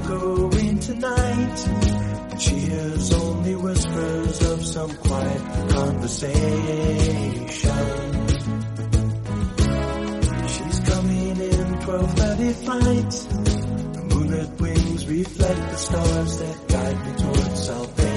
[0.00, 2.38] Drums echoing tonight.
[2.38, 7.48] She hears only whispers of some quiet conversation.
[10.48, 13.10] She's coming in 12:30 flight.
[13.92, 18.07] The moonlit wings reflect the stars that guide me towards salvation.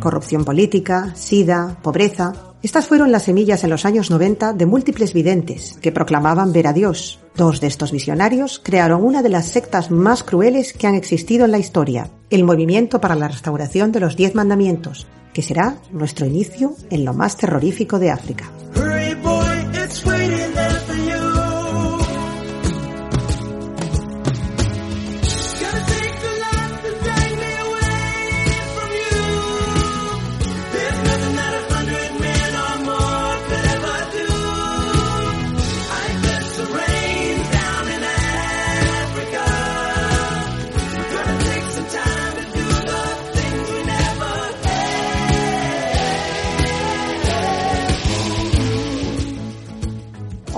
[0.00, 2.32] Corrupción política, sida, pobreza.
[2.62, 6.72] Estas fueron las semillas en los años 90 de múltiples videntes que proclamaban ver a
[6.72, 7.20] Dios.
[7.36, 11.52] Dos de estos visionarios crearon una de las sectas más crueles que han existido en
[11.52, 16.74] la historia, el Movimiento para la Restauración de los Diez Mandamientos, que será nuestro inicio
[16.90, 18.50] en lo más terrorífico de África.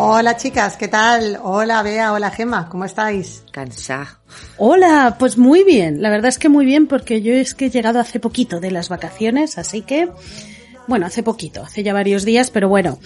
[0.05, 1.39] Hola chicas, ¿qué tal?
[1.45, 3.45] Hola Bea, hola Gema, ¿cómo estáis?
[3.53, 4.19] Cansada.
[4.59, 6.03] Hola, pues muy bien.
[6.03, 8.73] La verdad es que muy bien porque yo es que he llegado hace poquito de
[8.73, 10.09] las vacaciones, así que,
[10.87, 12.99] bueno, hace poquito, hace ya varios días, pero bueno.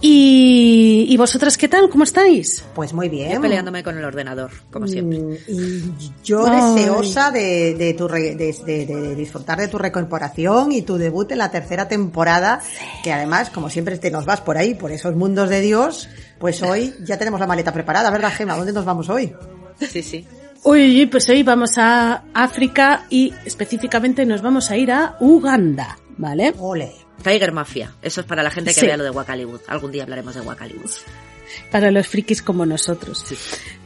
[0.00, 1.88] ¿Y, y vosotras qué tal?
[1.88, 2.64] ¿Cómo estáis?
[2.74, 3.32] Pues muy bien.
[3.32, 5.18] Yo peleándome con el ordenador, como siempre.
[5.18, 6.74] Mm, Y yo Ay.
[6.74, 11.30] deseosa de, de tu re- de, de- de disfrutar de tu recorporación y tu debut
[11.32, 12.60] en la tercera temporada,
[13.04, 16.62] que además, como siempre te nos vas por ahí, por esos mundos de Dios, pues
[16.64, 18.56] hoy ya tenemos la maleta preparada, ¿verdad Gema?
[18.56, 19.32] ¿Dónde nos vamos hoy?
[19.80, 20.26] Sí, sí.
[20.64, 25.98] Uy, uy, pues hoy vamos a África y específicamente nos vamos a ir a Uganda,
[26.18, 26.54] ¿vale?
[26.58, 26.92] Ole.
[27.22, 27.92] Tiger Mafia.
[28.02, 28.86] Eso es para la gente que Sí.
[28.86, 29.60] vea lo de Wakaliwood.
[29.68, 30.90] Algún día hablaremos de Wakaliwood.
[31.70, 33.24] Para los frikis como nosotros.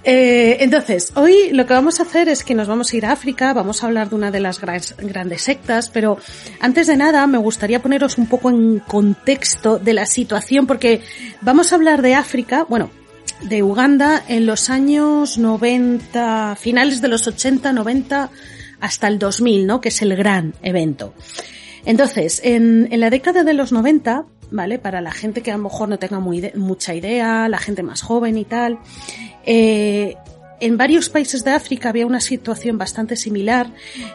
[0.04, 3.12] Eh, entonces, hoy lo que vamos a hacer es que nos vamos a ir a
[3.12, 6.16] África, vamos a hablar de una de las grandes sectas, pero
[6.60, 11.00] antes de nada me gustaría poneros un poco en contexto de la situación, porque
[11.40, 12.90] vamos a hablar de África, bueno,
[13.42, 18.30] de Uganda en los años 90, finales de los 80, 90
[18.80, 19.80] hasta el 2000, ¿no?
[19.80, 21.14] Que es el gran evento.
[21.86, 24.78] Entonces, en, en la década de los 90, ¿vale?
[24.78, 28.02] Para la gente que a lo mejor no tenga muy mucha idea, la gente más
[28.02, 28.78] joven y tal,
[29.46, 30.16] eh,
[30.60, 33.70] en varios países de África había una situación bastante similar,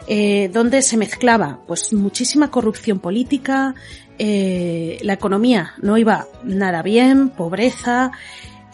[0.06, 3.74] eh, donde se mezclaba, pues, muchísima corrupción política,
[4.18, 8.12] eh, la economía no iba nada bien, pobreza,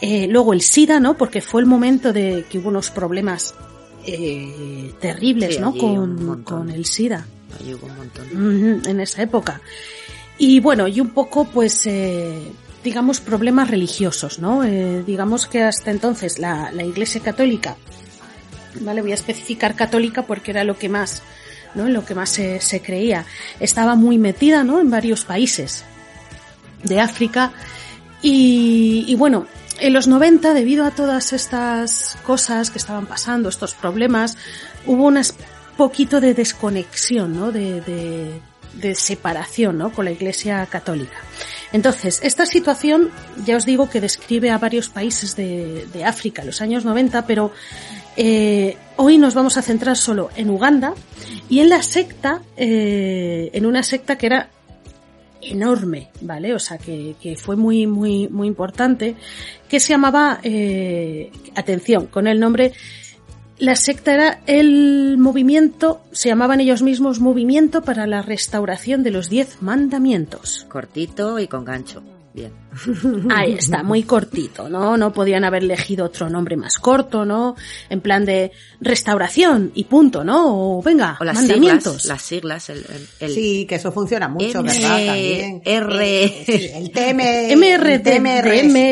[0.01, 1.15] eh, luego el SIDA, ¿no?
[1.15, 3.53] Porque fue el momento de que hubo unos problemas
[4.05, 5.73] eh, terribles, Sí, ¿no?
[6.43, 7.25] con el SIDA.
[8.85, 9.61] En esa época.
[10.37, 12.51] Y bueno, y un poco, pues, eh,
[12.83, 14.63] digamos, problemas religiosos, ¿no?
[14.63, 17.75] Eh, digamos que hasta entonces la, la Iglesia Católica,
[18.81, 19.01] ¿vale?
[19.01, 21.21] Voy a especificar católica porque era lo que más,
[21.75, 21.89] ¿no?
[21.89, 23.25] Lo que más se, se creía.
[23.59, 24.79] Estaba muy metida, ¿no?
[24.79, 25.83] En varios países
[26.83, 27.51] de África.
[28.21, 29.45] Y, y bueno,
[29.79, 34.37] en los 90, debido a todas estas cosas que estaban pasando, estos problemas,
[34.85, 35.17] hubo un
[35.79, 37.53] poquito de desconexión, ¿no?
[37.53, 39.93] De, de, separación, ¿no?
[39.93, 41.17] Con la Iglesia Católica.
[41.71, 43.09] Entonces, esta situación,
[43.45, 47.53] ya os digo que describe a varios países de, de África los años 90, pero
[48.17, 50.93] eh, hoy nos vamos a centrar solo en Uganda
[51.47, 54.49] y en la secta, eh, en una secta que era
[55.41, 56.53] enorme, ¿vale?
[56.53, 59.15] O sea, que, que fue muy, muy, muy importante,
[59.69, 62.73] que se llamaba, eh, atención, con el nombre,
[63.59, 69.29] la secta era el movimiento, se llamaban ellos mismos Movimiento para la Restauración de los
[69.29, 70.65] Diez Mandamientos.
[70.69, 72.01] Cortito y con gancho.
[72.33, 72.53] Bien.
[73.31, 74.95] Ahí está, muy cortito, ¿no?
[74.97, 77.55] No podían haber elegido otro nombre más corto, ¿no?
[77.89, 80.77] En plan de restauración y punto, ¿no?
[80.77, 82.01] O venga, O las mandamientos.
[82.01, 85.05] siglas, las siglas, el, el- el- Sí, que eso funciona mucho, M- ¿verdad?
[85.05, 85.61] También.
[85.65, 88.07] R- Eh, sí, el TM, MRT,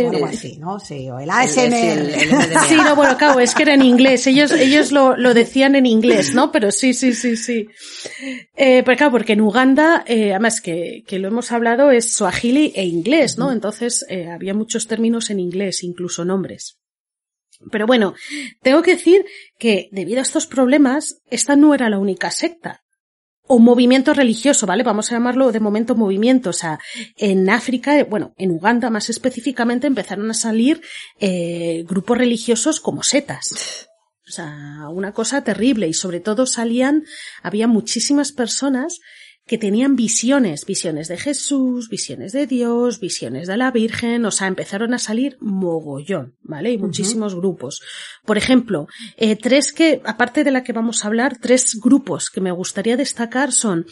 [0.05, 0.79] o algo así, ¿no?
[0.79, 2.11] Sí, o el ASMR.
[2.67, 4.25] Sí, no, bueno, claro, es que era en inglés.
[4.27, 6.51] Ellos, ellos lo, lo decían en inglés, ¿no?
[6.51, 7.67] Pero sí, sí, sí, sí.
[8.55, 12.73] Eh, pero claro, porque en Uganda, eh, además que, que lo hemos hablado, es swahili
[12.75, 13.51] e inglés, ¿no?
[13.51, 13.66] Entonces,
[14.09, 16.79] eh, había muchos términos en inglés, incluso nombres.
[17.71, 18.13] Pero bueno,
[18.61, 19.25] tengo que decir
[19.57, 22.83] que debido a estos problemas, esta no era la única secta.
[23.49, 24.83] O movimiento religioso, ¿vale?
[24.83, 26.49] Vamos a llamarlo de momento movimiento.
[26.49, 26.79] O sea,
[27.15, 30.81] en África, eh, bueno, en Uganda más específicamente, empezaron a salir
[31.19, 33.87] eh, grupos religiosos como setas.
[34.27, 35.87] O sea, una cosa terrible.
[35.87, 37.05] Y sobre todo salían,
[37.41, 38.99] había muchísimas personas
[39.47, 44.47] que tenían visiones, visiones de Jesús, visiones de Dios, visiones de la Virgen, o sea,
[44.47, 46.71] empezaron a salir mogollón, ¿vale?
[46.73, 47.81] Y muchísimos grupos.
[48.25, 52.41] Por ejemplo, eh, tres que, aparte de la que vamos a hablar, tres grupos que
[52.41, 53.85] me gustaría destacar son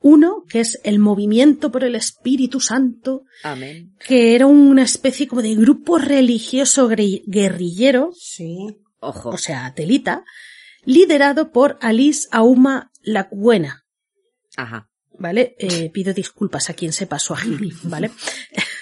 [0.00, 3.96] uno, que es el Movimiento por el Espíritu Santo, Amén.
[4.06, 8.56] que era una especie como de grupo religioso guerrillero, Sí.
[9.00, 9.30] Ojo.
[9.30, 10.24] o sea, telita,
[10.84, 13.82] liderado por Alice Auma Lacuena,
[14.56, 14.89] Ajá.
[15.20, 15.54] ¿Vale?
[15.58, 18.10] Eh, pido disculpas a quien sepa suajili, ¿vale?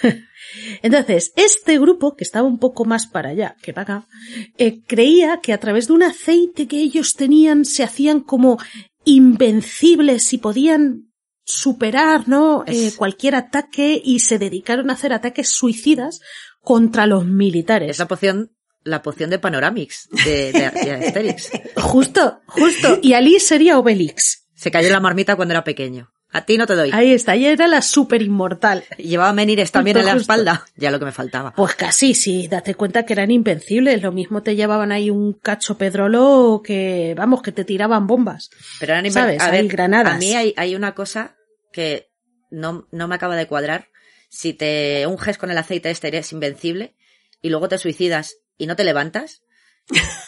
[0.82, 4.08] Entonces, este grupo, que estaba un poco más para allá que para acá,
[4.56, 8.58] eh, creía que a través de un aceite que ellos tenían se hacían como
[9.05, 11.12] invencibles y podían
[11.44, 12.62] superar, ¿no?
[12.67, 16.20] Eh, cualquier ataque y se dedicaron a hacer ataques suicidas
[16.61, 17.90] contra los militares.
[17.90, 18.52] Es la poción,
[18.85, 21.50] la poción de Panoramix de, de, de Asterix.
[21.76, 22.99] Justo, justo.
[23.02, 24.46] Y Ali sería Obelix.
[24.55, 26.11] Se cayó la marmita cuando era pequeño.
[26.31, 26.91] A ti no te doy.
[26.93, 28.85] Ahí está, ella era la super inmortal.
[28.99, 30.23] Llevaba Menires también Justo, en la justo.
[30.33, 30.67] espalda.
[30.77, 31.55] Ya lo que me faltaba.
[31.55, 34.03] Pues casi, sí, date cuenta que eran invencibles.
[34.03, 38.51] Lo mismo te llevaban ahí un cacho pedrolo que, vamos, que te tiraban bombas.
[38.79, 39.41] Pero eran inven- ¿Sabes?
[39.43, 40.15] A ver, granadas.
[40.15, 41.35] a mí hay, hay una cosa
[41.73, 42.11] que
[42.51, 43.89] no, no me acaba de cuadrar.
[44.29, 46.95] Si te unges con el aceite este eres invencible
[47.41, 49.41] y luego te suicidas y no te levantas,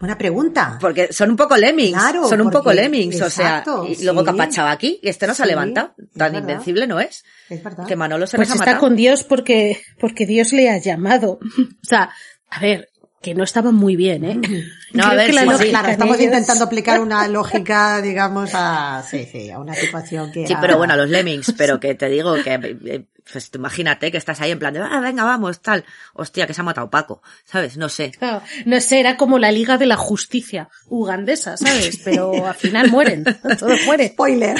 [0.00, 0.78] Buena pregunta.
[0.80, 4.20] porque son un poco lemmings, Claro, son un poco lemmings, exacto, o sea, y luego
[4.20, 4.26] sí.
[4.26, 7.62] capachaba aquí, y este no se ha Sí, levantado, es tan invencible no es, Es
[7.62, 7.86] verdad.
[7.86, 8.80] que Manolo se Pues está matado.
[8.80, 11.38] con Dios porque, porque Dios le ha llamado.
[11.84, 12.10] O sea,
[12.48, 12.88] a ver,
[13.22, 14.40] que no estaban muy bien, ¿eh?
[14.92, 15.52] No, a ver, que la sí, sí.
[15.52, 20.32] lógica claro, estamos ellos- intentando aplicar una lógica, digamos, a, sí, sí, a una situación
[20.32, 24.10] que Sí, era- pero bueno, los lemmings, pero que te digo que, eh, pues imagínate
[24.10, 25.84] que estás ahí en plan de, ah, venga, vamos, tal,
[26.14, 27.76] hostia, que se ha matado Paco, ¿sabes?
[27.76, 28.10] No sé.
[28.10, 32.00] Claro, no sé, era como la Liga de la Justicia ugandesa, ¿sabes?
[32.04, 33.22] Pero al final mueren,
[33.58, 34.08] todos mueren.
[34.08, 34.56] Spoiler.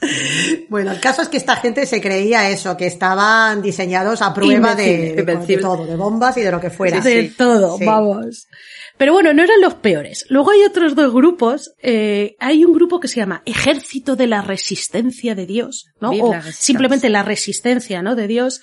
[0.68, 4.74] Bueno, el caso es que esta gente se creía eso, que estaban diseñados a prueba
[4.74, 7.00] de, Invencible, de- todo, de bombas y de lo que fuera.
[7.00, 7.84] de todo, Sí.
[7.84, 8.46] vamos.
[8.96, 10.26] Pero bueno, no eran los peores.
[10.28, 11.72] Luego hay otros dos grupos.
[11.82, 16.10] eh, hay un grupo que se llama Ejército de la Resistencia de Dios, ¿no?
[16.10, 18.14] O la simplemente la resistencia, ¿no?
[18.16, 18.60] De Dios.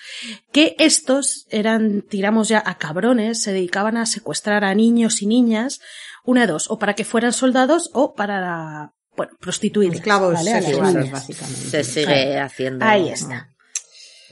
[0.52, 5.80] Que estos eran, tiramos ya a cabrones, se dedicaban a secuestrar a niños y niñas,
[6.26, 9.98] una de dos, o para que fueran soldados o para, bueno, prostituirlas.
[10.00, 10.62] Esclavos ¿vale?
[10.62, 11.62] Sexuales, básicamente.
[11.70, 12.86] Se sigue haciendo.
[12.86, 13.50] Ahí está.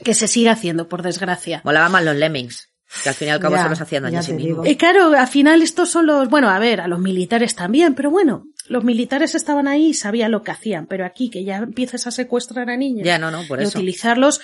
[0.02, 1.60] Que se sigue haciendo, por desgracia.
[1.64, 2.68] Molaba más los lemmings,
[3.02, 4.36] que al fin y al cabo Ya, se los hacían daño ya a sí te
[4.36, 4.64] mismos.
[4.64, 4.66] digo.
[4.66, 8.10] Y claro, al final estos son los, bueno, a ver, a los militares también, pero
[8.10, 12.06] bueno, los militares estaban ahí y sabían lo que hacían, pero aquí que ya empiezas
[12.06, 13.78] a secuestrar a niños Ya, no, no, por y eso.
[13.78, 14.40] utilizarlos,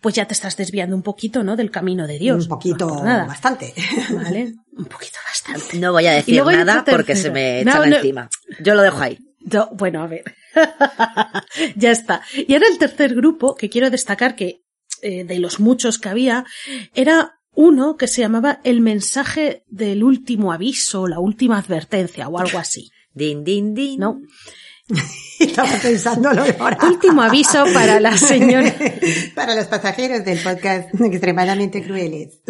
[0.00, 1.54] pues ya te estás desviando un poquito, ¿no?
[1.56, 2.44] Del camino de Dios.
[2.44, 3.72] Un poquito, No nada, bastante.
[4.10, 4.54] ¿vale?
[4.76, 5.78] Un poquito bastante.
[5.78, 7.96] No voy a decir nada porque se me No, echan no.
[7.96, 8.28] encima.
[8.60, 9.18] Yo lo dejo ahí.
[9.44, 10.24] No, bueno, a ver.
[11.76, 12.22] ya está.
[12.34, 14.62] Y ahora el tercer grupo que quiero destacar que
[15.02, 16.44] eh, de los muchos que había
[16.94, 22.58] era uno que se llamaba el mensaje del último aviso, la última advertencia o algo
[22.58, 22.90] así.
[23.12, 24.00] Din, din, din.
[24.00, 24.20] ¿No?
[25.40, 26.78] Estaba pensándolo ahora.
[26.82, 28.74] Último aviso para la señora.
[29.34, 32.40] Para los pasajeros del podcast extremadamente crueles.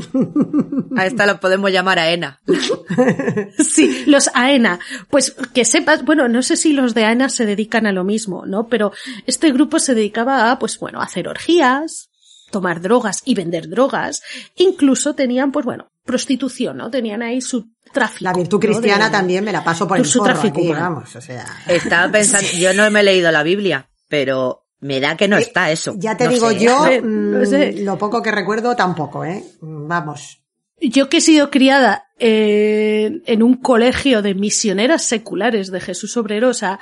[0.97, 2.41] A esta lo podemos llamar a Ena.
[3.59, 4.81] Sí, los AENA.
[5.11, 8.47] Pues que sepas, bueno, no sé si los de AENA se dedican a lo mismo,
[8.47, 8.69] ¿no?
[8.69, 8.93] Pero
[9.27, 12.11] este grupo se dedicaba a, pues bueno, hacer orgías,
[12.51, 14.23] tomar drogas y vender drogas.
[14.57, 16.91] Incluso tenían, pues bueno, prostitución, ¿no?
[16.91, 18.25] Tenían ahí su tráfico.
[18.25, 18.61] La virtud ¿no?
[18.61, 20.83] cristiana de- también me la paso por el su forro tráfico aquí, humano.
[20.97, 21.45] vamos, o sea.
[21.67, 25.71] Estaba pensando, yo no me he leído la Biblia, pero Me da que no está
[25.71, 25.93] eso.
[25.93, 26.59] Eh, Ya te No digo sé.
[26.61, 27.73] yo, ver, mm, no sé.
[27.83, 29.43] lo poco que recuerdo tampoco, ¿eh?
[29.63, 30.43] Vamos.
[30.81, 36.51] Yo que he sido criada eh, en un colegio de misioneras seculares de Jesús Obrero,
[36.51, 36.79] o sea,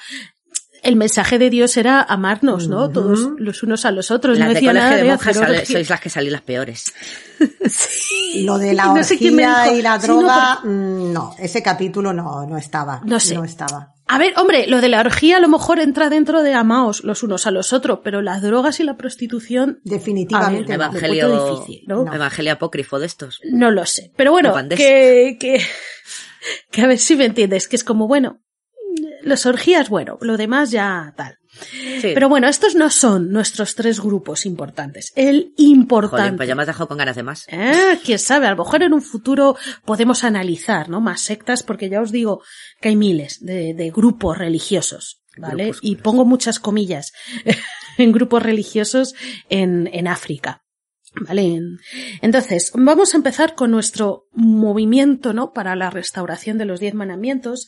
[0.82, 2.90] el mensaje de Dios era amarnos, ¿no?
[2.90, 4.36] Todos los unos a los otros.
[4.36, 6.92] Las no de decía colegio nada de de monjas sois las que salís las peores.
[8.44, 12.12] Lo de la no sé orgía y la sí, no, droga, mm, no, ese capítulo
[12.12, 13.00] no, no estaba.
[13.04, 13.34] No sé.
[13.34, 13.94] No estaba.
[14.06, 17.22] A ver, hombre, lo de la orgía a lo mejor entra dentro de amaos los
[17.22, 20.68] unos a los otros, pero las drogas y la prostitución, Definitivamente.
[20.68, 20.74] Ver.
[20.74, 22.12] Evangelio, difícil, ¿no?
[22.12, 23.40] Evangelio apócrifo de estos.
[23.50, 24.12] no lo sé.
[24.16, 25.62] Pero bueno, que, que,
[26.70, 28.40] que a ver si me entiendes, que es como, bueno,
[29.24, 31.38] las orgías, bueno, lo demás ya tal.
[32.00, 32.12] Sí.
[32.14, 35.12] Pero bueno, estos no son nuestros tres grupos importantes.
[35.16, 36.22] El importante.
[36.22, 37.44] Joder, pues ya me has dejado con ganas de más.
[37.48, 41.00] Eh, quién sabe, a lo mejor en un futuro podemos analizar, ¿no?
[41.02, 42.42] Más sectas, porque ya os digo
[42.80, 45.72] que hay miles de, de grupos religiosos, ¿vale?
[45.82, 47.12] Y pongo muchas comillas
[47.98, 49.14] en grupos religiosos
[49.50, 50.60] en, en África.
[51.14, 51.42] ¿Vale?
[51.42, 51.76] En-
[52.22, 55.52] Entonces, vamos a empezar con nuestro movimiento, ¿no?
[55.52, 57.66] Para la restauración de los diez mandamientos,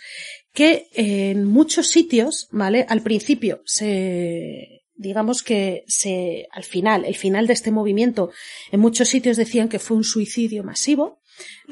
[0.54, 2.86] que en muchos sitios, ¿vale?
[2.88, 8.30] Al principio se, digamos que se, al final, el final de este movimiento,
[8.70, 11.20] en muchos sitios decían que fue un suicidio masivo.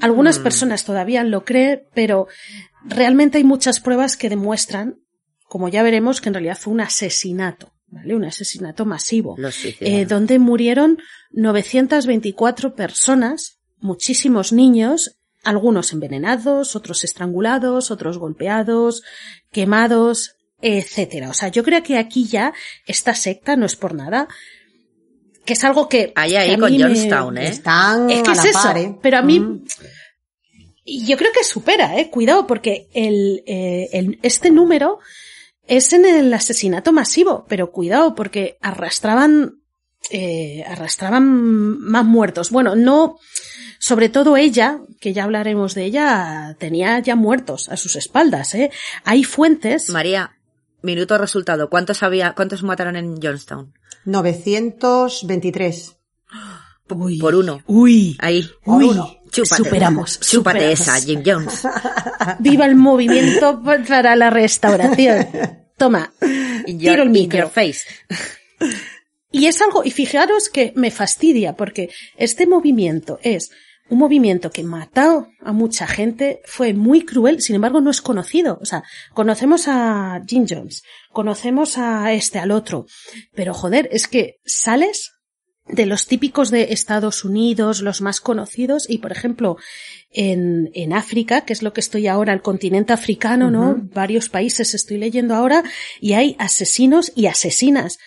[0.01, 0.43] Algunas Mm.
[0.43, 2.27] personas todavía lo creen, pero
[2.85, 4.99] realmente hay muchas pruebas que demuestran,
[5.49, 8.17] como ya veremos, que en realidad fue un asesinato, ¿vale?
[8.17, 9.37] Un asesinato masivo
[9.81, 10.99] eh, donde murieron
[11.31, 19.03] 924 personas, muchísimos niños, algunos envenenados, otros estrangulados, otros golpeados,
[19.51, 21.31] quemados, etcétera.
[21.31, 22.53] O sea, yo creo que aquí ya
[22.87, 24.29] esta secta no es por nada,
[25.45, 27.49] que es algo que Ahí, que ahí con me- Johnstown, ¿eh?
[27.49, 28.97] Están Es que a es la eso, par, ¿eh?
[29.03, 29.65] pero a mí Mm.
[30.85, 34.99] y yo creo que supera, eh, cuidado, porque el, eh, el- este número
[35.67, 39.62] es en el asesinato masivo, pero cuidado, porque arrastraban,
[40.11, 42.51] eh, arrastraban más muertos.
[42.51, 43.19] Bueno, no,
[43.79, 48.71] sobre todo ella, que ya hablaremos de ella, tenía ya muertos a sus espaldas, eh.
[49.05, 49.89] Hay fuentes.
[49.91, 50.37] María,
[50.83, 51.71] minuto resultado.
[51.71, 53.73] ¿Cuántos había, cuántos mataron en Johnstown?
[54.05, 55.97] 923.
[56.91, 57.63] Uy, Por uno.
[57.67, 58.49] Uy, Ahí.
[58.65, 59.17] Por uy, uno.
[59.31, 59.65] Chúpate.
[59.65, 60.81] superamos, Chúpate superamos.
[60.81, 61.63] esa, Jim Jones.
[62.41, 65.27] Viva el movimiento para la restauración.
[65.79, 66.13] Toma,
[66.67, 67.39] In tiro your, el in micro.
[67.41, 67.87] your face.
[69.33, 73.51] Y es algo, y fijaros que me fastidia, porque este movimiento es
[73.89, 78.59] un movimiento que mató a mucha gente, fue muy cruel, sin embargo no es conocido.
[78.61, 82.87] O sea, conocemos a Jim Jones, conocemos a este, al otro,
[83.35, 85.13] pero joder, es que sales
[85.67, 89.57] de los típicos de Estados Unidos, los más conocidos, y por ejemplo,
[90.11, 93.77] en, en África, que es lo que estoy ahora, el continente africano, ¿no?
[93.95, 95.63] Varios países estoy leyendo ahora,
[96.01, 97.99] y hay asesinos y asesinas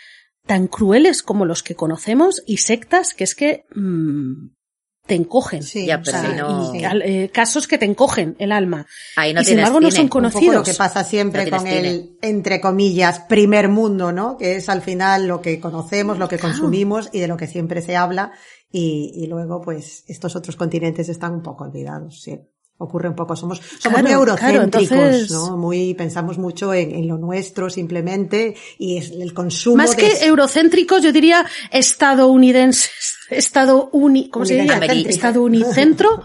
[0.45, 4.49] tan crueles como los que conocemos y sectas que es que mm,
[5.07, 5.61] te encogen.
[5.63, 8.87] Sí, Ya, o pero sea, si no- y- eh, casos que te encogen el alma.
[9.15, 9.95] Ahí no y sin embargo no cine.
[9.97, 10.67] son un poco lo conocidos.
[10.67, 11.79] que pasa siempre No con cine.
[11.89, 14.35] el, entre comillas, primer mundo, ¿no?
[14.37, 17.81] Que es al final lo que conocemos, lo que consumimos y de lo que siempre
[17.83, 18.31] se habla.
[18.71, 22.39] Y, y luego, pues, estos otros continentes están un poco olvidados, sí.
[22.77, 25.55] Ocurre un poco, somos, somos Claro, muy eurocéntricos, claro, entonces- ¿no?
[25.57, 30.25] Muy, pensamos mucho en, en lo nuestro simplemente y es el consumo Más de- que
[30.25, 33.15] eurocéntricos, yo diría estadounidenses.
[33.29, 34.77] Estado uni, ¿cómo se diría?
[34.77, 36.23] Estado unicentro.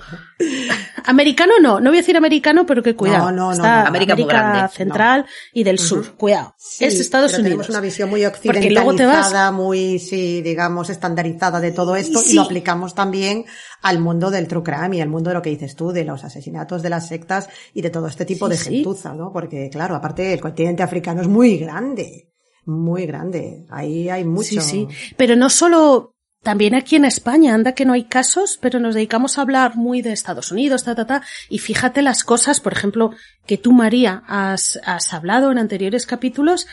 [1.05, 3.27] americano no, no voy a decir americano, pero que cuidado.
[3.27, 3.89] No, no, no, Está no.
[3.89, 4.69] América muy grande.
[4.73, 6.55] Central y del sur, cuidado.
[6.59, 7.67] Sí, es Estados pero Unidos.
[7.67, 11.97] Tenemos una visión muy Porque luego te vas occidentalizada, muy, sí, digamos, estandarizada de todo
[11.97, 12.33] esto Sí.
[12.33, 13.45] y lo aplicamos también
[13.83, 16.23] al mundo del true crime y al mundo de lo que dices tú, de los
[16.25, 19.33] asesinatos, de las sectas y de todo este tipo Sí, de gentuza, ¿no?
[19.33, 22.29] Porque, claro, aparte el continente africano es muy grande,
[22.67, 23.65] muy grande.
[23.71, 24.61] Ahí hay mucho.
[24.61, 24.89] Sí, sí.
[25.17, 29.37] Pero no solo, también aquí en España, anda que no hay casos, pero nos dedicamos
[29.37, 31.23] a hablar muy de Estados Unidos, ta, ta, ta.
[31.51, 33.11] Y fíjate las cosas, por ejemplo,
[33.47, 36.67] que tú, María, has, has hablado en anteriores capítulos,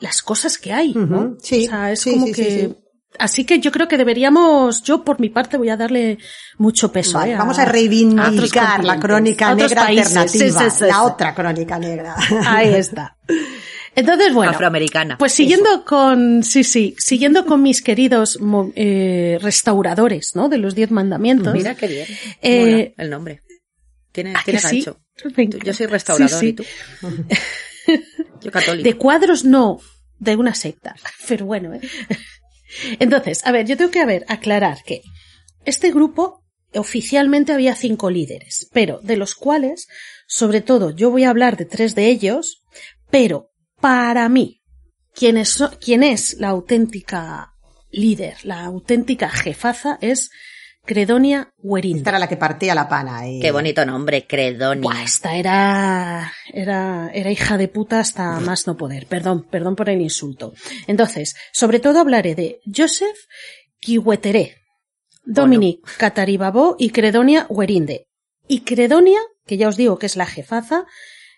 [0.00, 1.18] las cosas que hay, ¿no?
[1.20, 2.76] Ujú, sí, O sea, es sí, como sí, que, sí, sí.
[3.20, 6.18] así que yo creo que deberíamos, yo por mi parte voy a darle
[6.58, 7.18] mucho peso.
[7.18, 7.36] Vale, ¿eh?
[7.36, 10.16] vamos a reivindicar la crónica negra países.
[10.16, 12.16] alternativa, Sí, sí, sí, la otra crónica negra.
[12.46, 13.16] Ahí está.
[13.96, 14.50] Entonces, bueno.
[14.52, 15.18] Afroamericana.
[15.18, 18.38] Pues siguiendo con, sí, sí, siguiendo con mis queridos
[18.74, 20.48] eh, restauradores, ¿no?
[20.48, 21.52] De los diez mandamientos.
[21.54, 22.06] Mira qué bien.
[22.42, 23.42] Eh, Mola el nombre.
[24.12, 24.82] Tiene, ¿a tiene sí?
[24.82, 25.00] gancho.
[25.16, 25.30] Tú-
[25.64, 26.46] Yo soy restaurador Sí, sí.
[26.48, 26.64] y tú.
[28.42, 28.84] Yo católico.
[28.84, 29.80] De cuadros no,
[30.18, 30.94] de una secta.
[31.28, 31.80] Pero bueno, ¿eh?
[32.98, 35.02] Entonces, a ver, yo tengo que a ver, aclarar que
[35.64, 36.42] este grupo
[36.74, 39.86] oficialmente había cinco líderes, pero de los cuales,
[40.26, 42.64] sobre todo, yo voy a hablar de tres de ellos,
[43.10, 44.62] pero para mí,
[45.14, 47.54] quién es, la auténtica
[47.90, 50.30] líder, la auténtica jefaza es
[50.84, 52.00] Credonia Werinde.
[52.00, 53.26] Esta era la que partía la pana.
[53.26, 53.40] Y...
[53.40, 54.82] Qué bonito nombre, Credonia.
[54.82, 59.06] Buah, esta era, era, era hija de puta hasta más no poder.
[59.06, 60.52] Perdón, perdón por el insulto.
[60.86, 63.16] Entonces, sobre todo hablaré de Joseph
[63.80, 64.56] Kiweteré,
[65.24, 68.06] Dominic Cataribabó y Credonia Werinde.
[68.46, 70.84] Y Credonia, que ya os digo que es la jefaza,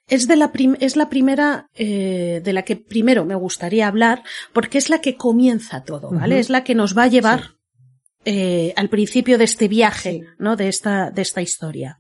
[0.09, 4.23] es, de la prim- es la primera eh, de la que primero me gustaría hablar
[4.53, 6.39] porque es la que comienza todo, ¿vale?
[6.39, 7.51] Es la que nos va a llevar
[8.25, 10.23] eh, al principio de este viaje, Sí.
[10.39, 10.57] ¿no?
[10.57, 11.99] De esta, de esta historia.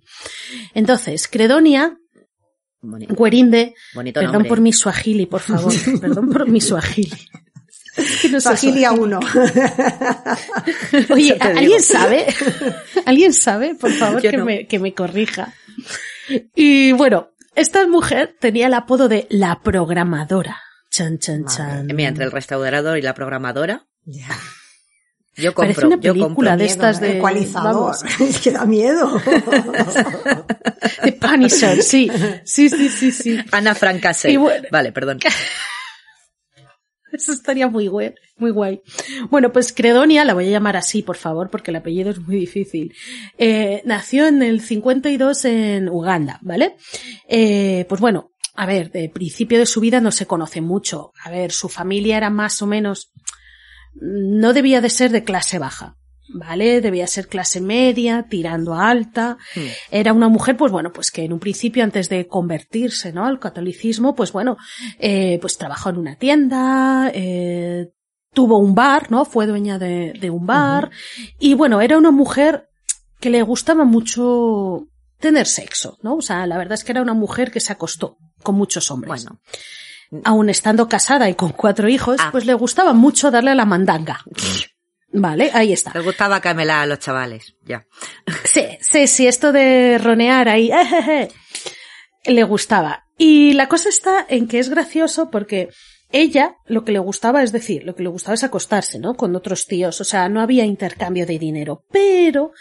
[0.74, 1.96] Entonces, Credonia,
[2.80, 4.48] Bonito, Guerinde, bonito perdón nombre.
[4.48, 7.12] por mi suajili, por favor, perdón por mi suajili.
[8.30, 9.20] No sé Fagilia 1.
[9.22, 9.62] suajili.
[11.12, 11.58] Oye, Eso te digo.
[11.58, 12.26] ¿alguien sabe?
[13.06, 13.74] ¿Alguien sabe?
[13.74, 14.44] Por favor, Yo que, no.
[14.44, 15.54] me, que me corrija.
[16.54, 20.58] Y bueno, esta mujer tenía el apodo de la programadora.
[20.90, 21.90] Chan, chan, Madre chan.
[21.90, 24.28] Eh, Mira, entre el restaurador y la programadora, Ya.
[25.36, 26.56] yo compro, Parece una yo película compro.
[26.56, 27.94] de estas de- Ecualizador.
[28.20, 29.20] Es que da miedo.
[31.02, 32.10] De Punisher, sí.
[32.44, 33.38] Sí, sí, sí, sí.
[33.52, 34.36] Ana Francase.
[34.38, 34.68] Bueno.
[34.70, 35.18] Vale, perdón.
[37.12, 38.82] Eso estaría muy guay, muy guay.
[39.30, 42.36] Bueno, pues Credonia, la voy a llamar así, por favor, porque el apellido es muy
[42.36, 42.94] difícil.
[43.38, 46.76] Eh, nació en el 52 en Uganda, ¿vale?
[47.28, 51.12] Eh, pues bueno, a ver, de principio de su vida no se conoce mucho.
[51.22, 53.12] A ver, su familia era más o menos,
[53.94, 55.96] no debía de ser de clase baja.
[56.28, 56.80] ¿Vale?
[56.80, 59.38] Debía ser clase media, tirando a alta.
[59.54, 59.60] Hmm.
[59.90, 63.24] Era una mujer, pues bueno, pues que en un principio, antes de convertirse, ¿no?
[63.26, 64.56] Al catolicismo, pues bueno,
[64.98, 67.90] eh, pues trabajó en una tienda, eh,
[68.34, 69.24] tuvo un bar, ¿no?
[69.24, 70.90] Fue dueña de, de un bar.
[71.38, 72.68] Y bueno, era una mujer
[73.20, 74.88] que le gustaba mucho
[75.20, 76.16] tener sexo, ¿no?
[76.16, 79.24] O sea, la verdad es que era una mujer que se acostó con muchos hombres.
[79.24, 79.40] Bueno,
[80.22, 82.28] Aún estando casada y con cuatro hijos, Ah.
[82.30, 84.20] pues le gustaba mucho darle a la mandanga.
[85.12, 85.92] Vale, ahí está.
[85.94, 87.86] les gustaba camelar a los chavales, ya.
[88.44, 90.70] Sí, sí, sí, esto de ronear ahí,
[91.08, 91.28] eh,
[92.24, 93.04] le gustaba.
[93.16, 95.70] Y la cosa está en que es gracioso porque
[96.10, 99.14] ella lo que le gustaba, es decir, lo que le gustaba es acostarse, ¿no?
[99.14, 101.84] Con otros tíos, o sea, no había intercambio de dinero.
[101.90, 102.52] Pero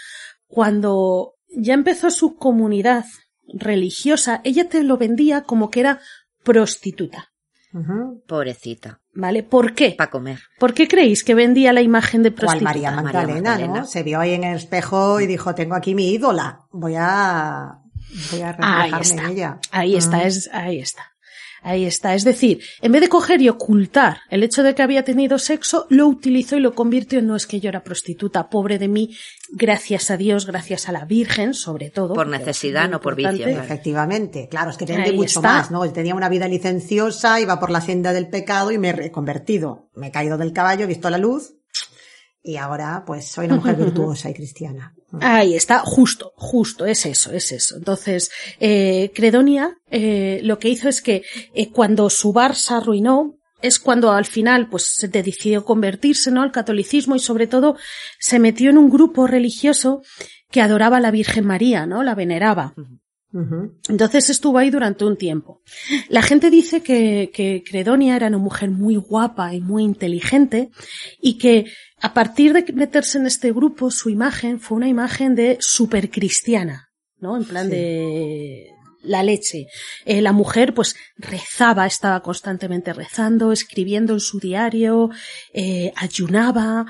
[0.47, 3.05] cuando ya empezó su comunidad
[3.47, 5.99] religiosa, ella te lo vendía como que era
[6.43, 7.33] prostituta,
[8.27, 8.99] Pobrecita.
[9.13, 9.43] ¿vale?
[9.43, 9.95] ¿Por qué?
[9.97, 10.39] Para comer.
[10.59, 12.69] ¿Por qué creéis que vendía la imagen de Cual prostituta?
[12.69, 13.79] María María Magdalena, Magdalena.
[13.81, 13.85] ¿no?
[13.87, 16.61] Se vio ahí en el espejo y dijo, tengo aquí mi ídola.
[16.71, 17.79] Voy a,
[18.31, 19.23] voy a Ahí reflejarme está.
[19.23, 19.59] en ella.
[19.71, 21.03] Ahí está, es, ahí está.
[21.65, 22.13] Ahí está.
[22.13, 25.87] Es decir, en vez de coger y ocultar el hecho de que había tenido sexo,
[25.89, 29.17] lo utilizó y lo convirtió en no es que yo era prostituta, pobre de mí,
[29.49, 32.13] gracias a Dios, gracias a la Virgen, sobre todo.
[32.13, 33.63] Por necesidad, no por vicio, claro.
[33.63, 35.41] Efectivamente, claro, es que tenía mucho está.
[35.41, 35.83] más, ¿no?
[35.83, 39.89] Él tenía una vida licenciosa, iba por la senda del pecado y me he reconvertido.
[39.95, 41.54] Me he caído del caballo, he visto la luz
[42.45, 44.93] y ahora pues soy una mujer virtuosa y cristiana.
[45.19, 47.77] Ahí está, justo, justo, es eso, es eso.
[47.77, 48.29] Entonces,
[48.59, 53.79] eh, Credonia eh, lo que hizo es que eh, cuando su bar se arruinó, es
[53.79, 56.43] cuando al final pues se decidió convertirse ¿no?
[56.43, 57.77] al catolicismo y sobre todo
[58.19, 60.03] se metió en un grupo religioso
[60.51, 62.03] que adoraba a la Virgen María, ¿no?
[62.03, 62.75] La veneraba.
[63.89, 65.61] Entonces estuvo ahí durante un tiempo.
[66.07, 70.69] La gente dice que, que Credonia era una mujer muy guapa y muy inteligente
[71.21, 71.65] y que
[72.05, 76.89] a partir de meterse en este grupo su imagen fue una imagen de supercristiana,
[77.19, 77.35] ¿no?
[77.35, 77.71] En plan Sí.
[77.75, 78.67] de
[79.01, 79.67] la leche.
[80.05, 85.09] Eh, la mujer pues rezaba, estaba constantemente rezando, escribiendo en su diario,
[85.53, 86.85] eh, ayunaba,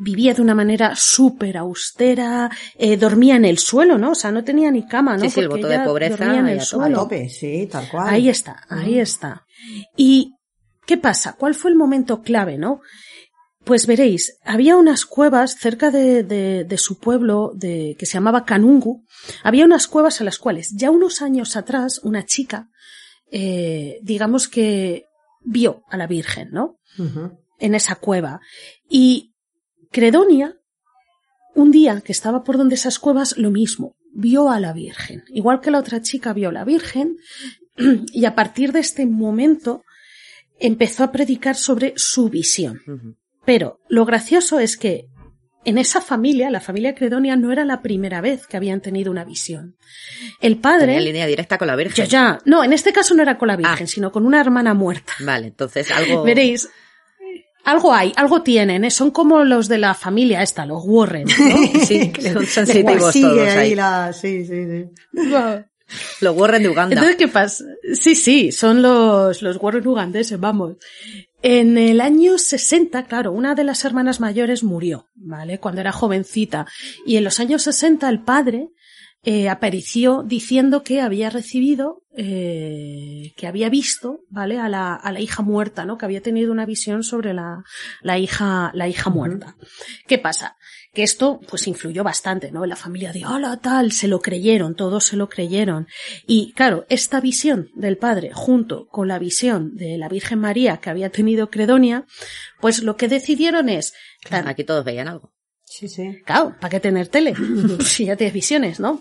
[0.00, 2.48] vivía de una manera súper austera,
[2.78, 4.12] eh, dormía en el suelo, ¿no?
[4.12, 5.24] O sea, no tenía ni cama, ¿no?
[5.24, 6.64] Sí, sí, el voto de pobreza dormía en y el a tope.
[6.64, 6.98] A suelo.
[7.02, 8.08] tope, sí, tal cual.
[8.14, 9.44] Ahí está, ahí está.
[9.96, 10.34] ¿Y
[10.86, 11.34] qué pasa?
[11.38, 12.80] ¿Cuál fue el momento clave, no?
[13.64, 18.44] Pues veréis, había unas cuevas cerca de, de, de su pueblo, de, que se llamaba
[18.44, 19.04] Kanungu.
[19.44, 22.68] Había unas cuevas a las cuales ya unos años atrás una chica,
[23.30, 25.06] eh, digamos que
[25.44, 26.78] vio a la Virgen, ¿no?
[27.58, 28.40] En esa cueva.
[28.88, 29.32] Y
[29.90, 30.56] Credonia,
[31.54, 35.24] un día que estaba por donde esas cuevas, lo mismo, vio a la Virgen.
[35.28, 37.16] Igual que la otra chica vio a la Virgen,
[37.76, 39.84] y a partir de este momento
[40.58, 42.80] empezó a predicar sobre su visión.
[43.44, 45.06] Pero lo gracioso es que
[45.64, 49.24] en esa familia, la familia Credonia, no era la primera vez que habían tenido una
[49.24, 49.76] visión.
[50.40, 51.00] El Tenía padre...
[51.00, 52.04] línea directa con la Virgen.
[52.06, 52.38] Ya, ya.
[52.44, 53.86] No, en este caso no era con la Virgen, Ah.
[53.86, 55.12] sino con una hermana muerta.
[55.20, 56.22] Vale, entonces algo...
[56.24, 56.68] Veréis,
[57.64, 58.90] algo hay, algo tienen, ¿eh?
[58.90, 61.26] son como los de la familia esta, los Warren.
[61.28, 61.80] ¿no?
[61.86, 63.74] Sí, son sensitivos sigue todos ahí ahí.
[63.76, 65.20] la, sí, sí, sí.
[66.20, 66.94] Los Warren de Uganda.
[66.94, 67.64] Entonces, ¿qué pasa?
[67.94, 70.76] Sí, sí, son los, los Warren ugandeses, vamos.
[71.42, 75.58] En el año 60, claro, una de las hermanas mayores murió, ¿vale?
[75.58, 76.66] Cuando era jovencita.
[77.04, 78.70] Y en los años 60 el padre
[79.24, 84.58] eh, apareció diciendo que había recibido, eh, que había visto, ¿vale?
[84.58, 85.96] A la, a la hija muerta, ¿no?
[85.96, 87.62] Que había tenido una visión sobre la,
[88.00, 89.56] la hija, la hija muerta.
[90.08, 90.56] ¿Qué pasa?
[90.92, 92.64] Que esto, pues, influyó bastante, ¿no?
[92.64, 95.86] En la familia de, hola, tal, se lo creyeron, todos se lo creyeron.
[96.26, 100.90] Y, claro, esta visión del padre, junto con la visión de la Virgen María que
[100.90, 102.06] había tenido Credonia,
[102.60, 105.31] pues lo que decidieron es, claro, Aquí todos veían algo.
[105.72, 106.18] Sí, sí.
[106.26, 107.34] Claro, ¿para qué tener tele?
[107.80, 109.00] si ya tienes visiones, ¿no?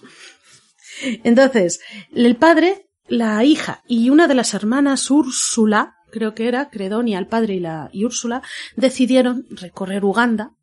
[1.23, 1.81] Entonces,
[2.15, 7.27] el padre, la hija y una de las hermanas Úrsula, creo que era Credonia, el
[7.27, 8.41] padre y la y Úrsula,
[8.77, 10.55] decidieron recorrer Uganda,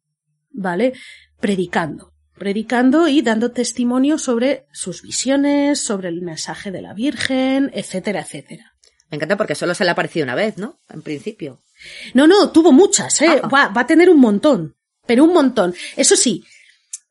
[0.51, 0.95] ¿vale?
[1.41, 2.15] Predicando.
[2.35, 8.73] Predicando y dando testimonio sobre sus visiones, sobre el mensaje de la Virgen, etcétera, etcétera.
[9.11, 10.81] Me encanta porque solo se le ha aparecido una vez, ¿no?
[10.89, 11.63] En principio.
[12.15, 13.41] No, no, tuvo muchas, ¿eh?
[13.43, 13.49] Ah.
[13.49, 14.78] Va, va a tener un montón,
[15.09, 15.75] pero un montón.
[15.97, 16.45] Eso sí,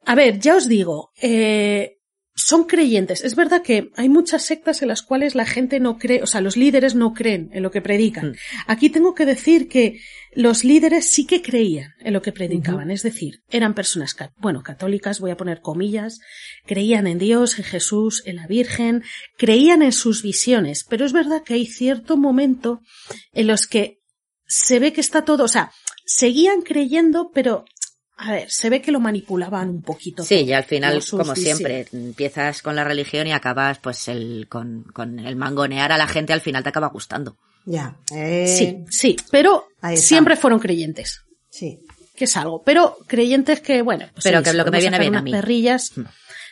[0.05, 1.97] a ver, ya os digo, eh,
[2.35, 3.23] son creyentes.
[3.23, 6.39] Es verdad que hay muchas sectas en las cuales la gente no cree, o sea,
[6.39, 8.29] los líderes no creen en lo que predican.
[8.29, 8.35] Mm.
[8.67, 9.99] Aquí tengo que decir que
[10.33, 15.19] los líderes sí que creían en lo que predicaban, es decir, eran personas, bueno, católicas,
[15.19, 16.19] voy a poner comillas,
[16.67, 19.03] creían en Dios, en Jesús, en la Virgen,
[19.35, 22.81] creían en sus visiones, pero es verdad que hay cierto momento
[23.33, 23.97] en los que
[24.45, 25.71] se ve que está todo, o sea,
[26.05, 27.65] seguían creyendo, pero
[28.17, 30.23] a ver, se ve que lo manipulaban un poquito.
[30.23, 34.83] Sí, y al final, como siempre, empiezas con la religión y acabas pues el, con,
[34.93, 37.37] con el mangonear a la gente, al final te acaba gustando.
[37.65, 37.95] Ya.
[38.15, 41.79] Eh, Sí, sí, pero siempre fueron creyentes, Sí.
[42.15, 42.63] que es algo.
[42.63, 45.31] Pero creyentes que, bueno, pues Pero sí, que lo que me viene bien a mí.
[45.31, 45.91] perrillas.
[45.97, 46.01] Mm.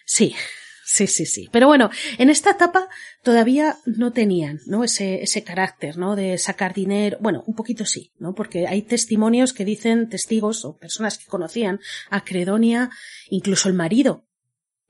[0.05, 0.35] Sí,
[0.85, 1.49] sí, sí, sí.
[1.51, 2.87] Pero bueno, en esta etapa
[3.23, 4.83] todavía no tenían, ¿no?
[4.83, 6.15] Ese, ese carácter, ¿no?
[6.15, 7.17] De sacar dinero.
[7.19, 8.33] Bueno, un poquito sí, ¿no?
[8.35, 12.89] Porque hay testimonios que dicen testigos o personas que conocían a Credonia,
[13.29, 14.25] incluso el marido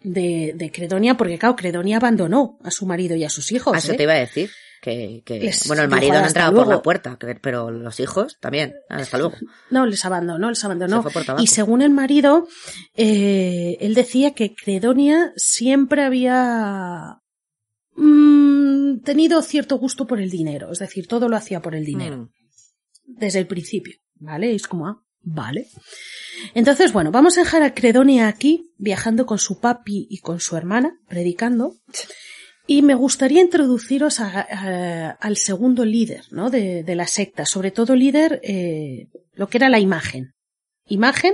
[0.01, 3.73] de, de Credonia, porque claro, Credonia abandonó a su marido y a sus hijos.
[3.73, 3.97] Ah, eso ¿eh?
[3.97, 4.51] te iba a decir.
[4.85, 6.71] Que, que Les bueno, el marido no ha entrado por luego.
[6.73, 8.75] la puerta, pero los hijos también.
[8.87, 9.33] Hasta luego.
[9.71, 11.01] No, les abandonó, les abandonó.
[11.01, 11.41] Se por.
[11.41, 12.47] Y según el marido,
[12.93, 17.19] eh, él decía que Credonia siempre había
[17.95, 22.17] mm, tenido cierto gusto por el dinero, es decir, todo lo hacía por el dinero,
[22.17, 22.29] Mm.
[23.07, 24.51] desde el principio, ¿vale?
[24.51, 25.65] Y es como, ah, vale.
[26.53, 30.55] Entonces, bueno, vamos a dejar a Credonia aquí, viajando con su papi y con su
[30.57, 31.73] hermana, predicando.
[32.67, 36.49] Y me gustaría introduciros a- a- al segundo líder, ¿no?
[36.49, 40.33] De, de la secta, sobre todo líder, eh, lo que era la imagen.
[40.87, 41.33] Imagen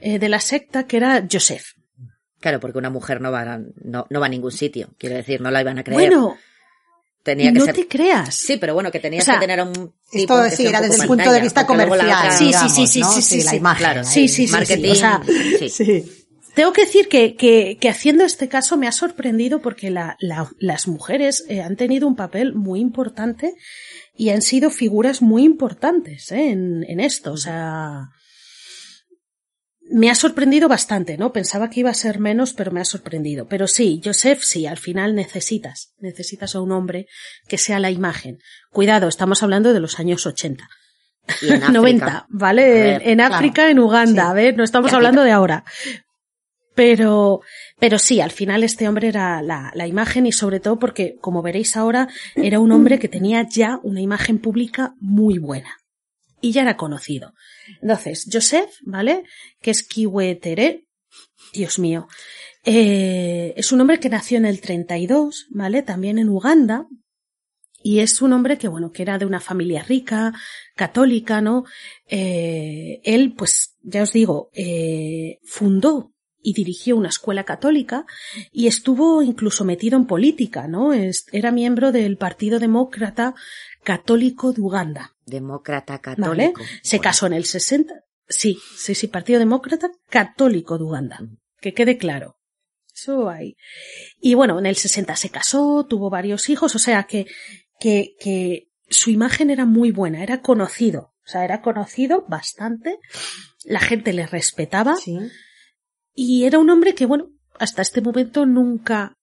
[0.00, 1.64] eh, de la secta que era Joseph.
[2.40, 4.90] Claro, porque una mujer no va, a, no, no va a ningún sitio.
[4.98, 6.00] Quiero decir, no la iban a creer.
[6.10, 6.36] Bueno,
[7.22, 7.74] tenía que no ser.
[7.76, 8.34] te creas.
[8.34, 10.94] Sí, pero bueno, que tenías O sea, que tener un tipo Esto sí, era desde
[10.94, 12.00] el pantalla, punto de vista comercial.
[12.00, 13.12] otra- Sí, sí, digamos, sí, sí, ¿no?
[13.12, 13.56] sí, sí, la sí.
[13.56, 13.78] imagen.
[13.78, 14.06] Claro, ahí.
[14.06, 14.52] Sí, sí, sí, sí.
[14.52, 14.90] marketing.
[14.90, 15.22] O sea,
[15.70, 16.21] sí.
[16.54, 20.50] Tengo que decir que, que, que haciendo este caso me ha sorprendido porque la, la-
[20.58, 23.54] las mujeres eh, han tenido un papel muy importante
[24.14, 27.32] y han sido figuras muy importantes eh, en, en esto.
[27.32, 28.08] O sea,
[29.90, 31.32] me ha sorprendido bastante, ¿no?
[31.32, 33.46] Pensaba que iba a ser menos, pero me ha sorprendido.
[33.48, 37.06] Pero sí, Joseph, sí, al final necesitas, necesitas a un hombre
[37.48, 38.38] que sea la imagen.
[38.70, 40.68] Cuidado, estamos hablando de los años 80.
[41.42, 41.72] Y en África.
[41.72, 42.68] 90, ¿vale?
[42.68, 43.34] Ver, en, claro.
[43.34, 44.28] África, en Uganda, Sí.
[44.30, 45.64] a ver, no estamos hablando de ahora.
[46.74, 47.40] Pero,
[47.78, 51.76] pero sí, al final este hombre era la, imagen y sobre todo porque, como veréis
[51.76, 55.76] ahora, era un hombre que tenía ya una imagen pública muy buena.
[56.40, 57.34] Y ya era conocido.
[57.82, 59.24] Entonces, Joseph, ¿vale?
[59.60, 60.86] Que es Kiwetere,
[61.52, 62.08] Dios mío,
[62.64, 65.82] eh, es un hombre que nació en el 32, ¿vale?
[65.82, 66.86] También en Uganda.
[67.84, 70.32] Y es un hombre que, bueno, que era de una familia rica,
[70.76, 71.64] católica, ¿no?
[72.06, 78.04] Eh, él, pues, ya os digo, eh, fundó y dirigió una escuela católica
[78.50, 80.92] y estuvo incluso metido en política, ¿no?
[80.92, 83.34] Es- era miembro del Partido Demócrata
[83.84, 86.16] Católico de Uganda, Demócrata ¿vale?
[86.52, 86.62] católico.
[86.82, 87.94] Se Bueno, casó en el 60,
[88.28, 91.20] sí, sí, sí, Partido Demócrata Católico de Uganda,
[91.60, 92.36] que quede claro.
[92.94, 93.56] Eso hay.
[94.20, 97.26] Y bueno, en el 60 se casó, tuvo varios hijos, o sea que,
[97.80, 102.98] que, que su imagen era muy buena, era conocido, o sea, era conocido bastante,
[103.64, 105.18] la gente le respetaba Sí.
[106.14, 109.14] Y era un hombre que, bueno, hasta este momento nunca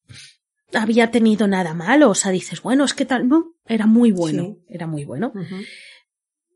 [0.73, 4.43] había tenido nada malo, o sea, dices, bueno, es que tal, no, era muy bueno,
[4.43, 4.65] Sí.
[4.69, 5.31] era muy bueno.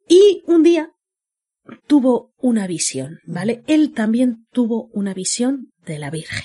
[0.07, 0.91] Y un día
[1.87, 3.63] tuvo una visión, ¿vale?
[3.67, 6.43] Él también tuvo una visión de la Virgen.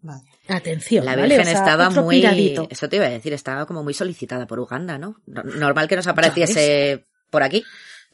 [0.00, 0.22] Vale.
[0.48, 1.22] Atención, La ¿vale?
[1.36, 2.16] Virgen O sea, estaba otro muy.
[2.20, 2.66] piradito.
[2.70, 5.16] Eso te iba a decir, estaba como muy solicitada por Uganda, ¿no?
[5.26, 7.64] No- Normal que nos apareciese por aquí.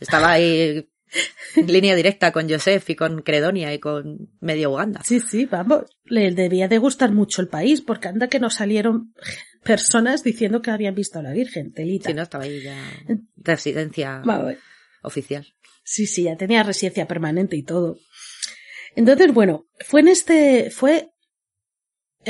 [0.01, 0.89] Estaba ahí
[1.67, 5.03] línea directa con Joseph y con Credonia y con medio Uganda.
[5.05, 5.85] Sí, sí, vamos.
[6.05, 9.15] Le debía de gustar mucho el país, porque anda que nos salieron
[9.63, 12.09] personas diciendo que habían visto a la Virgen, telita.
[12.09, 12.77] Sí, no, estaba ahí ya
[13.37, 14.55] residencia Vamos.
[15.03, 15.47] oficial.
[15.83, 17.99] Sí, sí, ya tenía residencia permanente y todo.
[18.97, 21.11] Entonces, bueno, fue en este, fue,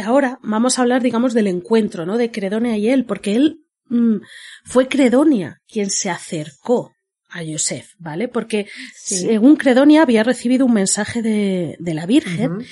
[0.03, 2.17] ahora vamos a hablar, digamos, del encuentro, ¿no?
[2.17, 4.17] De Credonia y él, porque él mm,
[4.65, 6.94] fue Credonia quien se acercó
[7.35, 8.29] a Joseph, ¿vale?
[8.29, 9.17] Porque Sí.
[9.19, 12.65] según Credonia había recibido un mensaje de, de la Virgen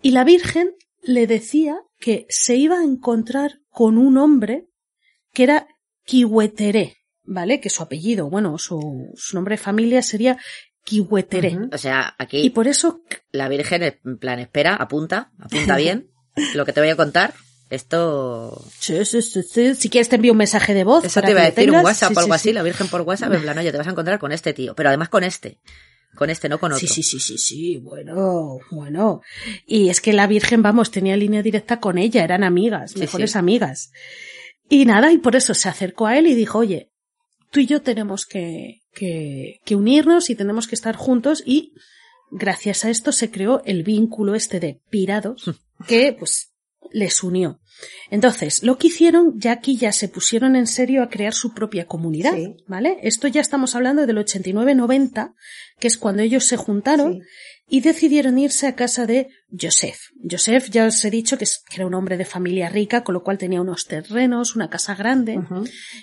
[0.00, 4.66] y la Virgen le decía que se iba a encontrar con un hombre
[5.32, 5.66] que era
[6.04, 7.60] Kiweteré, ¿vale?
[7.60, 10.38] Que su apellido, bueno, su, su nombre de familia sería
[10.84, 11.58] Kiweteré.
[11.72, 16.10] O sea, Y aquí por eso, la Virgen, en plan, espera, apunta, apunta bien.
[16.54, 17.34] Lo que te voy a contar,
[17.70, 18.64] esto...
[18.78, 21.04] sí, sí, sí, sí, si quieres te envío un mensaje de voz.
[21.04, 21.84] Eso te iba a decir, un.
[21.84, 22.52] WhatsApp o algo sí, así, sí.
[22.54, 24.88] la Virgen por WhatsApp, en plan, oye, te vas a encontrar con este tío, pero
[24.88, 25.58] además con este.
[26.14, 26.86] Con este, no con otro.
[26.86, 29.20] Sí, sí, sí, sí, sí, bueno, bueno.
[29.66, 33.90] Y es que la Virgen, vamos, tenía línea directa con ella, eran amigas, mejores amigas.
[34.68, 36.90] Y nada, y por eso se acercó a él y dijo, oye,
[37.50, 41.72] tú y yo tenemos que, que, que unirnos y tenemos que estar juntos y
[42.30, 45.50] gracias a esto se creó el vínculo este de pirados
[45.86, 46.52] que pues
[46.92, 47.60] les unió.
[48.10, 51.86] Entonces, lo que hicieron, ya aquí ya se pusieron en serio a crear su propia
[51.86, 52.56] comunidad, Sí.
[52.66, 52.98] ¿vale?
[53.02, 55.34] Esto ya estamos hablando del 89-90,
[55.78, 57.20] que es cuando ellos se juntaron Sí.
[57.68, 59.28] y decidieron irse a casa de
[59.60, 59.98] Joseph.
[60.28, 61.44] Joseph, ya os he dicho que,
[61.74, 65.38] era un hombre de familia rica, con lo cual tenía unos terrenos, una casa grande,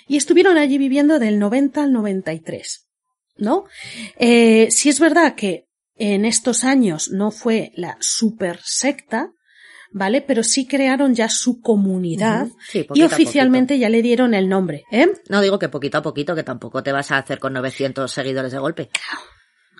[0.06, 2.86] y estuvieron allí viviendo del 90 al 93,
[3.36, 3.64] ¿no?
[4.18, 5.66] Eh, sí es verdad que
[5.96, 9.30] en estos años no fue la super secta,
[9.94, 10.20] ¿vale?
[10.20, 15.08] Pero sí crearon ya su comunidad Sí, y oficialmente ya le dieron el nombre, ¿eh?
[15.30, 18.52] No digo que poquito a poquito, que tampoco te vas a hacer con 900 seguidores
[18.52, 18.90] de golpe.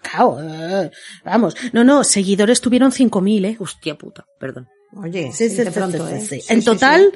[0.02, 0.90] Claro, eh,
[1.24, 3.56] vamos, no, no, seguidores tuvieron 5.000, ¿eh?
[3.58, 4.68] Hostia puta, perdón.
[4.96, 6.20] Oye, Sí, sí, sí, de sí, pronto, sí, ¿eh?
[6.20, 6.40] sí.
[6.40, 7.10] Sí, En total,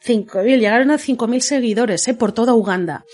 [0.00, 0.12] sí.
[0.12, 2.14] 5.000, llegaron a 5.000 seguidores, ¿eh?
[2.14, 3.04] Por toda Uganda.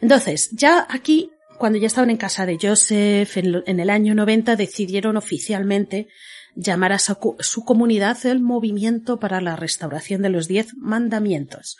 [0.00, 4.14] Entonces, ya aquí, cuando ya estaban en casa de Joseph, en, lo- en el año
[4.14, 6.08] 90, decidieron oficialmente
[6.56, 11.76] llamar a su, co- su comunidad el Movimiento para la Restauración de los Diez Mandamientos.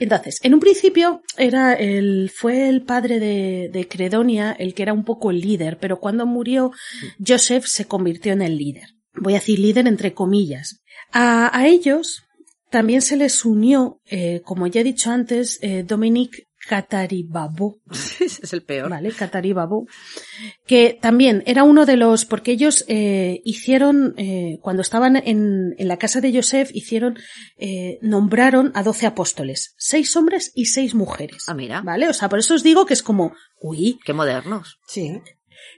[0.00, 4.92] Entonces, en un principio era el, fue el padre de, de Credonia el que era
[4.92, 6.72] un poco el líder, pero cuando murió,
[7.24, 8.88] Joseph se convirtió en el líder.
[9.14, 10.80] Voy a decir líder entre comillas.
[11.12, 12.22] A, a ellos
[12.70, 18.52] también se les unió, eh, como ya he dicho antes, eh, Dominic Kataribabo, Ese es
[18.52, 18.90] el peor.
[18.90, 19.12] ¿vale?
[20.66, 25.88] Que también era uno de los, porque ellos eh, hicieron, eh, cuando estaban en, en
[25.88, 27.18] la casa de Joseph, hicieron,
[27.56, 31.44] eh, nombraron a doce apóstoles, seis hombres y seis mujeres.
[31.48, 31.82] Ah, mira.
[31.82, 32.08] ¿Vale?
[32.08, 34.78] O sea, por eso os digo que es como, uy, Qué modernos.
[34.86, 35.20] Sí.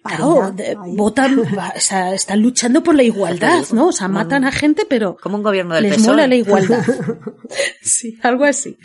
[0.02, 0.54] Claro,
[0.88, 1.46] votan, o
[1.80, 3.64] sea, están luchando por la igualdad.
[3.72, 3.88] ¿no?
[3.88, 5.88] O sea, matan a gente, pero Como un gobierno del E.
[5.88, 6.10] les PSOE.
[6.10, 6.84] mola la igualdad.
[7.82, 8.76] sí, algo así.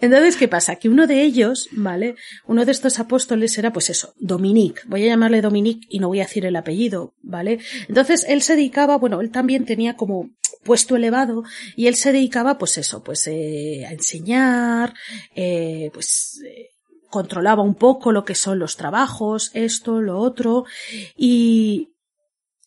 [0.00, 0.76] Entonces, ¿qué pasa?
[0.76, 2.16] Que uno de ellos, ¿vale?
[2.46, 4.82] Uno de estos apóstoles era, pues eso, Dominique.
[4.86, 7.60] Voy a llamarle Dominique y no voy a decir el apellido, ¿vale?
[7.88, 10.30] Entonces, él se dedicaba, bueno, él también tenía como
[10.64, 11.44] puesto elevado
[11.76, 14.94] y él se dedicaba, pues eso, pues eh, a enseñar,
[15.36, 16.70] eh, pues eh,
[17.14, 20.64] controlaba un poco lo que son los trabajos, esto, lo otro,
[21.16, 21.93] y,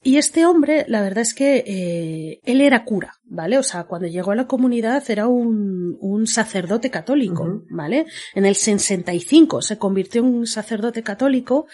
[0.03, 3.57] y este hombre, la verdad es que eh, él era cura, ¿vale?
[3.57, 7.63] O sea, cuando llegó a la comunidad era un, un sacerdote católico.
[7.69, 8.05] ¿vale?
[8.35, 11.67] En el 65 se convirtió en un sacerdote católico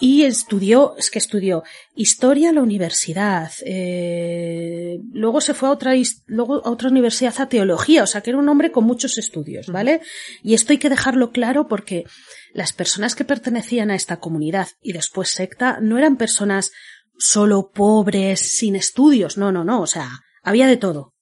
[0.00, 1.62] y estudió, es que estudió
[1.94, 5.92] historia en la universidad, eh, luego se fue a otra,
[6.26, 9.66] luego a otra universidad a teología, o sea, que era un hombre con muchos estudios,
[9.68, 10.00] ¿vale?
[10.42, 12.04] Y esto hay que dejarlo claro porque
[12.52, 16.72] las personas que pertenecían a esta comunidad y después secta no eran personas
[17.20, 20.08] solo pobres, sin estudios, no, no, no, o sea,
[20.42, 21.14] había de todo.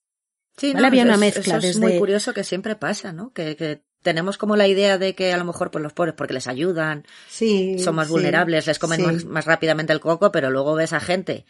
[0.57, 3.33] Sí, Vale, había una mezcla eso es desde- muy curioso que siempre pasa, ¿no?
[3.33, 6.35] Que, que tenemos como la idea de que a lo mejor pues los pobres porque
[6.35, 9.07] les ayudan, Sí, son más sí, vulnerables, les comen sí.
[9.07, 11.47] más, más rápidamente el coco, pero luego ves a gente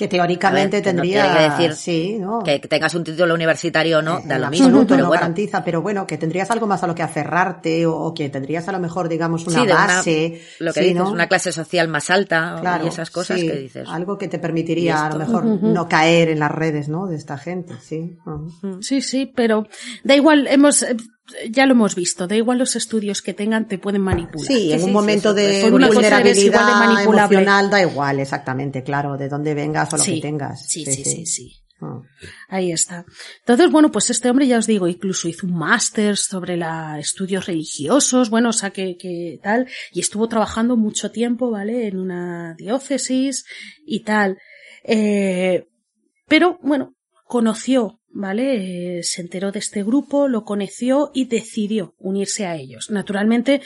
[0.00, 2.42] Que teóricamente A ver, que no tendría que decir sí, ¿no?
[2.42, 5.20] que tengas un título universitario o no, Eh, da lo mismo, absoluto pero no bueno.
[5.20, 8.66] garantiza, pero bueno, que tendrías algo más a lo que aferrarte o, o que tendrías
[8.66, 10.40] a lo mejor, digamos, una Sí, de una- base.
[10.58, 11.10] lo que sí, dices, ¿no?
[11.12, 13.88] una clase social más alta Claro, y esas cosas sí, que dices.
[13.90, 17.06] Algo que te ¿Y permitiría a lo mejor no caer en las redes, ¿no?
[17.06, 18.16] De esta gente, sí.
[18.80, 19.66] Sí, sí, pero
[20.02, 20.96] da igual, hemos, eh,
[21.50, 24.46] ya lo hemos visto, da igual los estudios que tengan, te pueden manipular.
[24.46, 27.36] Sí, en sí, un momento de por de vulnerabilidad manipulable.
[27.36, 30.66] emocional da igual, exactamente, claro, de dónde vengas o lo Sí, que tengas.
[30.66, 31.56] sí, sí, sí, sí.
[31.82, 32.02] Ah.
[32.48, 33.06] Ahí está.
[33.38, 37.46] Entonces, bueno, pues este hombre, ya os digo, incluso hizo un máster sobre la estudios
[37.46, 41.86] religiosos, bueno, o sea, que, que tal, y estuvo trabajando mucho tiempo, ¿vale?
[41.86, 43.44] En una diócesis
[43.86, 44.36] y tal.
[44.84, 45.68] Eh,
[46.28, 48.98] pero, bueno, conoció, ¿vale?
[48.98, 52.90] Eh, se enteró de este grupo, lo conoció y decidió unirse a ellos.
[52.90, 53.60] Naturalmente,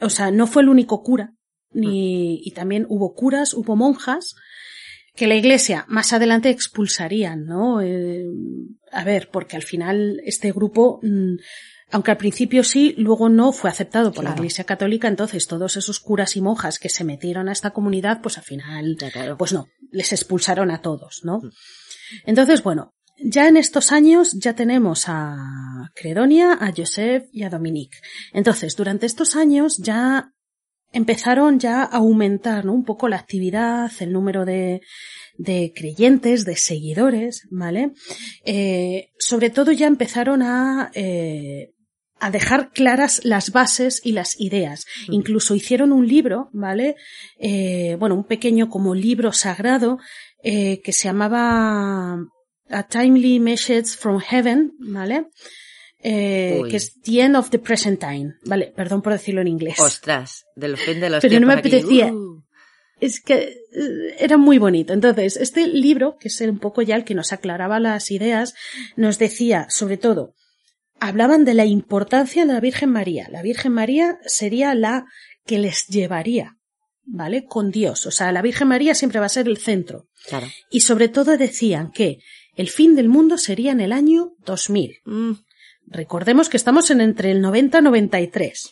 [0.00, 1.34] o sea, no fue el único cura,
[1.72, 4.34] ni, y también hubo curas, hubo monjas,
[5.14, 7.80] que la iglesia más adelante expulsarían, ¿no?
[7.82, 8.24] Eh,
[8.90, 11.36] a ver, porque al final este grupo, mm,
[11.90, 16.00] aunque al principio sí, luego no fue aceptado por la iglesia católica, entonces todos esos
[16.00, 19.36] curas y monjas que se metieron a esta comunidad, pues al final, claro.
[19.36, 21.42] pues no, les expulsaron a todos, ¿no?
[22.24, 22.94] Entonces, bueno,
[23.24, 27.98] ya en estos años ya tenemos a Credonia, a Joseph y a Dominique.
[28.32, 30.32] Entonces, durante estos años ya
[30.92, 32.72] empezaron ya a aumentar ¿no?
[32.72, 34.82] un poco la actividad, el número de,
[35.38, 37.92] de creyentes, de seguidores, ¿vale?
[38.44, 41.72] Eh, sobre todo ya empezaron a, eh,
[42.20, 44.84] a dejar claras las bases y las ideas.
[45.08, 46.96] Incluso hicieron un libro, ¿vale?
[47.38, 49.98] Eh, bueno, un pequeño como libro sagrado
[50.44, 52.18] que se llamaba
[52.72, 55.26] A Timely Message from Heaven, ¿vale?
[56.04, 58.72] Eh, que es The End of the Present Time, ¿vale?
[58.74, 59.78] Perdón por decirlo en inglés.
[59.78, 61.68] Ostras, del fin de los Pero no me aquí.
[61.68, 62.12] apetecía.
[62.12, 62.42] Uh.
[62.98, 63.34] Es que
[63.72, 64.92] eh, era muy bonito.
[64.92, 68.54] Entonces, este libro, que es un poco ya el que nos aclaraba las ideas,
[68.96, 70.34] nos decía, sobre todo,
[70.98, 73.28] hablaban de la importancia de la Virgen María.
[73.30, 75.06] La Virgen María sería la
[75.46, 76.56] que les llevaría,
[77.04, 77.44] ¿vale?
[77.44, 78.06] Con Dios.
[78.06, 80.08] O sea, la Virgen María siempre va a ser el centro.
[80.28, 80.46] Claro.
[80.70, 82.18] Y sobre todo decían que
[82.56, 84.98] el fin del mundo sería en el año 2000.
[85.04, 85.32] Mm,
[85.86, 88.70] Recordemos que estamos en entre el 90 y 93.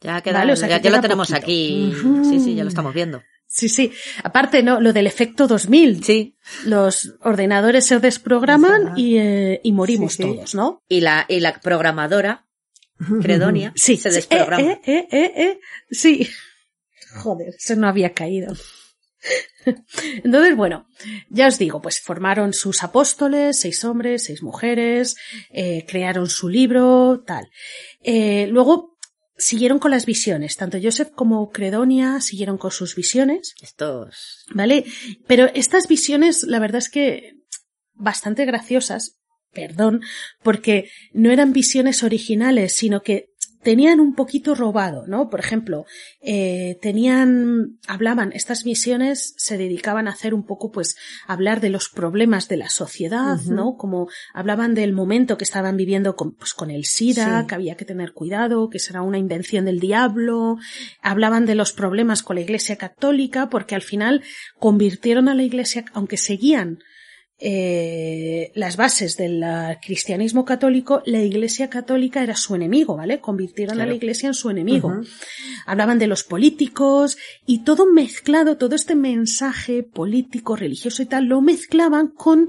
[0.00, 1.44] ya queda, Vale, o sea, ya, que ya lo tenemos poquito.
[1.44, 1.92] aquí.
[2.30, 3.22] Sí, sí, ya lo estamos viendo.
[3.46, 3.92] Sí, sí.
[4.22, 4.80] Aparte, ¿no?
[4.80, 6.02] Lo del efecto 2000.
[6.04, 6.36] Sí.
[6.64, 10.28] Los ordenadores se desprograman y, eh, y morimos Sí, sí.
[10.34, 10.82] todos, ¿no?
[10.88, 12.46] Y la, y la programadora,
[13.20, 14.62] Credonia, Sí, se desprograma.
[14.62, 16.26] Eh, eh, eh, sí.
[17.16, 18.54] Joder, eso no había caído.
[20.24, 20.86] Entonces, bueno,
[21.28, 25.16] ya os digo, pues formaron sus apóstoles, seis hombres, seis mujeres,
[25.50, 27.48] eh, crearon su libro, tal.
[28.02, 28.96] Eh, luego
[29.36, 33.54] siguieron con las visiones, tanto Joseph como Credonia siguieron con sus visiones.
[33.60, 34.44] Estos.
[34.54, 34.84] ¿Vale?
[35.26, 37.34] Pero estas visiones, la verdad es que
[37.94, 39.18] bastante graciosas,
[39.52, 40.02] perdón,
[40.42, 43.31] porque no eran visiones originales, sino que
[43.62, 45.30] tenían un poquito robado, ¿no?
[45.30, 45.86] Por ejemplo,
[46.20, 50.96] eh, tenían, hablaban, estas visiones se dedicaban a hacer un poco, pues,
[51.26, 53.38] hablar de los problemas de la sociedad.
[53.46, 53.76] ¿no?
[53.76, 57.46] Como hablaban del momento que estaban viviendo con, pues, con el SIDA, Sí.
[57.46, 60.56] que había que tener cuidado, que será una invención del diablo,
[61.00, 64.22] hablaban de los problemas con la Iglesia Católica, porque al final
[64.58, 66.78] convirtieron a la Iglesia, aunque seguían
[67.44, 69.44] eh, las bases del
[69.84, 73.18] cristianismo católico, la Iglesia Católica era su enemigo, ¿vale?
[73.18, 75.00] Convirtieron a la Iglesia en su enemigo.
[75.66, 81.40] Hablaban de los políticos y todo mezclado, todo este mensaje político, religioso y tal, lo
[81.40, 82.48] mezclaban con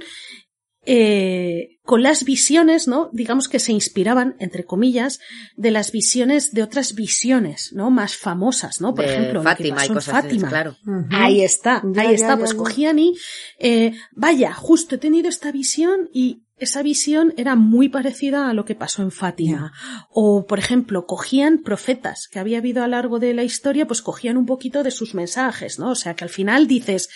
[0.86, 3.10] eh, con las visiones, ¿no?
[3.14, 5.20] Digamos que se inspiraban, entre comillas,
[5.56, 7.90] de las visiones de otras visiones, ¿no?
[7.92, 8.94] Más famosas, ¿no?
[8.94, 10.50] Por de ejemplo, Fátima y cosas Fátima.
[10.50, 10.76] claro.
[11.12, 12.28] Ahí está, Ya, ahí ya, está.
[12.30, 12.58] ya, pues ya.
[12.58, 13.16] cogían y,
[13.60, 18.64] eh, vaya, justo he tenido esta visión y esa visión era muy parecida a lo
[18.64, 19.74] que pasó en Fátima.
[20.10, 24.02] O, por ejemplo, cogían profetas que había habido a lo largo de la historia, pues
[24.02, 25.90] cogían un poquito de sus mensajes, ¿no?
[25.92, 27.10] O sea, que al final dices,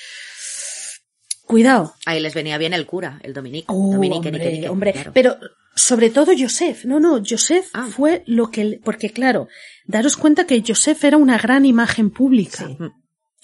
[1.47, 1.95] cuidado.
[2.05, 3.65] Ahí les venía bien el cura, el Dominique.
[3.69, 4.93] Oh, Dominique, hombre, Nique, Nique, hombre.
[4.93, 5.11] claro.
[5.13, 5.37] Pero
[5.75, 6.85] sobre todo Joseph.
[6.85, 7.87] No, no, Joseph Ah.
[7.89, 8.79] fue lo que...
[8.83, 9.47] Porque claro,
[9.85, 12.67] daros cuenta que Joseph era una gran imagen pública.
[12.67, 12.77] Sí.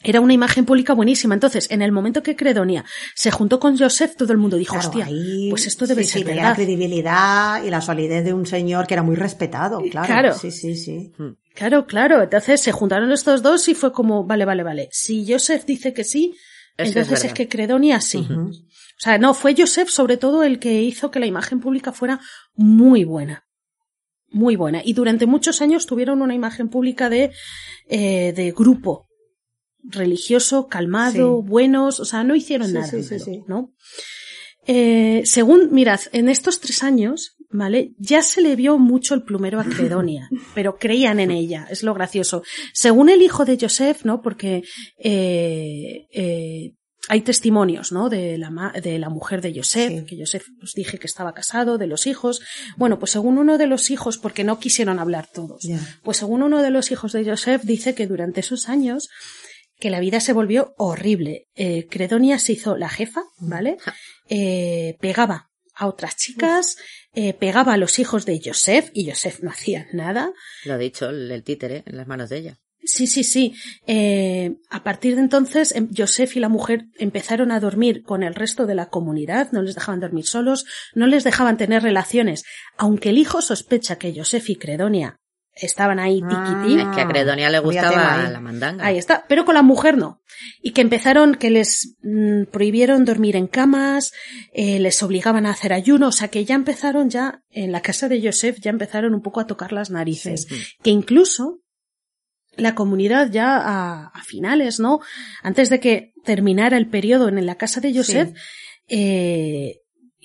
[0.06, 1.34] Era una imagen pública buenísima.
[1.34, 2.84] Entonces, en el momento que Credonia
[3.16, 6.10] se juntó con Joseph, todo el mundo dijo, Claro, hostia, ahí pues esto debe sí,
[6.10, 6.44] ser sí, verdad.
[6.50, 10.08] la credibilidad y la solidez de un señor que era muy respetado, claro.
[10.08, 10.34] Claro.
[10.38, 11.14] Sí, sí, sí.
[11.56, 12.22] Claro, claro.
[12.22, 14.90] Entonces se juntaron estos dos y fue como, vale, vale, vale.
[14.92, 16.36] Si Joseph dice que sí,
[16.78, 18.20] Es entonces es, que Credonia sí.
[18.20, 18.50] Ujú.
[18.50, 22.20] O sea, no, fue Joseph sobre todo el que hizo que la imagen pública fuera
[22.56, 23.46] muy buena.
[24.30, 24.82] Muy buena.
[24.84, 27.32] Y durante muchos años tuvieron una imagen pública de,
[27.88, 29.08] eh, de grupo
[29.84, 31.48] religioso, calmado, Sí.
[31.48, 33.44] buenos, o sea, no hicieron Sí, nada, sí, sí, malo, sí.
[33.48, 33.74] ¿no?
[34.66, 37.92] Eh, según, mirad, en estos tres años, ¿vale?
[37.98, 41.94] Ya se le vio mucho el plumero a Credonia, pero creían en ella, es lo
[41.94, 42.44] gracioso.
[42.74, 44.22] Según el hijo de Joseph, ¿no?
[44.22, 44.64] Porque,
[44.98, 46.74] eh, eh,
[47.10, 48.10] hay testimonios, ¿no?
[48.10, 50.06] De la, ma- de la mujer de Joseph, Sí.
[50.06, 52.42] que Joseph os dije que estaba casado, de los hijos.
[52.78, 55.68] Bueno, pues según uno de los hijos, porque no quisieron hablar todos,
[56.02, 59.10] pues según uno de los hijos de Joseph dice que durante esos años
[59.80, 61.48] que la vida se volvió horrible.
[61.56, 63.76] Eh, Credonia se hizo la jefa, ¿vale?
[64.30, 66.78] eh, pegaba a otras chicas,
[67.14, 70.32] eh, pegaba a los hijos de Joseph y Joseph no hacía nada.
[70.66, 72.60] Lo ha dicho, el, el títere en las manos de ella.
[72.86, 73.56] Sí, sí, sí.
[73.88, 78.36] Eh, a partir de entonces, em, Joseph y la mujer empezaron a dormir con el
[78.36, 82.44] resto de la comunidad, no les dejaban dormir solos, no les dejaban tener relaciones,
[82.78, 85.20] aunque el hijo sospecha que Joseph y Credonia
[85.56, 86.80] estaban ahí tiquitín.
[86.80, 88.86] Ah, que a Credonia le gustaba la mandanga.
[88.86, 90.22] Ahí está, pero con la mujer no.
[90.62, 94.12] Y que empezaron, que les mm, prohibieron dormir en camas,
[94.54, 98.10] eh, les obligaban a hacer ayuno, o sea que ya empezaron ya, en la casa
[98.10, 100.48] de Joseph, ya empezaron un poco a tocar las narices.
[100.82, 101.60] Que incluso
[102.56, 105.00] la comunidad ya a, a finales, ¿no?
[105.42, 108.36] Antes de que terminara el periodo en la casa de Joseph,
[108.88, 109.82] eh,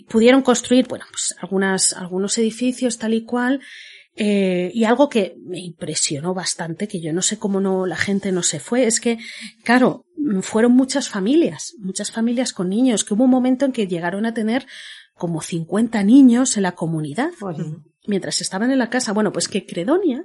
[0.09, 3.61] pudieron construir, bueno, pues algunas, algunos edificios tal y cual,
[4.21, 8.33] eh, y algo que me impresionó bastante, que yo no sé cómo no la gente
[8.33, 9.19] no se fue, es que,
[9.63, 13.87] claro, mm, fueron muchas familias, muchas familias con niños, que hubo un momento en que
[13.87, 14.67] llegaron a tener
[15.15, 17.31] como 50 niños en la comunidad,
[18.09, 19.13] mientras estaban en la casa.
[19.13, 20.25] Bueno, pues que Credonia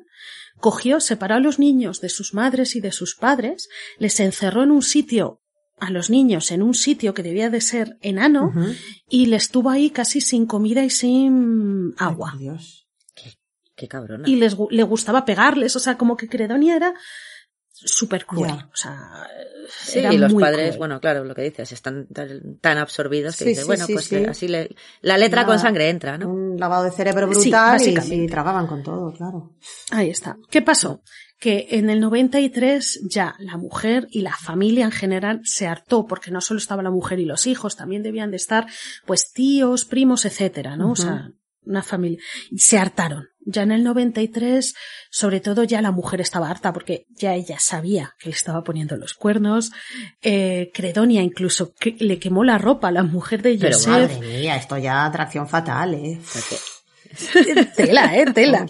[0.60, 3.70] cogió, separó a los niños de sus madres y de sus padres,
[4.00, 5.39] les encerró en un sitio
[5.80, 8.54] a los niños en un sitio que debía de ser enano
[9.10, 12.83] y les tuvo ahí casi sin comida y sin agua Dios.
[13.76, 14.28] Qué cabrona.
[14.30, 16.93] y les le gustaba pegarles, o sea, como que Credonia era
[17.71, 19.28] súper cruel, o sea,
[19.67, 20.78] Sí, y los padres, cruel.
[20.78, 23.93] bueno, claro, lo que dices, están tan, tan absorbidos que Sí, dices, sí, bueno, sí,
[23.93, 26.30] pues le- así le, la letra con sangre entra, ¿no?
[26.30, 29.55] Un lavado de cerebro brutal y tragaban con todo, claro.
[29.91, 30.38] Ahí está.
[30.49, 31.01] ¿Qué pasó?
[31.39, 36.30] Que en el 93 ya la mujer y la familia en general se hartó, porque
[36.32, 38.67] no solo estaba la mujer y los hijos, también debían de estar,
[39.05, 40.91] pues, tíos, primos, etcétera, ¿no?
[40.91, 41.32] O sea,
[41.65, 42.19] una familia.
[42.51, 43.30] Y se hartaron.
[43.46, 44.74] Ya en el 93,
[45.12, 48.96] sobre todo ya la mujer estaba harta, porque ya ella sabía que le estaba poniendo
[48.98, 49.72] los cuernos.
[50.22, 53.89] Eh, Credonia incluso que- le quemó la ropa a la mujer de Pero Joseph.
[54.12, 56.20] Madre mía, esto ya atracción fatal, ¿eh?
[56.32, 56.58] Porque-
[57.76, 58.66] Tela, eh, tela.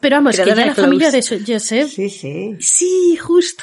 [0.00, 1.20] Pero vamos, que ya Credonia la familia de.
[1.22, 2.56] Joseph Sí, sí.
[2.60, 3.62] Sí, justo.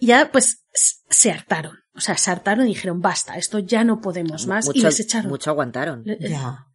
[0.00, 0.64] Ya, pues,
[1.08, 1.78] se hartaron.
[1.94, 4.68] O sea, se hartaron y dijeron, basta, esto ya no podemos más.
[4.74, 5.30] y les echaron.
[5.30, 6.04] mucho aguantaron.
[6.20, 6.66] Ya.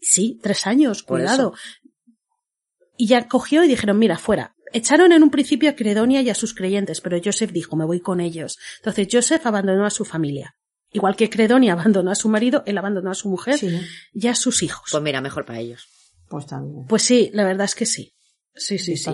[0.00, 1.52] Sí, tres años, Por cuidado.
[3.00, 4.54] Y ya cogió y dijeron, mira, fuera.
[4.74, 8.00] Echaron en un principio a Credonia y a sus creyentes, pero Joseph dijo, me voy
[8.00, 8.58] con ellos.
[8.76, 10.54] Entonces Joseph abandonó a su familia.
[10.92, 13.74] Igual que Credonia abandonó a su marido, él abandonó a su mujer Sí,
[14.12, 14.90] y a sus hijos.
[14.92, 15.88] Pues mira, mejor para ellos.
[16.28, 16.84] pues también.
[16.88, 18.12] Pues sí, la verdad es que sí.
[18.54, 19.10] Sí, sí, sí.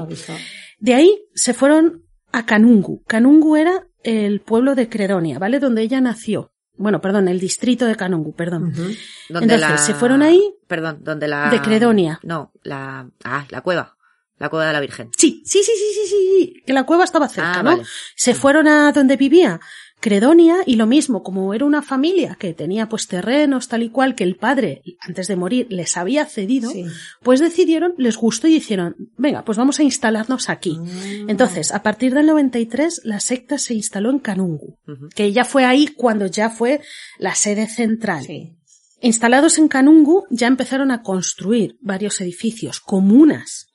[0.81, 3.05] De ahí se fueron a Canungu.
[3.05, 5.61] Canungu era el pueblo de Credonia, ¿vale?
[5.61, 6.51] Donde ella nació.
[6.79, 8.73] Bueno, perdón, el distrito de Canungu, perdón.
[8.75, 9.79] Donde Entonces, la...
[9.79, 11.49] se fueron ahí Perdón, donde la...
[11.51, 12.21] de Credonia.
[12.23, 13.09] No, la...
[13.25, 13.97] Ah, la cueva.
[14.39, 15.11] La cueva de la Virgen.
[15.17, 17.71] Sí, sí, sí, sí, sí, sí, sí, que la cueva estaba cerca, Ah, ¿no?
[17.71, 17.85] vale.
[18.15, 19.59] Se fueron a donde vivía
[20.01, 24.15] Credonia y lo mismo, como era una familia que tenía pues terrenos tal y cual
[24.15, 26.85] que el padre, antes de morir, les había cedido, Sí.
[27.23, 30.79] pues decidieron, les gustó y dijeron, venga, pues vamos a instalarnos aquí.
[30.79, 31.31] Mm.
[31.31, 34.79] Entonces, a partir del 93, la secta se instaló en Canungu,
[35.15, 36.81] que ya fue ahí cuando ya fue
[37.19, 38.25] la sede central.
[38.25, 38.53] Sí.
[39.01, 43.66] Instalados en Canungu, ya empezaron a construir varios edificios, comunas.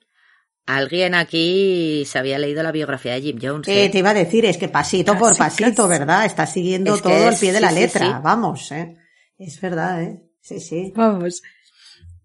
[0.76, 3.68] Alguien aquí se había leído la biografía de Jim Jones.
[3.68, 3.90] Eh, ¿eh?
[3.90, 6.00] te iba a decir, es que pasito por pasito, casi.
[6.00, 6.26] ¿verdad?
[6.26, 8.14] Estás siguiendo Es que todo al pie de sí, la letra, sí.
[8.24, 8.96] vamos, ¿eh?
[9.38, 10.24] Es verdad, ¿eh?
[10.40, 10.94] Sí, sí.
[10.96, 11.42] Vamos.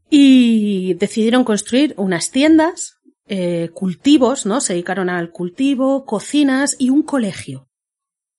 [0.08, 4.60] Y decidieron construir unas tiendas, eh, cultivos, ¿no?
[4.60, 7.68] Se dedicaron al cultivo, cocinas y un colegio.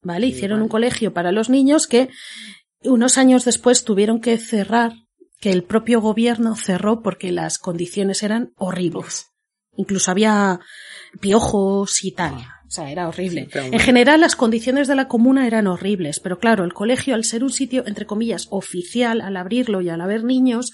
[0.01, 0.27] ¿Vale?
[0.27, 0.63] Sí, Hicieron vale.
[0.63, 2.07] un colegio para los niños que
[2.83, 4.93] unos años después tuvieron que cerrar,
[5.41, 9.25] que el propio gobierno cerró porque las condiciones eran horribles.
[9.77, 10.59] Incluso había
[11.19, 12.33] piojos y tal.
[12.67, 13.47] O sea, era horrible.
[13.51, 17.23] Sí, en general, las condiciones de la comuna eran horribles, pero claro, el colegio, al
[17.23, 20.71] ser un sitio, entre comillas, oficial, al abrirlo y al haber niños,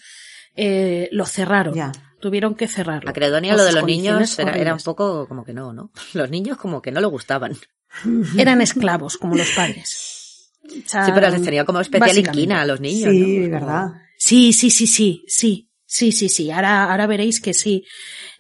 [0.56, 1.76] eh, lo cerraron.
[1.76, 1.92] Ya.
[2.20, 3.10] Tuvieron que cerrarlo.
[3.10, 5.92] A Credonia lo de los niños era, era un poco como que no, ¿no?
[6.14, 7.56] Los niños como que no le gustaban.
[8.38, 10.52] Eran esclavos, como los padres.
[10.64, 13.52] O sea, Sí, pero les tenía como especial inquina a los niños, sí, ¿no?
[13.52, 13.88] ¿verdad?
[14.18, 16.50] Sí, sí, sí, sí, sí, sí, sí, sí.
[16.50, 17.86] Ahora, ahora veréis que sí.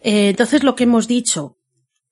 [0.03, 1.57] Eh, entonces lo que hemos dicho,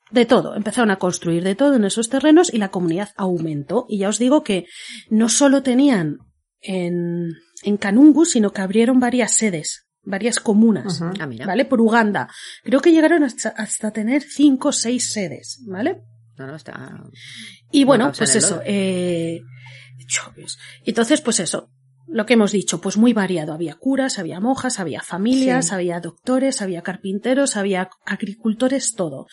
[0.10, 3.86] de todo, empezaron a construir de todo en esos terrenos y la comunidad aumentó.
[3.88, 4.66] Y ya os digo que
[5.10, 6.18] no solo tenían
[6.62, 7.30] en,
[7.64, 11.02] en Canungu, sino que abrieron varias sedes, varias comunas.
[11.02, 11.46] Ah, mira.
[11.46, 11.66] ¿Vale?
[11.66, 12.30] Por Uganda.
[12.64, 16.02] Creo que llegaron hasta, hasta tener cinco o seis sedes, ¿vale?
[16.38, 17.04] No, no, está...
[17.72, 19.42] Y bueno, pues eso, eh,
[20.08, 20.58] choves.
[20.84, 21.70] Entonces, pues eso,
[22.12, 23.54] lo que hemos dicho, pues muy variado.
[23.54, 25.76] Había curas, había monjas, había familias, Sí.
[25.76, 29.28] había doctores, había carpinteros, había agricultores, todo.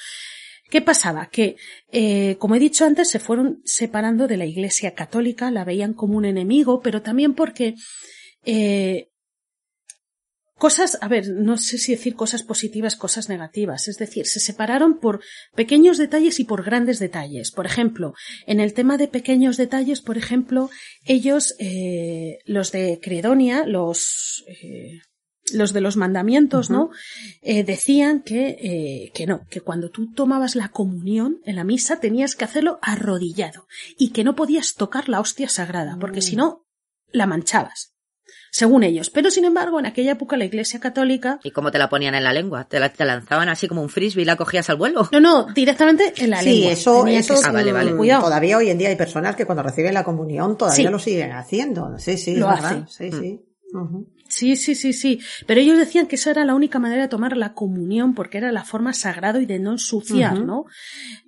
[0.71, 1.27] ¿Qué pasaba?
[1.31, 1.57] Que,
[1.93, 6.17] eh, como he dicho antes, se fueron separando de la Iglesia católica, la veían como
[6.17, 7.75] un enemigo, pero también porque
[8.45, 9.09] eh,
[10.59, 13.89] cosas, a ver, no sé si decir cosas positivas, cosas negativas.
[13.89, 15.21] Es decir, se separaron por
[15.55, 17.51] pequeños detalles y por grandes detalles.
[17.51, 18.15] Por ejemplo,
[18.47, 20.69] en el tema de pequeños detalles, por ejemplo,
[21.05, 25.01] ellos, eh, los de Credonia, los, eh,
[25.53, 26.91] los de los mandamientos, ¿no?
[27.41, 32.01] Eh, decían que, eh, que no, que cuando tú tomabas la comunión en la misa
[32.01, 36.67] tenías que hacerlo arrodillado y que no podías tocar la hostia sagrada, porque si no,
[37.13, 37.95] la manchabas.
[38.59, 39.09] Según ellos.
[39.11, 41.39] Pero sin embargo, en aquella época la Iglesia Católica.
[41.45, 42.65] ¿Y cómo te la ponían en la lengua?
[42.65, 45.09] ¿Te la te lanzaban así como un frisbee y la cogías al vuelo?
[45.13, 46.73] No, no, directamente en la Sí, lengua.
[46.73, 47.93] eso, Tenía eso que- Ah, vale, vale.
[47.93, 48.25] mm, Cuidado.
[48.25, 50.93] todavía hoy en día hay personas que cuando reciben la comunión todavía Sí.
[50.93, 51.97] lo siguen haciendo.
[51.99, 52.83] Sí, sí, Lo es verdad.
[52.85, 52.89] hacen.
[53.13, 53.41] Sí, sí.
[53.73, 54.09] Ujú.
[54.29, 55.21] Sí, sí, sí, sí.
[55.47, 58.51] Pero ellos decían que esa era la única manera de tomar la comunión porque era
[58.51, 60.41] la forma sagrada y de no ensuciar.
[60.41, 60.65] ¿no?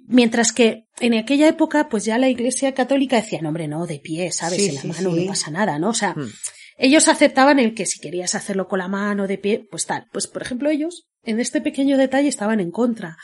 [0.06, 4.00] Mientras que en aquella época, pues ya la Iglesia Católica decía, no, hombre, no, de
[4.00, 4.56] pie, ¿sabes?
[4.60, 5.20] Sí, en la sí, mano sí.
[5.24, 5.90] no pasa nada, ¿no?
[5.90, 6.28] O sea, Hmm.
[6.80, 10.06] Ellos aceptaban el que si querías hacerlo con la mano, de pie, pues tal.
[10.12, 13.18] Pues, por ejemplo, ellos en este pequeño detalle estaban en contra.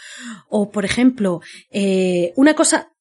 [0.49, 1.41] O, por ejemplo,
[1.71, 2.93] eh, una cosa,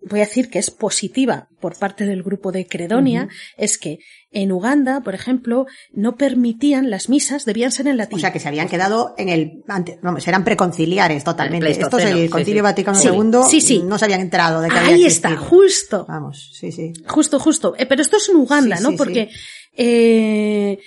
[0.00, 3.98] voy a decir que es positiva por parte del grupo de Credonia, es que
[4.30, 8.18] en Uganda, por ejemplo, no permitían las misas, debían ser en latín.
[8.18, 11.66] O sea, que se habían quedado en el, antes, vamos, eran preconciliares totalmente.
[11.66, 12.62] El Estos Pleistoceno, el Concilio sí.
[12.62, 13.82] Vaticano Sí, II sí, sí.
[13.82, 16.04] no se habían enterado de que había Ahí está, justo.
[16.08, 16.92] Vamos, sí, sí.
[17.06, 17.74] Justo, justo.
[17.78, 18.90] Eh, pero esto es en Uganda, Sí, ¿no?
[18.90, 19.30] sí, Porque,
[19.76, 20.78] eh,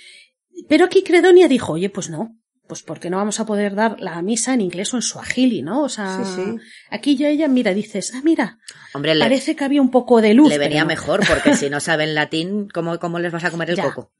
[0.68, 2.36] pero aquí Credonia dijo, oye, pues no.
[2.72, 5.82] Pues porque no vamos a poder dar la misa en inglés o en suajili, ¿no?
[5.82, 6.56] O sea, Sí, sí.
[6.88, 8.58] aquí ya ella mira, dices, ah, mira,
[8.94, 10.48] Hombre, le, parece que había un poco de luz.
[10.48, 10.86] le venía no.
[10.86, 13.84] mejor, porque si no saben latín, ¿cómo, cómo les vas a comer el Ya.
[13.84, 14.10] coco?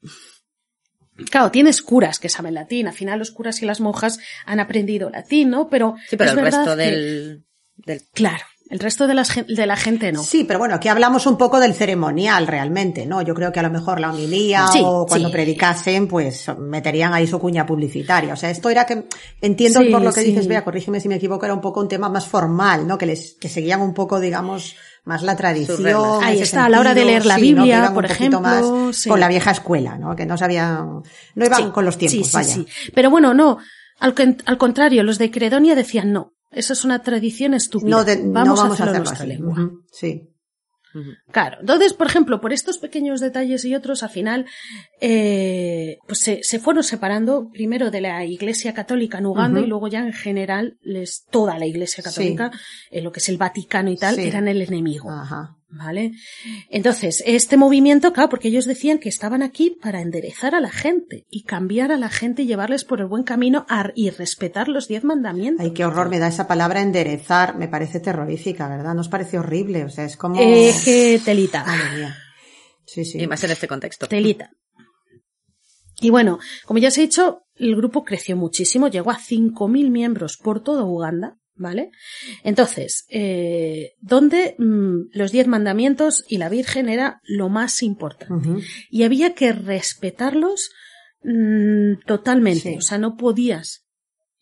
[1.31, 2.87] Claro, tienes curas que saben latín.
[2.87, 5.67] Al final los curas y las monjas han aprendido latín, ¿no?
[5.69, 7.43] Pero, Sí, pero es el verdad resto que- del,
[7.77, 8.01] del...
[8.13, 10.23] claro, el resto de, las de la gente no.
[10.23, 13.21] Sí, pero bueno, aquí hablamos un poco del ceremonial realmente, ¿no?
[13.21, 15.33] Yo creo que a lo mejor la homilía Sí, o cuando sí.
[15.33, 18.33] predicasen, pues meterían ahí su cuña publicitaria.
[18.33, 19.05] O sea, esto era que,
[19.41, 20.27] entiendo Sí, por lo que sí.
[20.31, 22.97] dices, Bea, corrígeme si me equivoco, era un poco un tema más formal, ¿no?
[22.97, 26.23] Que les, que seguían un poco, digamos, más la tradición.
[26.23, 27.63] Ahí está, a la hora de leer la sí, ¿no?
[27.63, 29.09] Que Biblia, iban un por poquito ejemplo, más sí.
[29.09, 30.15] con la vieja escuela, ¿no?
[30.15, 31.01] Que no sabían,
[31.35, 32.53] no iban Sí, con los tiempos, sí, sí, vaya.
[32.55, 32.65] sí.
[32.95, 33.57] Pero bueno, no.
[33.99, 36.33] Al, al contrario, los de Credonia decían no.
[36.53, 37.89] Esa es una tradición estúpida.
[37.89, 39.27] No, de- vamos, no a hacerlo en nuestra así.
[39.27, 39.71] lengua.
[39.91, 40.29] Sí.
[41.31, 41.57] Claro.
[41.61, 44.45] Entonces, por ejemplo, por estos pequeños detalles y otros, al final,
[45.01, 49.87] eh, pues se, se fueron separando primero de la Iglesia Católica en Uganda y luego
[49.87, 52.51] ya en general les, toda la Iglesia Católica,
[52.91, 54.21] eh, lo que es el Vaticano y tal, Sí.
[54.21, 55.09] eran el enemigo.
[55.09, 55.57] Ajá.
[55.75, 56.11] ¿Vale?
[56.69, 61.25] Entonces, este movimiento, claro, porque ellos decían que estaban aquí para enderezar a la gente
[61.31, 64.87] y cambiar a la gente y llevarles por el buen camino a- y respetar los
[64.87, 65.65] diez mandamientos.
[65.65, 67.57] Ay, qué horror me da esa palabra enderezar.
[67.57, 68.93] Me parece terrorífica, ¿verdad?
[68.93, 69.83] ¿Nos parece horrible?
[69.83, 70.39] O sea, es como...
[70.39, 71.63] Eh, que telita.
[71.65, 72.17] Madre mía.
[72.85, 73.19] Sí, sí.
[73.19, 74.07] Y más en este contexto.
[74.07, 74.51] Telita.
[76.01, 80.37] Y bueno, como ya os he dicho, el grupo creció muchísimo, llegó a 5.000 miembros
[80.37, 81.91] por todo Uganda, ¿vale?
[82.43, 88.63] Entonces, eh, donde mm, los diez mandamientos y la Virgen era lo más importante.
[88.89, 90.71] Y había que respetarlos
[91.23, 92.71] mm, totalmente.
[92.71, 92.77] Sí.
[92.77, 93.85] O sea, no podías,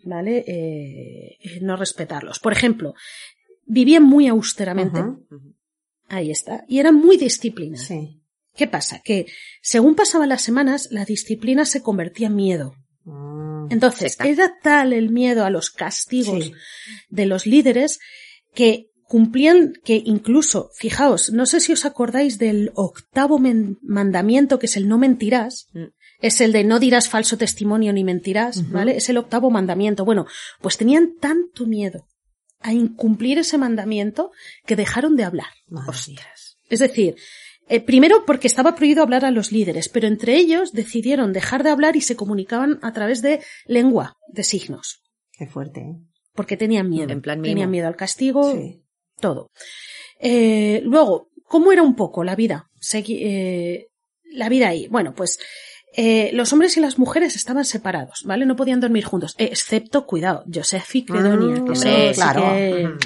[0.04, 0.44] ¿vale?
[0.48, 2.40] Eh, no respetarlos.
[2.40, 2.94] Por ejemplo,
[3.66, 5.04] vivían muy austeramente.
[6.08, 6.66] Ahí está.
[6.68, 7.88] Y eran muy disciplinados.
[7.88, 8.22] Sí.
[8.56, 9.02] ¿Qué pasa?
[9.04, 9.28] Que
[9.62, 12.76] según pasaban las semanas, la disciplina se convertía en miedo.
[13.70, 16.54] Entonces, era tal el miedo a los castigos Sí.
[17.10, 18.00] de los líderes
[18.54, 23.40] que cumplían que incluso, fijaos, no sé si os acordáis del octavo
[23.82, 25.84] mandamiento que es el no mentirás, Mm.
[26.22, 28.70] es el de no dirás falso testimonio ni mentirás.
[28.72, 28.96] ¿vale?
[28.96, 30.06] Es el octavo mandamiento.
[30.06, 30.28] Bueno,
[30.62, 32.08] pues tenían tanto miedo
[32.62, 34.32] a incumplir ese mandamiento
[34.66, 35.48] que dejaron de hablar.
[35.68, 36.22] Madre mía.
[36.70, 37.16] Es decir,
[37.72, 41.70] eh, primero porque estaba prohibido hablar a los líderes, pero entre ellos decidieron dejar de
[41.72, 45.02] hablar y se comunicaban a través de lengua, de signos,
[45.32, 45.96] Qué fuerte, ¿eh?
[46.34, 47.12] porque tenían miedo.
[47.12, 47.52] En plan mimo.
[47.52, 48.84] tenían miedo al castigo, Sí.
[49.20, 49.50] todo.
[50.20, 52.70] Eh, luego, ¿cómo era un poco la vida?
[52.80, 53.88] Segui- eh,
[54.32, 54.88] la vida ahí.
[54.88, 55.40] Bueno, pues
[55.96, 58.46] eh, los hombres y las mujeres estaban separados, ¿vale?
[58.46, 62.42] No podían dormir juntos, excepto, cuidado, Joseph y Credonia, Mm, que eso sí claro.
[62.54, 62.98] que- Ujú.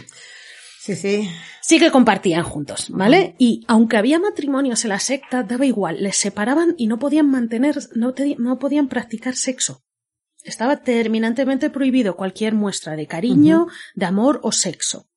[0.82, 1.30] Sí, sí.
[1.68, 3.36] Sí que compartían juntos, ¿vale?
[3.40, 7.78] Y aunque había matrimonios en la secta, daba igual, les separaban y no podían mantener,
[7.96, 9.82] no, te- no podían practicar sexo.
[10.44, 15.08] Estaba terminantemente prohibido cualquier muestra de cariño, de amor o sexo.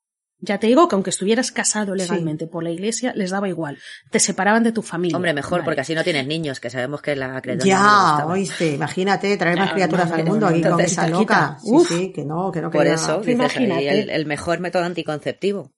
[0.41, 3.77] Ya te digo que aunque estuvieras casado legalmente por la iglesia, les daba igual.
[4.11, 5.17] Te separaban de tu familia.
[5.17, 5.65] Hombre, mejor, Vale.
[5.65, 9.73] porque así no tienes niños, que sabemos que la le Ya, oíste, imagínate, traer más
[9.73, 11.59] criaturas no, al mundo no, aquí con entonces esa loca.
[11.61, 11.89] Sí, Uf.
[11.89, 13.89] sí, que no, que no Por quería- eso, dices, Imagínate.
[14.01, 15.73] el, el mejor método anticonceptivo.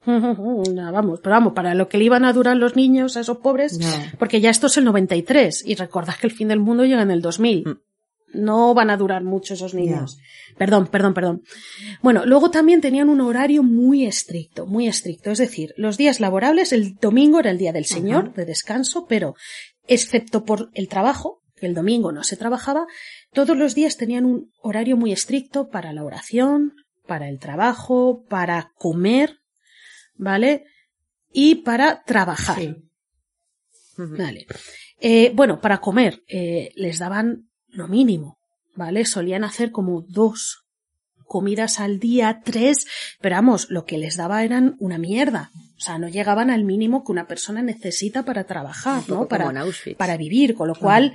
[0.06, 3.38] No, vamos, pero vamos, para lo que le iban a durar los niños a esos
[3.38, 3.78] pobres,
[4.18, 7.10] porque ya esto es el 93 y recordad que el fin del mundo llega en
[7.10, 7.64] el 2000.
[7.66, 7.78] Mm.
[8.32, 10.18] No van a durar mucho esos niños.
[10.56, 11.42] Perdón, perdón, perdón.
[12.00, 15.32] Bueno, luego también tenían un horario muy estricto, muy estricto.
[15.32, 18.32] Es decir, los días laborables, el domingo era el día del Señor, Ajá.
[18.36, 19.34] de descanso, pero
[19.88, 22.86] excepto por el trabajo, que el domingo no se trabajaba,
[23.32, 26.74] todos los días tenían un horario muy estricto para la oración,
[27.08, 29.39] para el trabajo, para comer,
[30.20, 30.66] ¿vale?
[31.32, 32.58] Y para trabajar.
[32.58, 32.76] Sí.
[33.96, 34.46] Vale.
[35.00, 38.38] Eh, bueno, para comer eh, les daban lo mínimo,
[38.74, 39.04] ¿vale?
[39.04, 40.64] Solían hacer como dos
[41.26, 42.86] comidas al día, tres,
[43.20, 45.50] pero vamos, lo que les daba eran una mierda.
[45.76, 49.28] O sea, no llegaban al mínimo que una persona necesita para trabajar, ¿no?
[49.28, 49.52] Para,
[49.96, 51.14] para vivir, con lo cual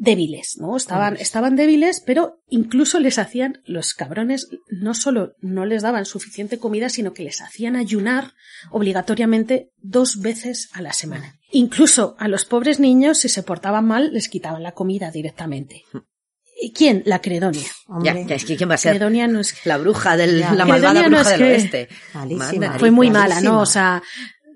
[0.00, 0.76] débiles, ¿no?
[0.76, 6.58] Estaban, estaban débiles, pero incluso les hacían, los cabrones, no solo no les daban suficiente
[6.58, 8.32] comida, sino que les hacían ayunar
[8.70, 11.34] obligatoriamente dos veces a la semana.
[11.50, 15.82] Incluso a los pobres niños, si se portaban mal, les quitaban la comida directamente.
[16.60, 17.02] ¿Y ¿Quién?
[17.04, 17.66] La Credonia.
[18.02, 18.92] Ya, ya, es que ¿quién va a ser?
[18.96, 20.52] Credonia no es La bruja del, Ya.
[20.54, 21.88] la malvada Credonia no bruja es del que- oeste.
[22.14, 22.44] Malísima.
[22.68, 23.34] Manda fue muy Malísima.
[23.36, 23.60] mala, ¿no?
[23.62, 24.02] O sea,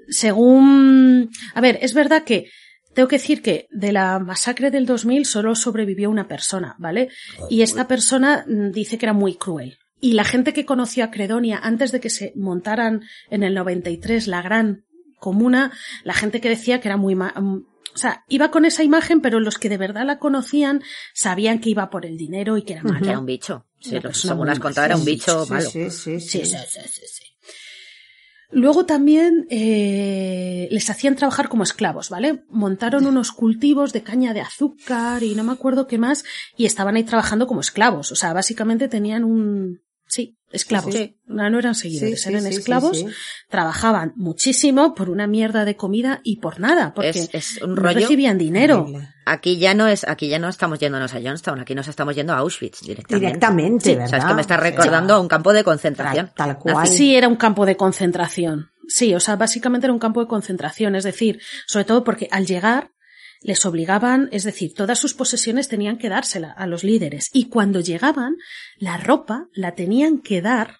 [0.08, 1.30] según...
[1.54, 2.50] A ver, es verdad que
[2.94, 7.08] tengo que decir que de la masacre del 2000 solo sobrevivió una persona, ¿vale?
[7.50, 9.78] Y esta persona mm, dice que era muy cruel.
[10.00, 14.26] Y la gente que conoció a Credonia antes de que se montaran en el 93
[14.26, 14.84] la gran
[15.18, 15.72] comuna,
[16.04, 17.64] la gente que decía que era muy ma- mm,
[17.94, 20.82] o sea, iba con esa imagen, pero los que de verdad la conocían
[21.14, 23.66] sabían que iba por el dinero y que era Que era un bicho.
[23.80, 25.68] Sí, según has contado, era un bicho Sí, malo.
[25.70, 26.20] sí, sí, sí.
[26.20, 27.24] Sí, sí, sí, sí, sí.
[28.52, 32.44] Luego también eh, les hacían trabajar como esclavos, ¿vale?
[32.50, 36.24] Montaron unos cultivos de caña de azúcar y no me acuerdo qué más,
[36.54, 38.12] y estaban ahí trabajando como esclavos.
[38.12, 39.80] O sea, básicamente tenían un...
[40.14, 40.92] Sí, esclavos.
[40.94, 41.16] Sí.
[41.24, 42.98] No, no eran seguidores, Sí, eran esclavos.
[42.98, 43.06] sí.
[43.48, 47.80] Trabajaban muchísimo por una mierda de comida y por nada, porque Es- es un no
[47.80, 48.82] recibían dinero.
[48.82, 49.08] Horrible.
[49.24, 52.34] Aquí ya no es, aquí ya no estamos yéndonos a Johnstown, aquí nos estamos yendo
[52.34, 53.26] a Auschwitz directamente.
[53.26, 54.04] Directamente, Sí, ¿verdad?
[54.06, 56.30] O sea, es que me está recordando a un campo de concentración.
[56.36, 56.86] Tal, tal cual.
[56.86, 58.68] Sí, era un campo de concentración.
[58.88, 60.94] Sí, o sea, básicamente era un campo de concentración.
[60.94, 62.90] Es decir, sobre todo porque al llegar
[63.42, 67.28] les obligaban, es decir, todas sus posesiones tenían que dársela a los líderes.
[67.32, 68.36] Y cuando llegaban,
[68.78, 70.78] la ropa la tenían que dar,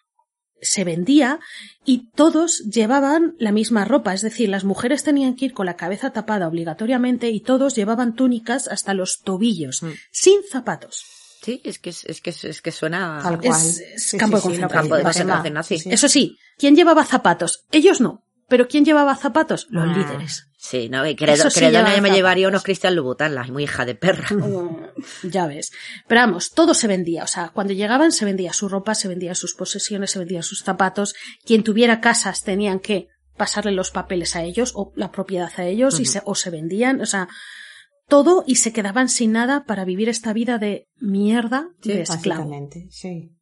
[0.61, 1.41] se vendía
[1.85, 4.15] y todos llevaban la misma ropa.
[4.15, 8.15] Es decir, las mujeres tenían que ir con la cabeza tapada obligatoriamente y todos llevaban
[8.15, 9.91] túnicas hasta los tobillos, Mm.
[10.13, 11.05] sin zapatos.
[11.43, 13.19] Sí, es que, es, es que, es que suena...
[13.21, 13.61] Tal cual.
[13.61, 14.83] Es- es campo de concentración.
[14.83, 15.65] Campo de concentración.
[15.65, 15.91] Sí, sí.
[15.91, 17.65] Eso sí, ¿quién llevaba zapatos?
[17.73, 18.23] Ellos no.
[18.49, 19.67] Pero ¿quién llevaba zapatos?
[19.71, 19.93] Los Ah.
[19.99, 20.47] líderes.
[20.65, 23.97] Sí, no, y credo, sí Credonia me llevaría unos Cristian Louboutin, la muy hija de
[23.97, 24.29] perra.
[24.31, 24.93] Mm,
[25.29, 25.73] ya ves.
[26.07, 27.25] Pero vamos, todo se vendía.
[27.25, 30.63] O sea, cuando llegaban se vendía su ropa, se vendía sus posesiones, se vendían sus
[30.63, 31.15] zapatos.
[31.45, 35.99] Quien tuviera casas tenían que pasarle los papeles a ellos o la propiedad a ellos
[35.99, 37.01] y se, o se vendían.
[37.01, 37.29] O sea,
[38.07, 42.49] todo y se quedaban sin nada para vivir esta vida de mierda Sí, de esclavo.
[42.89, 43.33] Sí.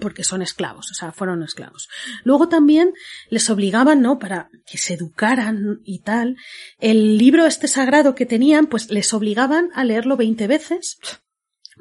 [0.00, 1.88] Porque son esclavos, o sea, fueron esclavos.
[2.24, 2.92] Luego también
[3.30, 4.18] les obligaban, ¿no?
[4.18, 6.36] Para que se educaran y tal.
[6.78, 10.98] El libro este sagrado que tenían, pues les obligaban a leerlo 20 veces.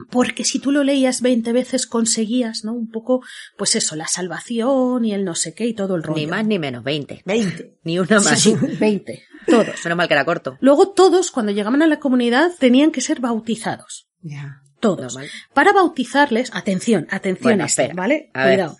[0.10, 2.74] Porque si tú lo leías 20 veces conseguías, ¿no?
[2.74, 3.22] Un poco,
[3.58, 6.20] pues eso, la salvación y el no sé qué y todo el rollo.
[6.20, 7.22] Ni más ni menos, 20.
[7.26, 7.78] 20.
[7.84, 8.40] Ni una más.
[8.40, 9.24] Sí, 20.
[9.46, 9.84] Todos.
[9.84, 10.58] Menos mal que era corto.
[10.62, 14.08] Luego todos, cuando llegaban a la comunidad, tenían que ser bautizados.
[14.22, 14.62] Ya.
[14.84, 15.14] Todos.
[15.14, 15.32] Normal.
[15.54, 17.94] Para bautizarles, atención, atención Bueno.
[17.96, 18.30] ¿vale?
[18.34, 18.56] A ver.
[18.56, 18.78] Cuidado.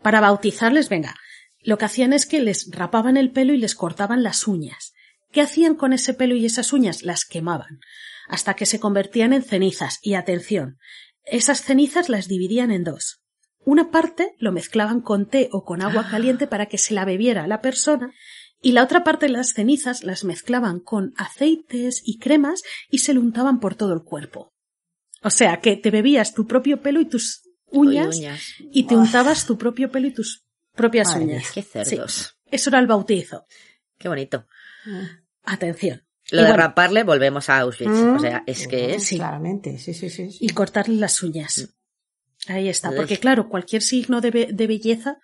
[0.00, 1.16] Para bautizarles, venga,
[1.60, 4.94] lo que hacían es que les rapaban el pelo y les cortaban las uñas.
[5.32, 7.02] ¿Qué hacían con ese pelo y esas uñas?
[7.02, 7.80] Las quemaban,
[8.28, 9.98] hasta que se convertían en cenizas.
[10.00, 10.78] Y atención,
[11.24, 13.22] esas cenizas las dividían en dos.
[13.64, 17.46] Una parte lo mezclaban con té o con agua caliente para que se la bebiera
[17.46, 18.12] la persona,
[18.60, 23.12] y la otra parte de las cenizas las mezclaban con aceites y cremas y se
[23.12, 24.51] lo untaban por todo el cuerpo.
[25.22, 28.42] O sea, que te bebías tu propio pelo y tus uñas, Uy, uñas.
[28.72, 30.44] y te untabas tu propio pelo y tus
[30.74, 31.42] propias Madre uñas.
[31.42, 32.12] mía, Qué cerdos.
[32.12, 33.46] Sí, eso era el bautizo.
[33.98, 34.46] Qué bonito.
[35.44, 36.02] Atención.
[36.30, 37.90] Lo Y de bueno, raparle, volvemos a Auschwitz.
[37.90, 38.16] Mm.
[38.16, 39.04] O sea, es que es...
[39.04, 39.16] Sí.
[39.16, 40.30] Claramente, sí, sí, sí.
[40.30, 40.38] sí.
[40.40, 41.68] Y cortarle las uñas.
[42.48, 42.90] Ahí está.
[42.92, 45.18] Porque claro, cualquier signo de, be- de belleza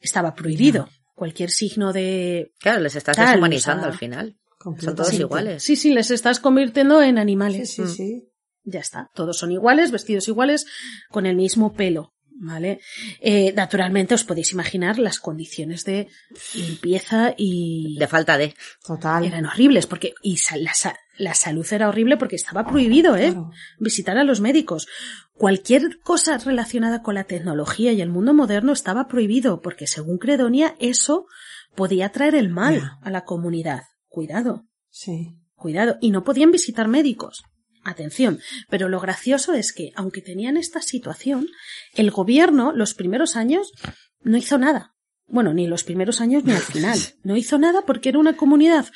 [0.00, 0.88] estaba prohibido.
[1.14, 2.52] Cualquier signo de...
[2.58, 4.36] Claro, les estás Tal, deshumanizando o sea, al final.
[4.80, 5.62] Son todos iguales.
[5.62, 7.70] Sí, sí, les estás convirtiendo en Sí, animales.
[7.72, 8.28] sí, sí.
[8.64, 9.10] Ya está.
[9.14, 10.66] Todos son iguales, vestidos iguales,
[11.10, 12.14] con el mismo pelo.
[12.36, 12.80] ¿vale?
[13.20, 16.08] Eh, naturalmente os podéis imaginar las condiciones de
[16.54, 18.54] limpieza y De falta de.
[18.84, 19.24] Total.
[19.24, 20.72] eran horribles porque y la,
[21.18, 23.30] la salud era horrible porque estaba prohibido, ¿eh?
[23.30, 23.50] Claro.
[23.78, 24.88] Visitar a los médicos.
[25.32, 30.74] Cualquier cosa relacionada con la tecnología y el mundo moderno estaba prohibido porque según Credonia
[30.78, 31.26] eso
[31.74, 33.82] podía traer el mal a la comunidad.
[34.08, 34.64] Cuidado.
[34.90, 35.36] Sí.
[35.54, 35.96] Cuidado.
[36.00, 37.44] Y no podían visitar médicos.
[37.84, 38.40] Atención.
[38.70, 41.48] Pero lo gracioso es que, aunque tenían esta situación,
[41.94, 43.72] el gobierno, los primeros años,
[44.22, 44.94] no hizo nada.
[45.26, 46.98] Bueno, ni los primeros años ni al final.
[47.22, 48.86] No hizo nada porque era una comunidad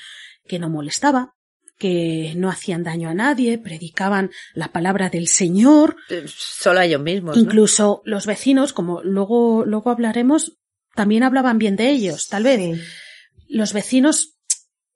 [0.47, 1.35] que no molestaba,
[1.79, 7.01] que no hacían daño a nadie, predicaban la palabra del Señor, eh, Solo a ellos
[7.03, 7.37] mismos.
[7.37, 7.43] ¿no?
[7.43, 10.57] incluso los vecinos, como luego, luego hablaremos,
[10.95, 12.83] también hablaban bien de ellos, tal vez Sí.
[13.49, 14.39] los vecinos,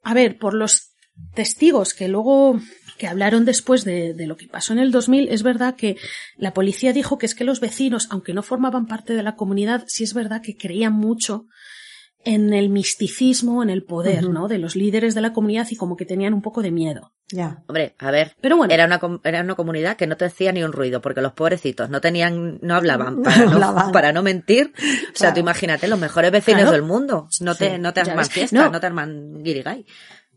[0.03, 0.89] a ver, por los
[1.35, 2.59] testigos que luego
[3.03, 5.97] que hablaron después de, de lo que pasó en el 2000, es verdad que
[6.37, 9.83] la policía dijo que es que los vecinos, aunque no formaban parte de la comunidad,
[9.89, 11.47] sí es verdad que creían mucho
[12.25, 14.29] en el misticismo, en el poder.
[14.29, 14.47] ¿no?
[14.47, 17.13] De los líderes de la comunidad y como que tenían un poco de miedo.
[17.27, 17.65] Ya.
[17.67, 18.37] Hombre, a ver.
[18.41, 18.73] Pero bueno.
[18.73, 21.33] Era una, com- era una comunidad que no te hacía ni un ruido, porque los
[21.33, 23.91] pobrecitos no tenían, no hablaban para no, hablaban.
[23.91, 24.73] para no mentir.
[25.13, 26.77] O sea, tú imagínate, los mejores vecinos Claro.
[26.77, 27.27] del mundo.
[27.41, 28.71] No te, Sí, no te arman fiesta, No.
[28.71, 28.79] no.
[28.79, 29.85] te arman guirigay.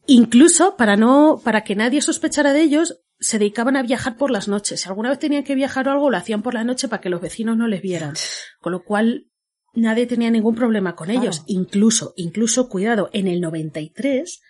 [0.08, 4.48] Incluso para no, para que nadie sospechara de ellos, se dedicaban a viajar por las
[4.48, 4.82] noches.
[4.82, 7.10] Si alguna vez tenían que viajar o algo, lo hacían por la noche para que
[7.10, 8.14] los vecinos no les vieran.
[8.60, 9.28] Con lo cual,
[9.74, 11.22] nadie tenía ningún problema con Claro.
[11.22, 11.44] ellos.
[11.48, 14.42] Incluso, incluso, cuidado, en el 93,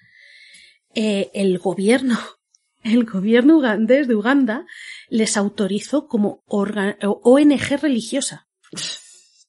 [0.95, 2.17] eh, el gobierno,
[2.83, 4.65] el gobierno ugandés de Uganda
[5.09, 8.47] les autorizó como orga- ONG religiosa,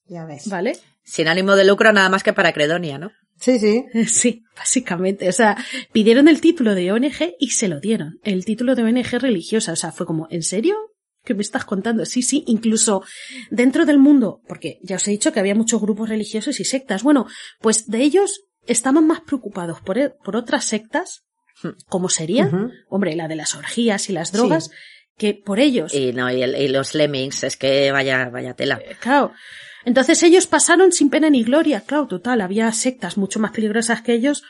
[0.07, 0.48] Ya ves.
[0.48, 0.78] ¿vale?
[1.02, 3.12] Sin ánimo de lucro nada más que para Credonia, ¿no?
[3.41, 3.84] Sí, sí.
[4.07, 5.28] Sí, básicamente.
[5.28, 5.57] O sea,
[5.93, 8.18] pidieron el título de ONG y se lo dieron.
[8.24, 9.72] El título de ONG religiosa.
[9.72, 10.76] O sea, fue como, ¿en serio?
[11.24, 12.05] ¿Qué me estás contando?
[12.07, 13.03] Sí, sí, incluso
[13.51, 17.03] dentro del mundo, porque ya os he dicho que había muchos grupos religiosos y sectas.
[17.03, 17.26] Bueno,
[17.61, 21.22] pues de ellos estaban más preocupados por, e- por otras sectas,
[21.89, 22.70] como sería, Ujú.
[22.89, 24.70] hombre, la de las orgías y las drogas,
[25.18, 25.93] que por ellos.
[25.95, 28.78] Y no, y, el- y los lemmings, es que vaya, vaya tela.
[28.84, 29.32] Eh, Claro.
[29.87, 31.80] Entonces ellos pasaron sin pena ni gloria.
[31.80, 34.43] Claro, total, había sectas mucho más peligrosas que ellos.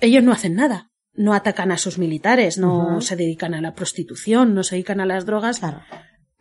[0.00, 0.88] Ellos no hacen nada.
[1.14, 5.06] No atacan a sus militares, no se dedican a la prostitución, no se dedican a
[5.06, 5.58] las drogas.
[5.58, 5.82] Claro.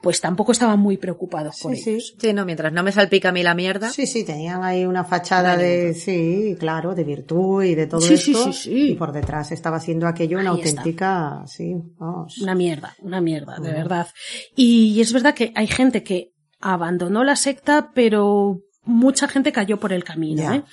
[0.02, 1.90] Pues tampoco estaban muy preocupados por Sí, sí.
[1.90, 2.16] ellos.
[2.18, 3.90] Sí, no, mientras no me salpica a mí la mierda.
[3.90, 8.00] Sí, sí, tenían ahí una fachada No de, sí, claro, de virtud y de todo
[8.00, 8.54] Sí, sí, esto.
[8.54, 8.92] sí, sí.
[8.92, 10.70] Y por detrás estaba haciendo aquello una Ahí está.
[10.70, 12.38] auténtica, sí, vamos.
[12.38, 14.08] Una mierda, una mierda, de verdad.
[14.56, 19.94] Y es verdad que hay gente que abandonó la secta, pero mucha gente cayó por
[19.94, 20.54] el camino.
[20.54, 20.64] ¿eh?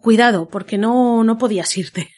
[0.00, 2.10] Cuidado, porque no, no podías irte.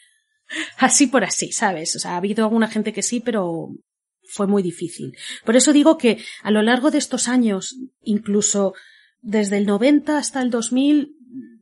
[0.77, 1.95] Así por así, ¿sabes?
[1.95, 3.69] O sea, ha habido alguna gente que sí, pero
[4.23, 5.15] fue muy difícil.
[5.45, 8.73] Por eso digo que a lo largo de estos años, incluso
[9.21, 11.15] desde el 90 hasta el 2000,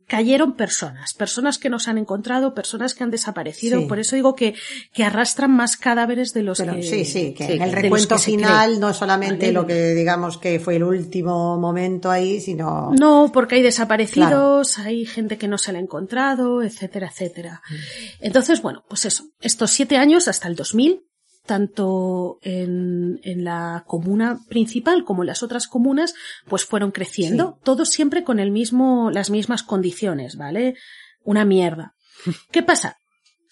[0.08, 3.78] cayeron personas, personas que nos han encontrado, personas que han desaparecido.
[3.78, 3.86] Sí.
[3.86, 4.54] Por eso digo que,
[4.92, 6.82] que arrastran más cadáveres de los Pero que...
[6.82, 9.52] sí, sí, que sí, en el recuento final no solamente Vale.
[9.52, 15.04] lo que digamos que fue el último momento ahí, sino No, porque hay desaparecidos, hay
[15.04, 17.62] gente que no se le ha encontrado, etcétera, etcétera.
[17.68, 17.74] Mm.
[18.20, 21.02] Entonces, bueno, pues eso, estos siete años hasta el 2000,
[21.48, 26.14] tanto en, en la comuna principal como en las otras comunas,
[26.46, 30.76] pues fueron creciendo, todos siempre con el mismo, las mismas condiciones, ¿vale?
[31.24, 31.94] Una mierda.
[32.52, 32.98] ¿Qué pasa?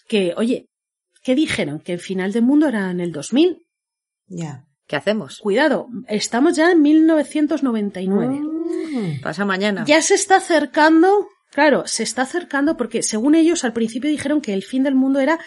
[0.07, 0.69] Que, oye,
[1.25, 1.81] ¿qué dijeron?
[1.81, 3.59] Que el final del mundo era en el 2000.
[4.29, 4.63] ya.
[4.87, 5.41] ¿Qué hacemos?
[5.41, 8.41] Cuidado, estamos ya en 1999.
[8.41, 9.21] Mm.
[9.21, 9.85] Pasa mañana.
[9.85, 14.55] Ya se está acercando, claro, se está acercando porque según ellos al principio dijeron que
[14.55, 15.41] el fin del mundo era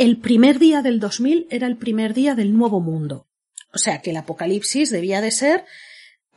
[0.00, 3.28] el primer día del 2000, era el primer día del nuevo mundo.
[3.70, 5.66] O sea que el apocalipsis debía de ser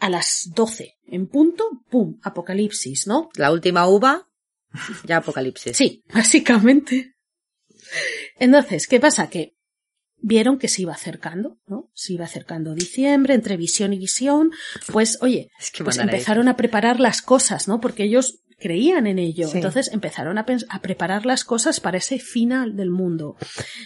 [0.01, 3.29] a las 12 en punto, pum, apocalipsis, ¿no?
[3.35, 4.27] La última uva,
[5.05, 5.77] ya apocalipsis.
[5.77, 7.15] Sí, básicamente.
[8.37, 9.29] Entonces, ¿qué pasa?
[9.29, 9.55] Que
[10.17, 11.89] vieron que se iba acercando, ¿no?
[11.93, 14.51] Se iba acercando diciembre, entre visión y visión,
[14.91, 17.79] pues oye, Es que pues empezaron a preparar las cosas, ¿no?
[17.79, 19.47] Porque ellos creían en ello.
[19.47, 19.57] Sí.
[19.57, 23.35] Entonces empezaron a, a preparar las cosas para ese final del mundo.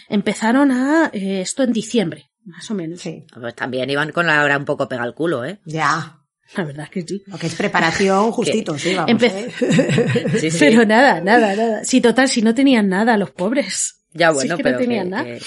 [0.08, 3.00] Empezaron a eh, esto en diciembre, más o menos.
[3.00, 5.58] Sí, Pues también iban con la hora un poco pega al culo, ¿eh?
[5.64, 6.14] ya.
[6.56, 7.22] La verdad que sí.
[7.26, 9.10] Lo que es preparación justito, sí, vamos.
[9.12, 10.28] Empe- ¿eh?
[10.40, 10.56] Sí, sí.
[10.58, 11.84] Pero nada, nada, nada.
[11.84, 14.06] Sí, total, si no tenían nada los pobres.
[14.14, 15.24] ya bueno, es que pero no tenían que- nada.
[15.24, 15.40] que-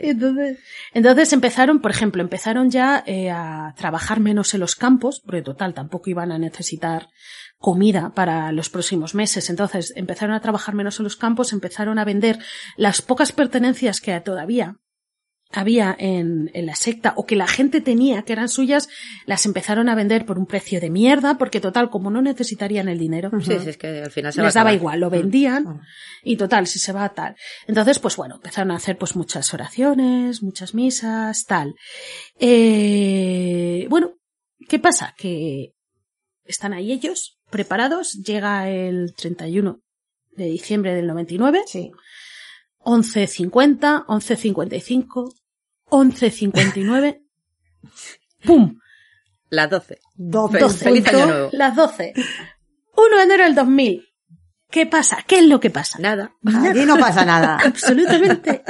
[0.00, 0.58] que- Entonces,
[0.94, 5.74] entonces empezaron, por ejemplo, empezaron ya eh, a trabajar menos en los campos, porque total,
[5.74, 7.10] tampoco iban a necesitar
[7.58, 9.50] comida para los próximos meses.
[9.50, 12.38] Entonces empezaron a trabajar menos en los campos, empezaron a vender
[12.76, 14.76] las pocas pertenencias que todavía
[15.50, 18.88] había en, en la secta o que la gente tenía que eran suyas,
[19.26, 22.98] las empezaron a vender por un precio de mierda, porque total, como no necesitarían el
[22.98, 25.82] dinero, Sí, sí, es que al final se les daba igual, lo vendían
[26.22, 27.36] y total, si se va tal.
[27.66, 31.74] Entonces, pues bueno, empezaron a hacer pues muchas oraciones, muchas misas, tal.
[32.40, 34.14] Eh, bueno,
[34.68, 35.14] ¿qué pasa?
[35.16, 35.72] Que
[36.44, 39.80] están ahí ellos, preparados, llega el 31
[40.32, 41.92] de diciembre del 99, Sí.
[42.80, 45.32] 11.50, 11.55,
[45.90, 47.20] 11.59,
[48.44, 48.78] ¡pum!
[49.50, 49.98] Las 12.
[50.16, 50.58] Doce.
[50.58, 51.48] Feliz- feliz año nuevo.
[51.52, 52.12] Las 12.
[52.96, 54.06] 1 de enero del 2000.
[54.70, 55.18] ¿Qué pasa?
[55.26, 55.98] ¿Qué es lo que pasa?
[56.00, 56.32] Nada.
[56.68, 57.58] Aquí no pasa nada.
[57.64, 58.62] Absolutamente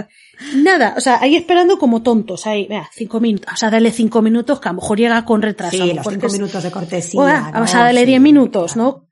[0.57, 0.95] nada.
[0.97, 2.47] O sea, ahí esperando como tontos.
[2.47, 3.53] Ahí, vea, cinco minutos.
[3.53, 5.77] O sea, dale cinco minutos que a lo mejor llega con retraso.
[5.77, 7.21] Sí, lo los cinco es- minutos de cortesía.
[7.21, 7.63] Buah, ¿no?
[7.63, 9.07] O sea, dale Sí, diez minutos, ¿no?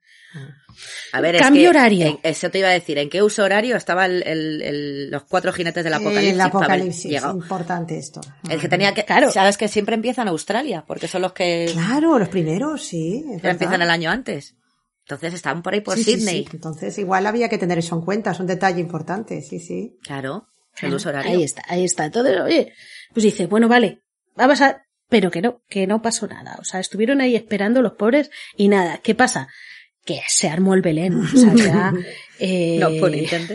[1.13, 2.07] A ver, Cambio es que, horario.
[2.07, 5.53] en- eso te iba a decir, ¿en qué uso horario estaban el, el- los cuatro
[5.53, 6.33] jinetes del apocalipsis?
[6.35, 7.35] El apocalipsis, llegado?
[7.35, 8.21] importante esto.
[8.51, 9.31] El que tenía que, Claro.
[9.31, 13.25] sabes que siempre empiezan en Australia, porque son los que Claro, los primeros, sí.
[13.37, 14.57] es empiezan el año antes.
[15.05, 16.45] Entonces estaban por ahí por Sí, sí, Sydney.
[16.45, 16.51] sí.
[16.55, 19.99] Entonces, igual había que tener eso en cuenta, es un detalle importante, sí, sí.
[20.03, 20.47] Claro,
[20.81, 21.31] el uso horario.
[21.31, 22.07] Ahí está, ahí está.
[22.07, 22.73] Entonces, oye,
[23.13, 24.01] pues dice, bueno, vale,
[24.35, 24.83] vamos a...
[25.11, 26.57] Pero que no, que no pasó nada.
[26.59, 28.99] O sea, estuvieron ahí esperando los pobres y nada.
[29.03, 29.49] ¿Qué pasa?
[30.05, 31.15] Que se armó el Belén.
[31.21, 31.93] O sea, ya...
[32.39, 33.55] eh, No, por intento.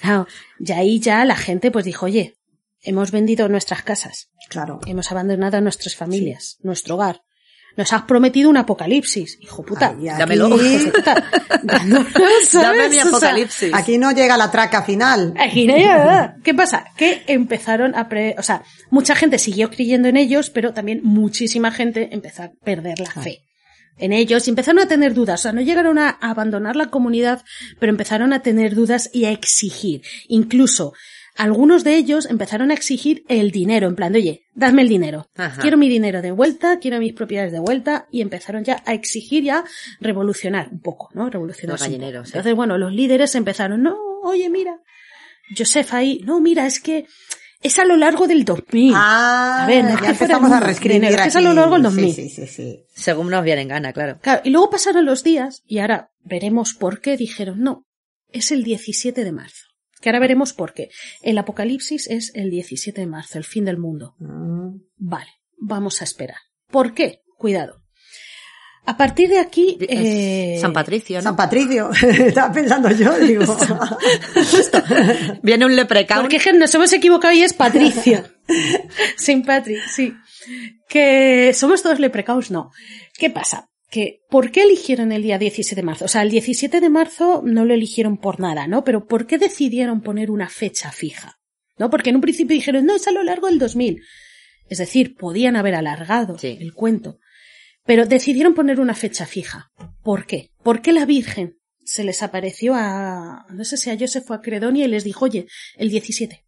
[0.00, 0.28] Claro,
[0.60, 2.36] ya ahí ya la gente pues dijo, oye,
[2.82, 4.80] hemos vendido nuestras casas, Claro.
[4.86, 7.22] hemos abandonado a nuestras familias, nuestro hogar.
[7.76, 9.94] Nos has prometido un apocalipsis, hijo puta.
[9.98, 10.50] Ay, aquí- Dámelo.
[10.50, 11.24] Puta.
[11.62, 12.12] Dándonos,
[12.52, 13.74] Dame mi O sea, apocalipsis.
[13.74, 15.34] Aquí no llega la traca final.
[15.38, 16.36] Aquí no nada.
[16.44, 16.84] ¿Qué pasa?
[16.96, 18.08] Que empezaron a...
[18.08, 18.36] Pre...
[18.38, 23.00] O sea, mucha gente siguió creyendo en ellos, pero también muchísima gente empezó a perder
[23.00, 23.40] la fe
[23.96, 25.40] en ellos y empezaron a tener dudas.
[25.40, 27.42] O sea, no llegaron a abandonar la comunidad,
[27.78, 30.02] pero empezaron a tener dudas y a exigir.
[30.28, 30.92] Incluso
[31.36, 35.28] algunos de ellos empezaron a exigir el dinero, en plan de, oye, dadme el dinero.
[35.36, 35.60] Ajá.
[35.60, 39.42] Quiero mi dinero de vuelta, quiero mis propiedades de vuelta y empezaron ya a exigir
[39.44, 39.64] ya
[40.00, 41.28] revolucionar un poco, ¿no?
[41.30, 41.74] Revolucionar.
[41.74, 42.32] Los gallineros, sí.
[42.34, 44.78] Entonces, bueno, los líderes empezaron, no, oye, mira,
[45.56, 47.06] Joseph ahí, no, mira, es que
[47.60, 48.92] es a lo largo del 2000.
[48.94, 51.86] Ah, A ver, no es ya empezamos a reescribir que es a lo largo del
[51.90, 52.14] Sí, 2000.
[52.14, 52.84] Sí, sí, sí.
[52.94, 54.18] Según nos viene en gana, claro.
[54.20, 57.86] Claro, y luego pasaron los días y ahora veremos por qué dijeron, no,
[58.30, 59.64] es el 17 de marzo.
[60.04, 60.90] Que ahora veremos por qué.
[61.22, 64.16] El apocalipsis es el 17 de marzo, el fin del mundo.
[64.18, 64.82] Mm.
[64.98, 66.36] Vale, vamos a esperar.
[66.70, 67.22] ¿Por qué?
[67.38, 67.80] Cuidado.
[68.84, 69.78] A partir de aquí...
[69.80, 71.36] Eh, San Patricio, San ¿no?
[71.38, 73.44] Patricio, estaba pensando yo, digo.
[75.42, 76.28] Viene un leprecaun.
[76.28, 78.30] Porque nos hemos equivocado y es Patricia.
[79.16, 80.12] Saint Patrick, sí.
[80.86, 82.72] Que somos todos leprecaus, no.
[83.14, 83.70] ¿Qué pasa?
[83.94, 86.06] Que, ¿por qué eligieron el día 17 de marzo?
[86.06, 88.82] O sea, el 17 de marzo no lo eligieron por nada, ¿no?
[88.82, 91.38] Pero ¿por qué decidieron poner una fecha fija?
[91.78, 91.90] ¿No?
[91.90, 94.02] Porque en un principio dijeron, no, es a lo largo del 2000.
[94.68, 96.58] Es decir, podían haber alargado Sí.
[96.60, 97.20] el cuento.
[97.84, 99.70] Pero decidieron poner una fecha fija.
[100.02, 100.50] ¿Por qué?
[100.64, 104.40] ¿Por qué la Virgen se les apareció a, no sé si a Joseph o a
[104.40, 106.44] Credonia y les dijo, oye, el 17?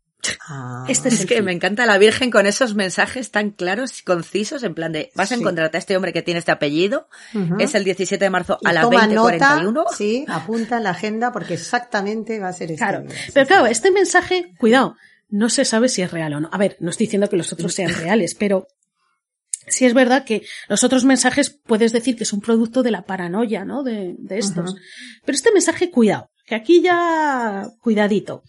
[0.48, 0.84] Ah.
[0.88, 4.74] Este es, que me encanta la Virgen con esos mensajes tan claros y concisos, en
[4.74, 7.08] plan de, vas a encontrarte a este hombre que tiene este apellido,
[7.58, 9.84] es el 17 de marzo a las toma nota, 20.41.
[9.96, 13.02] sí, apunta en la agenda porque exactamente va a ser este Claro.
[13.02, 14.96] día, sí, Pero claro, este mensaje, cuidado,
[15.28, 16.48] no se sabe si es real o no.
[16.52, 18.68] A ver, no estoy diciendo que los otros sean reales, pero
[19.68, 23.02] sí es verdad que los otros mensajes puedes decir que es un producto de la
[23.02, 23.82] paranoia, ¿no?
[23.82, 24.76] De, de estos.
[25.24, 28.44] Pero este mensaje, cuidado, que aquí ya, cuidadito.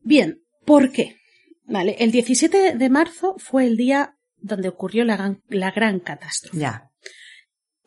[0.00, 1.16] Bien, ¿por qué?
[1.64, 6.58] Vale, el 17 de marzo fue el día donde ocurrió la, gran- la gran catástrofe.
[6.58, 6.90] Ya.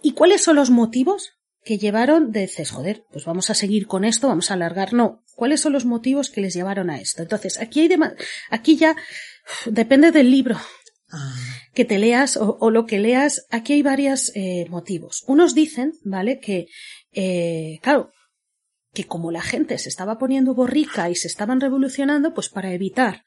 [0.02, 4.04] ¿Y cuáles son los motivos que llevaron de dices, joder, pues vamos a seguir con
[4.06, 4.94] esto, vamos a alargar?
[4.94, 5.24] No.
[5.36, 7.22] ¿Cuáles son los motivos que les llevaron a esto?
[7.22, 8.16] Entonces, aquí hay dema-
[8.50, 8.96] aquí ya
[9.66, 10.58] depende del libro
[11.12, 11.36] Ah,
[11.74, 15.24] que te leas o, o lo que leas, aquí hay varios eh, motivos.
[15.26, 16.40] Unos dicen, ¿vale?
[16.40, 16.68] Que,
[17.14, 18.12] eh, claro,
[19.02, 23.24] que como la gente se estaba poniendo borrica y se estaban revolucionando, pues para evitar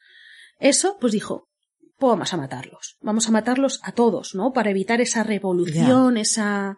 [0.59, 1.49] eso, pues dijo,
[1.97, 2.97] pues vamos a matarlos.
[3.01, 4.51] Vamos a matarlos a todos, ¿no?
[4.53, 6.77] Para evitar esa revolución, esa,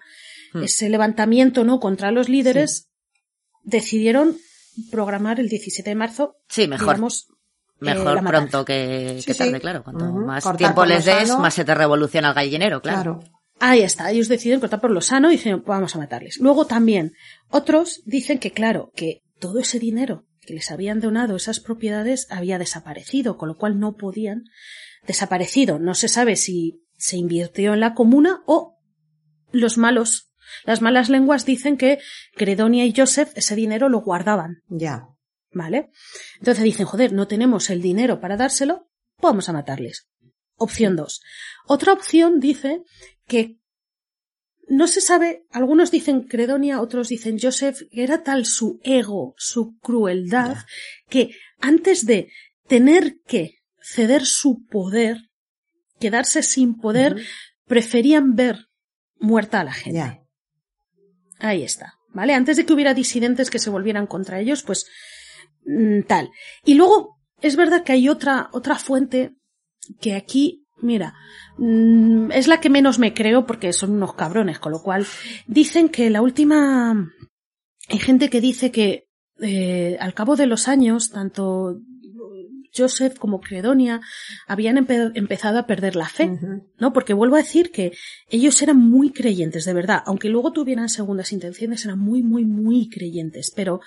[0.54, 0.64] Hmm.
[0.64, 1.80] ese levantamiento, ¿no?
[1.82, 2.88] Contra los líderes,
[3.64, 4.38] decidieron
[4.92, 6.88] programar el 17 de marzo, Sí, mejor.
[6.96, 7.34] digamos, eh,
[7.82, 9.60] Mejor pronto que, Sí, que tarde, sí.
[9.60, 9.84] claro.
[9.84, 11.42] Cuanto más Cortar tiempo les des, sano.
[11.42, 13.20] más se te revoluciona el gallinero, claro.
[13.20, 13.35] claro.
[13.60, 16.40] Ahí está, ellos deciden cortar por lo sano y dicen, vamos a matarles.
[16.40, 17.14] Luego también,
[17.50, 22.60] otros dicen que claro, que todo ese dinero que les habían donado, esas propiedades, había
[22.60, 24.44] desaparecido, con lo cual no podían.
[25.08, 28.78] Desaparecido, no se sabe si se invirtió en la comuna o
[29.52, 30.32] los malos,
[30.64, 32.00] las malas lenguas dicen que
[32.36, 35.08] Credonia y Joseph ese dinero lo guardaban, Ya.
[35.52, 35.90] ¿vale?
[36.40, 38.90] Entonces dicen, joder, no tenemos el dinero para dárselo,
[39.22, 40.08] vamos a matarles.
[40.58, 41.22] Opción 2.
[41.68, 42.84] Otra opción dice
[43.28, 43.58] que
[44.68, 49.78] no se sabe, algunos dicen Credonia, otros dicen Joseph, que era tal su ego, su
[49.80, 50.58] crueldad,
[51.08, 52.32] que antes de
[52.68, 55.30] tener que ceder su poder,
[56.00, 57.24] quedarse sin poder,
[57.68, 58.68] preferían ver
[59.20, 60.22] muerta a la gente.
[61.40, 62.34] Ahí está, ¿vale?
[62.34, 64.86] Antes de que hubiera disidentes que se volvieran contra ellos, pues
[65.66, 66.32] mm, tal.
[66.64, 69.36] Y luego es verdad que hay otra otra fuente
[70.02, 71.14] que aquí, mira,
[71.58, 75.06] mm, es la que menos me creo porque son unos cabrones, con lo cual
[75.48, 77.12] dicen que la última
[77.90, 79.08] hay gente que dice que
[79.42, 81.78] eh, al cabo de los años tanto
[82.78, 84.02] Joseph como Credonia
[84.48, 86.26] habían empe- empezado a perder la fe.
[86.78, 86.92] ¿no?
[86.92, 87.94] Porque vuelvo a decir que
[88.30, 90.04] ellos eran muy creyentes, de verdad.
[90.06, 93.54] Aunque luego tuvieran segundas intenciones, eran muy, muy, muy creyentes.
[93.56, 93.80] Pero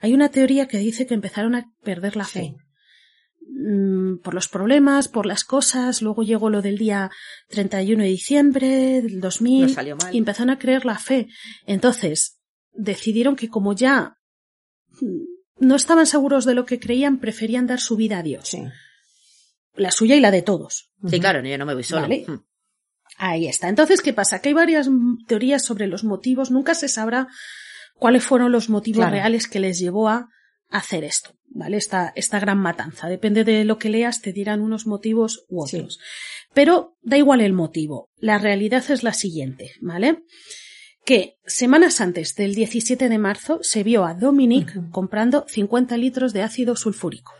[0.00, 2.54] hay una teoría que dice que empezaron a perder la fe.
[3.52, 6.02] Mm, por los problemas, por las cosas.
[6.02, 7.10] Luego llegó lo del día
[7.48, 8.68] 31 de diciembre
[9.02, 10.14] del 2000 Nos salió mal.
[10.14, 11.28] y empezaron a creer la fe.
[11.66, 12.38] Entonces,
[12.72, 14.16] decidieron que como ya
[15.00, 18.48] mm, no estaban seguros de lo que creían, preferían dar su vida a Dios.
[18.48, 18.62] Sí.
[19.74, 20.90] La suya y la de todos.
[21.08, 22.02] Sí, claro, yo no me voy solo.
[22.02, 22.24] Vale.
[22.26, 22.42] Mm.
[23.18, 23.68] Ahí está.
[23.68, 24.40] Entonces, ¿qué pasa?
[24.40, 26.50] Que hay varias mm, teorías sobre los motivos.
[26.50, 27.26] Nunca se sabrá
[27.96, 29.12] cuáles fueron los motivos Claro.
[29.12, 30.28] reales que les llevó a
[30.70, 31.76] hacer esto, ¿vale?
[31.76, 33.08] Esta, esta gran matanza.
[33.08, 35.76] Depende de lo que leas, te dirán unos motivos u Sí.
[35.78, 35.98] otros.
[36.54, 38.10] Pero da igual el motivo.
[38.18, 40.22] La realidad es la siguiente, ¿vale?
[41.04, 46.42] Que semanas antes del 17 de marzo se vio a Dominic comprando 50 litros de
[46.42, 47.32] ácido sulfúrico.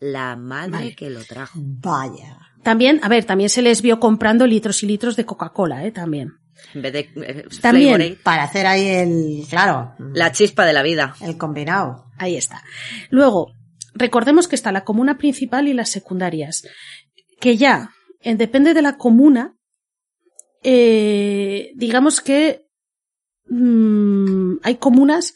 [0.00, 0.94] La madre Vale.
[0.94, 1.58] que lo trajo.
[1.62, 2.38] Vaya.
[2.62, 5.90] También, a ver, también se les vio comprando litros y litros de Coca-Cola, ¿eh?
[5.92, 6.34] También.
[6.74, 8.18] En vez de eh, También.
[8.22, 11.14] Para hacer ahí el, claro, la chispa de la vida.
[11.20, 12.06] el combinado.
[12.18, 12.62] Ahí está.
[13.10, 13.52] Luego,
[13.94, 16.66] recordemos que está la comuna principal y las secundarias,
[17.40, 17.90] que ya,
[18.20, 19.56] eh, depende de la comuna,
[20.62, 22.66] eh, digamos que
[23.48, 25.34] mm, hay comunas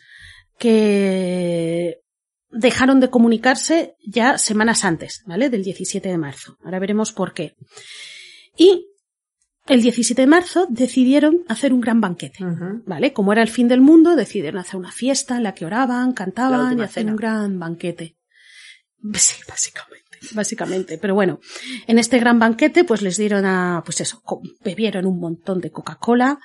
[0.59, 2.01] que
[2.51, 5.49] dejaron de comunicarse ya semanas antes, ¿vale?
[5.49, 6.59] Del 17 de marzo.
[6.63, 7.57] Ahora veremos por qué.
[8.57, 8.87] Y
[9.69, 12.45] el 17 de marzo decidieron hacer un gran banquete.
[12.87, 13.13] ¿Vale?
[13.13, 16.79] Como era el fin del mundo, decidieron hacer una fiesta en la que oraban, cantaban
[16.79, 17.13] y hacer cena.
[17.13, 18.17] un gran banquete.
[19.15, 20.99] Sí, básicamente, básicamente.
[20.99, 21.41] Pero bueno,
[21.87, 24.23] en este gran banquete, pues les dieron a, pues eso,
[24.65, 26.39] bebieron un montón de Coca-Cola,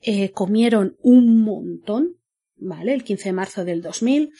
[0.00, 2.16] eh, comieron un montón,
[2.56, 2.94] ¿vale?
[2.94, 4.32] El 15 de marzo del 2000.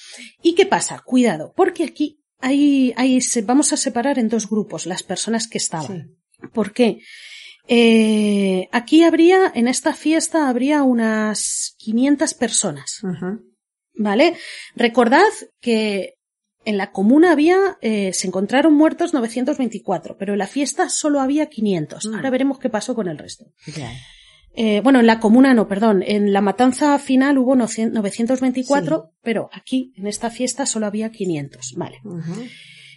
[0.42, 1.00] ¿Y qué pasa?
[1.04, 5.58] Cuidado, porque aquí hay, hay, se- vamos a separar en dos grupos las personas que
[5.58, 6.16] estaban.
[6.40, 6.48] Sí.
[6.52, 7.00] ¿Por qué?
[7.72, 13.00] Eh, aquí habría, en esta fiesta habría unas 500 personas.
[13.94, 14.34] ¿vale?
[14.74, 15.28] Recordad
[15.60, 16.14] que
[16.64, 21.46] en la comuna había, eh, se encontraron muertos 924, pero en la fiesta solo había
[21.46, 22.06] 500.
[22.06, 22.14] Mm.
[22.16, 23.46] Ahora veremos qué pasó con el resto.
[24.56, 26.02] Eh, bueno, en la comuna no, perdón.
[26.04, 31.74] En la matanza final hubo 924, pero aquí, en esta fiesta, solo había 500.
[31.76, 31.98] Vale.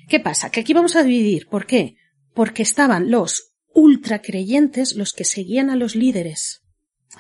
[0.09, 0.49] ¿Qué pasa?
[0.49, 1.47] Que aquí vamos a dividir.
[1.47, 1.95] ¿Por qué?
[2.33, 6.63] Porque estaban los ultra creyentes, los que seguían a los líderes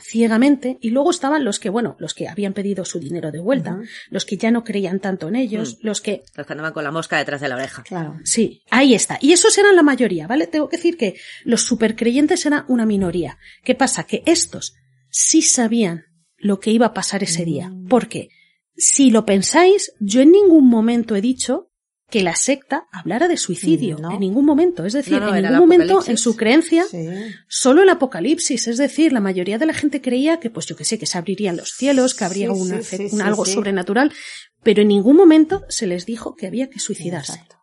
[0.01, 3.79] ciegamente, y luego estaban los que, bueno, los que habían pedido su dinero de vuelta,
[4.09, 6.91] los que ya no creían tanto en ellos, los que Los que andaban con la
[6.91, 7.83] mosca detrás de la oreja.
[7.83, 8.19] Claro.
[8.23, 9.17] Sí, ahí está.
[9.21, 10.47] Y esos eran la mayoría, ¿vale?
[10.47, 13.37] Tengo que decir que los supercreyentes eran una minoría.
[13.63, 14.05] ¿Qué pasa?
[14.05, 14.73] Que estos
[15.09, 16.05] sí sabían
[16.37, 17.69] lo que iba a pasar ese día.
[17.69, 17.87] Mm.
[17.87, 18.29] Porque,
[18.75, 21.69] si lo pensáis, yo en ningún momento he dicho
[22.13, 23.97] que la secta hablara de suicidio.
[23.97, 24.11] No.
[24.11, 24.85] En ningún momento.
[24.85, 27.07] Es decir, No, no, en ningún momento en su creencia Sí.
[27.47, 30.85] solo el apocalipsis, es decir, la mayoría de la gente creía que, pues yo que
[30.85, 33.53] sé, que se abrirían los cielos, que habría Sí, una, algo sí.
[33.53, 34.13] sobrenatural,
[34.61, 37.33] pero en ningún momento se les dijo que había que suicidarse.
[37.33, 37.55] Exacto.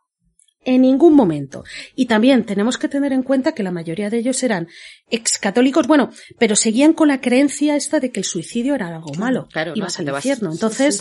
[0.62, 1.64] En ningún momento.
[1.96, 4.68] Y también tenemos que tener en cuenta que la mayoría de ellos eran
[5.08, 9.48] excatólicos, bueno, pero seguían con la creencia esta de que el suicidio era algo malo.
[9.50, 10.02] claro, Ibas ¿no?
[10.06, 10.50] al vas- infierno.
[10.50, 10.96] sí, Entonces,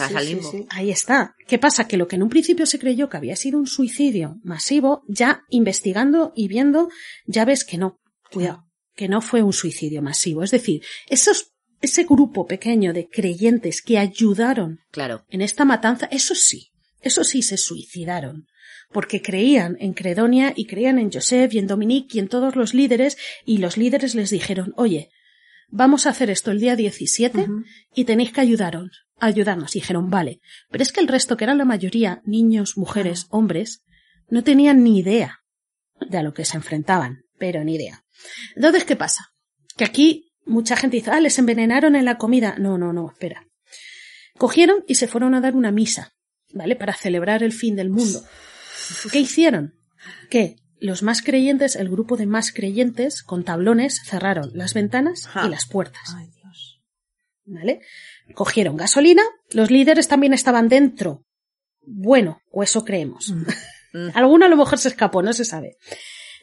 [0.51, 0.65] sí.
[0.69, 1.35] Ahí está.
[1.47, 1.87] ¿Qué pasa?
[1.87, 5.43] Que lo que en un principio se creyó que había sido un suicidio masivo, ya
[5.49, 6.89] investigando y viendo,
[7.25, 7.99] ya ves que no.
[8.31, 8.63] Cuidado.
[8.95, 10.43] Que no fue un suicidio masivo.
[10.43, 11.51] Es decir, esos,
[11.81, 15.25] ese grupo pequeño de creyentes que ayudaron Claro.
[15.29, 16.67] en esta matanza, eso sí.
[17.01, 18.45] Eso sí se suicidaron.
[18.91, 22.73] Porque creían en Credonia y creían en Joseph y en Dominique y en todos los
[22.73, 25.09] líderes y los líderes les dijeron, oye,
[25.69, 27.63] vamos a hacer esto el día 17 Ujú.
[27.93, 29.75] y tenéis que ayudaros, ayudarnos.
[29.75, 30.39] Y dijeron, vale.
[30.69, 33.83] Pero es que el resto, que eran la mayoría, niños, mujeres, hombres,
[34.29, 35.39] no tenían ni idea
[35.99, 38.03] de a lo que se enfrentaban, pero ni idea.
[38.55, 39.29] Entonces, ¿qué pasa?
[39.77, 42.55] Que aquí mucha gente dice, ah, les envenenaron en la comida.
[42.57, 43.45] No, no, no, espera.
[44.37, 46.13] Cogieron y se fueron a dar una misa,
[46.53, 46.75] ¿vale?
[46.75, 48.23] Para celebrar el fin del mundo.
[49.11, 49.75] ¿Qué hicieron?
[50.29, 50.57] ¿Qué?
[50.79, 55.65] los más creyentes, el grupo de más creyentes, con tablones, cerraron las ventanas y las
[55.65, 56.13] puertas.
[56.15, 56.81] Ay, Dios.
[57.45, 57.81] ¿Vale?
[58.33, 61.25] Cogieron gasolina, los líderes también estaban dentro.
[61.81, 63.31] Bueno, o eso creemos.
[63.31, 64.09] Mm.
[64.13, 65.77] Alguno a lo mejor se escapó, no se sabe.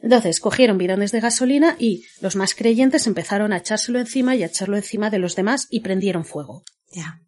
[0.02, 4.46] Entonces, cogieron bidones de gasolina y los más creyentes empezaron a echárselo encima y a
[4.46, 6.64] echarlo encima de los demás y prendieron fuego.
[6.92, 7.22] Ya.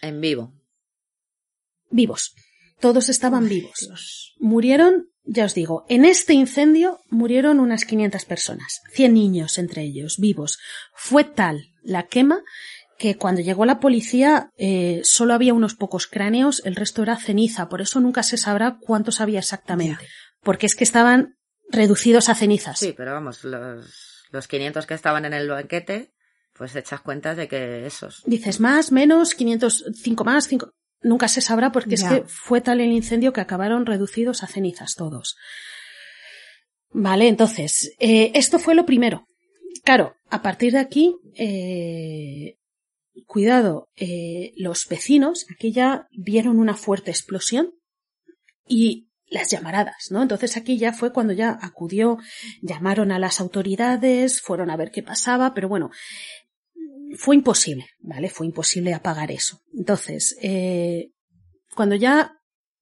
[0.00, 0.52] En vivo.
[1.90, 2.36] Vivos.
[2.80, 3.78] Todos estaban Ay, vivos.
[3.80, 4.34] Dios.
[4.38, 10.16] Murieron, ya os digo, en este incendio murieron unas 500 personas, 100 niños entre ellos,
[10.18, 10.58] vivos.
[10.94, 12.42] Fue tal la quema
[12.98, 17.68] que cuando llegó la policía eh, solo había unos pocos cráneos, el resto era ceniza,
[17.68, 20.08] por eso nunca se sabrá cuántos había exactamente,
[20.42, 21.36] porque es que estaban
[21.70, 22.78] reducidos a cenizas.
[22.80, 26.12] Sí, pero vamos, los, los 500 que estaban en el banquete,
[26.54, 28.22] pues echas cuentas de que esos.
[28.26, 30.72] Dices más, menos, 500, 5 más, 5...
[31.00, 34.94] Nunca se sabrá porque es que fue tal el incendio que acabaron reducidos a cenizas
[34.94, 35.36] todos.
[36.90, 39.26] Vale, entonces, eh, esto fue lo primero.
[39.84, 42.56] Claro, a partir de aquí, eh,
[43.26, 47.72] cuidado, eh, los vecinos aquí ya vieron una fuerte explosión
[48.66, 50.22] y las llamaradas, ¿no?
[50.22, 52.18] Entonces aquí ya fue cuando ya acudió,
[52.62, 55.90] llamaron a las autoridades, fueron a ver qué pasaba, pero bueno,
[57.16, 58.28] fue imposible, ¿vale?
[58.28, 59.60] Fue imposible apagar eso.
[59.72, 61.10] Entonces, eh,
[61.74, 62.32] cuando ya,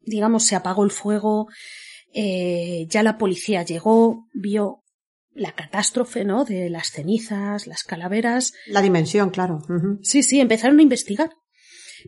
[0.01, 1.49] digamos, se apagó el fuego,
[2.13, 4.83] eh, ya la policía llegó, vio
[5.35, 6.45] la catástrofe, ¿no?
[6.45, 8.55] De las cenizas, las calaveras.
[8.67, 9.63] La dimensión, claro.
[10.03, 11.31] Sí, sí, empezaron a investigar.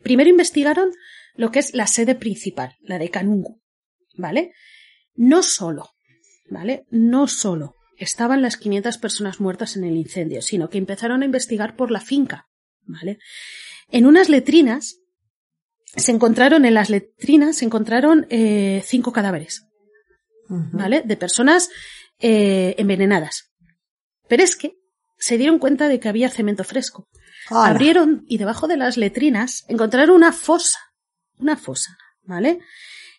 [0.03, 0.91] Primero investigaron
[1.35, 3.61] lo que es la sede principal, la de Canungu,
[4.17, 4.53] ¿vale?
[5.15, 5.91] No solo,
[6.51, 6.87] ¿vale?
[6.91, 11.77] No solo estaban las 500 personas muertas en el incendio, sino que empezaron a investigar
[11.77, 12.49] por la finca,
[12.85, 13.19] ¿vale?
[13.91, 14.99] En unas letrinas
[15.97, 19.69] se encontraron, en las letrinas se encontraron eh, cinco cadáveres.
[20.49, 21.03] ¿vale?
[21.05, 21.71] De personas
[22.19, 23.53] eh, envenenadas.
[24.29, 24.75] Pero es que
[25.19, 27.09] se dieron cuenta de que había cemento fresco.
[27.51, 30.79] Abrieron y debajo de las letrinas encontraron una fosa.
[31.39, 32.61] Una fosa, ¿vale?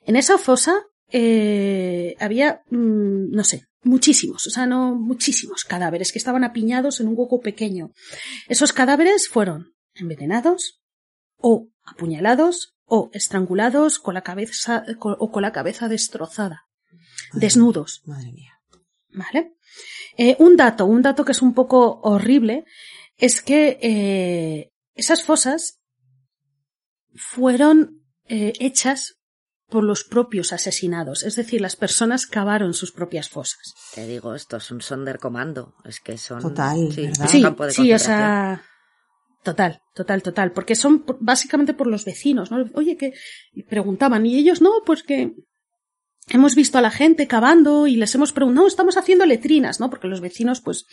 [0.05, 6.17] En esa fosa eh, había, mm, no sé, muchísimos, o sea, no muchísimos cadáveres que
[6.19, 7.91] estaban apiñados en un hueco pequeño.
[8.47, 10.81] Esos cadáveres fueron envenenados
[11.37, 16.63] o apuñalados o estrangulados con la cabeza con- o con la cabeza destrozada,
[17.33, 18.01] desnudos.
[18.05, 18.53] Madre mía.
[19.11, 19.53] ¿Vale?
[20.17, 22.65] Eh, un dato, un dato que es un poco horrible,
[23.17, 25.79] es que eh, esas fosas
[27.15, 29.18] fueron eh, hechas
[29.69, 33.75] por los propios asesinados, es decir, las personas cavaron sus propias fosas.
[33.93, 35.75] Te digo, esto es un sonderkommando.
[35.85, 36.41] Es que son.
[36.41, 38.63] Total, sí, Sí, campo de sí, o sea,
[39.43, 42.65] total, total, total, porque son básicamente por los vecinos, ¿no?
[42.73, 43.13] Oye, que
[43.67, 45.35] preguntaban, y ellos no, pues que
[46.31, 49.89] hemos visto a la gente cavando y les hemos preguntado, no, estamos haciendo letrinas, ¿no?
[49.89, 50.85] Porque los vecinos, pues,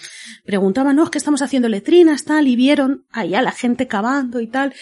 [0.44, 4.40] preguntaban, no, es que estamos haciendo letrinas, tal, y vieron ahí a la gente cavando
[4.40, 4.74] y tal.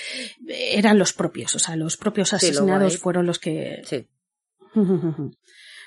[0.47, 4.07] Eran los propios, o sea, los propios Sí, asesinados fueron los que Sí.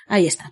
[0.07, 0.51] Ahí está.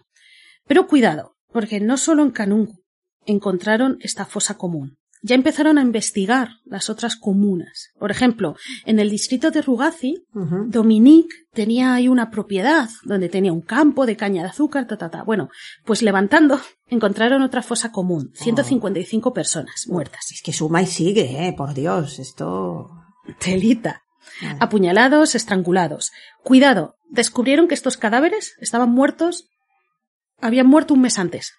[0.68, 2.84] Pero cuidado, porque no solo en Canungu
[3.26, 4.97] encontraron esta fosa común.
[5.26, 7.89] Ya empezaron a investigar las otras comunas.
[7.97, 8.55] Por ejemplo,
[8.86, 10.23] en el distrito de Rugazi.
[10.67, 15.09] Dominique tenía ahí una propiedad donde tenía un campo de caña de azúcar, ta, ta,
[15.09, 15.23] ta.
[15.23, 15.49] Bueno,
[15.84, 18.34] pues levantando, encontraron otra fosa común.
[18.36, 20.32] 155 personas muertas.
[20.32, 22.91] Es que suma y sigue, eh, por Dios, esto...
[23.39, 24.03] Telita.
[24.41, 24.57] Ay.
[24.59, 26.11] Apuñalados, estrangulados.
[26.43, 29.49] Cuidado, descubrieron que estos cadáveres estaban muertos,
[30.39, 31.53] habían muerto un mes antes.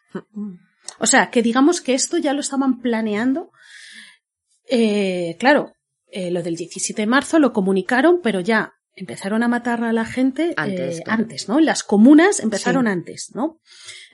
[1.00, 3.50] O sea, que digamos que esto ya lo estaban planeando.
[4.68, 5.72] Eh, claro,
[6.10, 10.04] eh, lo del 17 de marzo lo comunicaron, pero ya empezaron a matar a la
[10.06, 11.22] gente eh, Antes, claro.
[11.22, 11.60] antes, ¿no?
[11.60, 12.90] Las comunas empezaron Sí.
[12.92, 13.60] antes, ¿no?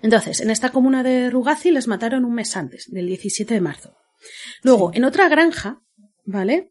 [0.03, 3.95] Entonces, en esta comuna de Rugazi les mataron un mes antes, del 17 de marzo.
[4.63, 5.81] Luego, en otra granja,
[6.25, 6.71] ¿vale?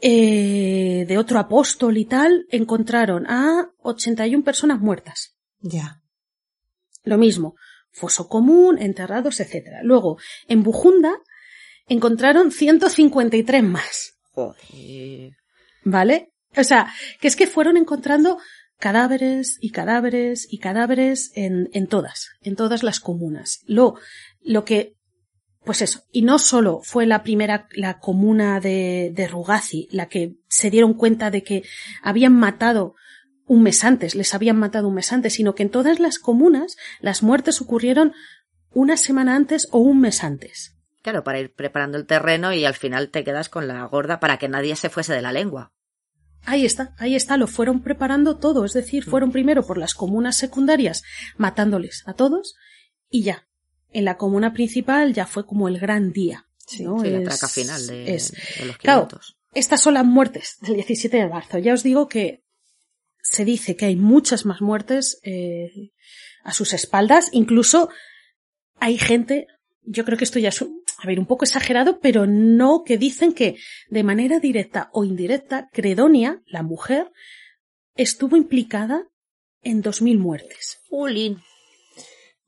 [0.00, 5.36] Eh, de otro apóstol y tal, encontraron a 81 personas muertas.
[5.60, 6.00] Ya.
[7.04, 7.54] Lo mismo,
[7.90, 9.80] foso común, enterrados, etcétera.
[9.82, 10.18] Luego,
[10.48, 11.14] en Bujunda
[11.86, 15.32] encontraron 153 más, Joder.
[15.84, 16.32] ¿vale?
[16.56, 18.38] O sea, que es que fueron encontrando
[18.78, 23.60] cadáveres y cadáveres y cadáveres en, en todas, en todas las comunas.
[23.66, 23.94] Lo,
[24.42, 24.94] lo que,
[25.64, 30.34] pues eso, y no solo fue la primera, la comuna de, de Rugazi, la que
[30.48, 31.62] se dieron cuenta de que
[32.02, 32.94] habían matado
[33.46, 36.76] un mes antes, les habían matado un mes antes, sino que en todas las comunas
[37.00, 38.12] las muertes ocurrieron
[38.72, 40.73] una semana antes o un mes antes.
[41.04, 44.38] Claro, para ir preparando el terreno y al final te quedas con la gorda para
[44.38, 45.70] que nadie se fuese de la lengua.
[46.46, 50.36] Ahí está, ahí está, lo fueron preparando todo, es decir, fueron primero por las comunas
[50.38, 51.02] secundarias
[51.36, 52.54] matándoles a todos
[53.10, 53.46] y ya.
[53.92, 56.46] En la comuna principal ya fue como el gran día.
[56.80, 56.98] ¿no?
[57.00, 59.36] Sí, la traca final de, es- de los Claro, 500.
[59.52, 61.58] estas son las muertes del 17 de marzo.
[61.58, 62.42] Ya os digo que
[63.20, 65.92] se dice que hay muchas más muertes eh,
[66.44, 67.28] a sus espaldas.
[67.32, 67.90] Incluso
[68.80, 69.46] hay gente,
[69.82, 72.96] yo creo que esto ya es, un- a ver, un poco exagerado, pero no que
[72.98, 73.56] dicen que
[73.90, 77.10] de manera directa o indirecta, Credonia, la mujer,
[77.96, 79.04] estuvo implicada
[79.62, 80.78] en 2.000 muertes.
[80.90, 81.38] Ulin.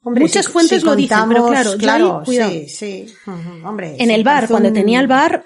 [0.02, 2.50] Hombre, Muchas fuentes lo dicen, pero claro, claro, ahí, cuidado.
[2.52, 3.06] sí, sí.
[3.64, 5.44] Hombre, En sí, el bar, cuando un- tenía el bar.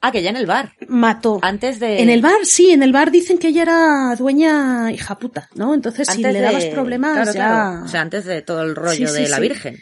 [0.00, 0.72] Ah, que ya en el bar.
[0.88, 1.38] mató.
[1.42, 2.00] Antes de.
[2.02, 5.72] En el bar, sí, en el bar dicen que ella era dueña hija puta, ¿no?
[5.74, 7.46] Entonces, si antes le de- dabas problemas, claro, ya.
[7.46, 7.84] claro.
[7.84, 9.42] O sea, antes de todo el rollo Sí, sí, de la sí.
[9.42, 9.76] Virgen.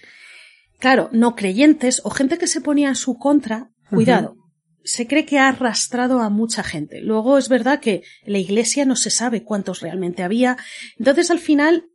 [0.79, 4.37] Claro, no creyentes o gente que se ponía en su contra, cuidado.
[4.85, 7.01] Se cree que ha arrastrado a mucha gente.
[7.01, 10.57] Luego es verdad que en la iglesia no se sabe cuántos realmente había.
[10.99, 11.87] Entonces, al final,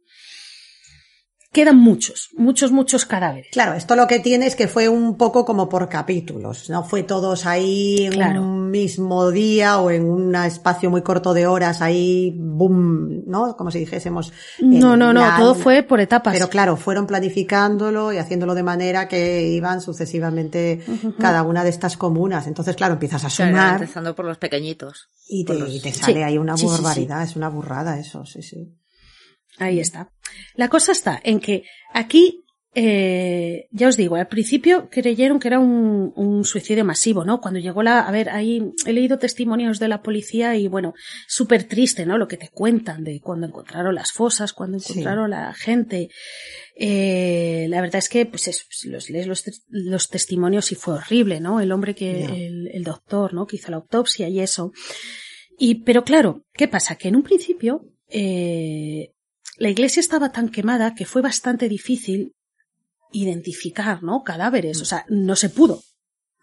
[1.51, 3.49] quedan muchos, muchos, muchos cadáveres.
[3.51, 7.03] Claro, esto lo que tiene es que fue un poco como por capítulos, no fue
[7.03, 8.41] todos ahí en Claro.
[8.41, 13.57] un mismo día o en un espacio muy corto de horas ahí, boom, ¿no?
[13.57, 14.31] Como si dijésemos.
[14.59, 16.33] No, no, no, la- todo fue por etapas.
[16.33, 20.81] Pero claro, fueron planificándolo y haciéndolo de manera que iban sucesivamente
[21.19, 22.47] cada una de estas comunas.
[22.47, 25.09] Entonces, claro, empiezas a sumar empezando por los pequeñitos.
[25.27, 26.81] y te, por los- y te sale Sí, ahí una sí, sí, sí.
[26.81, 28.77] barbaridad, es una burrada eso, sí, sí.
[29.61, 30.11] Ahí está.
[30.55, 31.63] La cosa está en que
[31.93, 32.43] aquí,
[32.73, 37.41] eh, ya os digo, al principio creyeron que era un, un suicidio masivo, ¿no?
[37.41, 40.93] Cuando llegó la, a ver, ahí he leído testimonios de la policía y bueno,
[41.27, 42.17] súper triste, ¿no?
[42.17, 44.93] Lo que te cuentan de cuando encontraron las fosas, cuando Sí.
[44.93, 46.09] encontraron la gente.
[46.75, 51.39] Eh, la verdad es que, pues, es- los lees los, los testimonios y fue horrible,
[51.39, 51.59] ¿no?
[51.59, 53.45] El hombre que, el doctor, ¿no?
[53.45, 54.71] Que hizo la autopsia y eso.
[55.59, 56.95] Y, pero claro, ¿qué pasa?
[56.95, 59.11] Que en un principio, eh,
[59.61, 62.33] la iglesia estaba tan quemada que fue bastante difícil
[63.11, 64.23] identificar, ¿no?
[64.23, 64.81] Cadáveres.
[64.81, 65.81] O sea, no se pudo.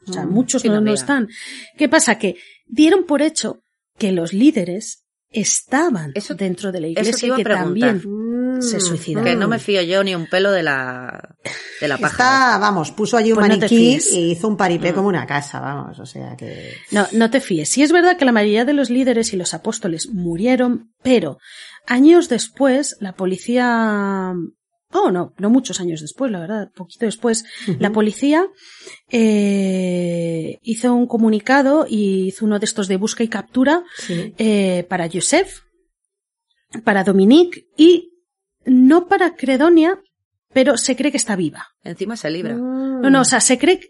[0.07, 1.29] O sea, Mm, muchos sí, no, están.
[1.77, 2.19] ¿Qué pasa?
[2.19, 2.37] Que
[2.67, 3.61] dieron por hecho
[3.99, 8.01] que los líderes estaban Eso- dentro de la iglesia y que también
[8.61, 9.25] se Mm, suicidaron.
[9.29, 11.37] Que no me fío yo ni un pelo de la,
[11.81, 12.13] de la paja.
[12.13, 14.95] Está, vamos, puso allí un Pues maniquí y hizo un paripé Mm.
[14.95, 16.75] como una casa, vamos, o sea que...
[16.93, 17.69] No, no te fíes.
[17.69, 21.39] Sí es verdad que la mayoría de los líderes y los apóstoles murieron, pero
[21.89, 24.33] años después la policía...
[24.91, 27.45] Oh, no, no muchos años después, la verdad, poquito después,
[27.79, 28.47] la policía
[29.11, 34.33] eh, hizo un comunicado y hizo uno de estos de busca y captura Sí.
[34.39, 35.61] eh, para Joseph,
[36.85, 38.13] para Dominique y
[38.65, 40.01] no para Credonia,
[40.55, 41.67] pero se cree que está viva.
[41.85, 42.55] Encima se libra.
[42.55, 43.01] Mm.
[43.03, 43.81] No, no, o sea, se cree,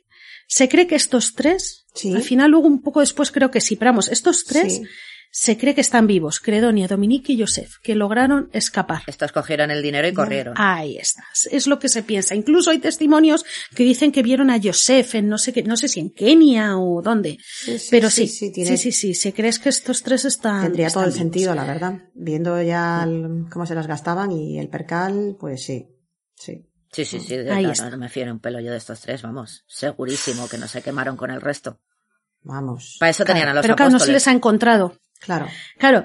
[0.48, 2.12] se cree que estos tres, Sí.
[2.14, 4.82] al final luego un poco después creo que sí, pero vamos, estos tres Sí.
[5.30, 9.02] Se cree que están vivos, Credonia, Dominique y Joseph, que lograron escapar.
[9.06, 10.54] Estos cogieron el dinero y corrieron.
[10.56, 12.34] Ahí está, es lo que se piensa.
[12.34, 13.44] Incluso hay testimonios
[13.74, 16.76] que dicen que vieron a Joseph en no sé qué, no sé si en Kenia
[16.78, 17.38] o dónde.
[17.40, 20.24] Sí, sí, Pero sí, sí, sí, sí, tiene- sí, sí, se crees que estos tres
[20.24, 20.62] están.
[20.62, 21.18] Tendría todo el vivos.
[21.18, 22.02] sentido, la verdad.
[22.14, 25.86] Viendo ya el- cómo se las gastaban y el percal, pues sí,
[26.34, 26.64] sí.
[26.90, 27.36] Sí, sí, sí.
[27.36, 27.90] de- Ahí no, está.
[27.90, 29.62] no me fío ni un pelo yo de estos tres, vamos.
[29.68, 31.78] Segurísimo que no se quemaron con el resto.
[32.42, 32.96] Vamos.
[32.98, 34.22] Para eso tenían a los Pero claro, no se apóstoles.
[34.22, 34.96] les ha encontrado.
[35.20, 35.46] Claro.
[35.78, 36.04] Claro,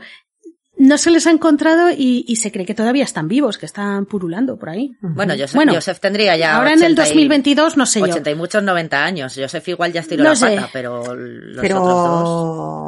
[0.76, 4.07] no se les ha encontrado y, y se cree que todavía están vivos, que están
[4.07, 4.91] purulando por ahí.
[5.02, 8.06] Bueno, Joseph, Bueno, Joseph tendría ya Ahora en el 80 y- 2022 no sé yo.
[8.07, 9.35] 80 y muchos 90 años.
[9.38, 10.56] Joseph igual ya estiró No la sé.
[10.56, 12.23] pata, pero los pero otros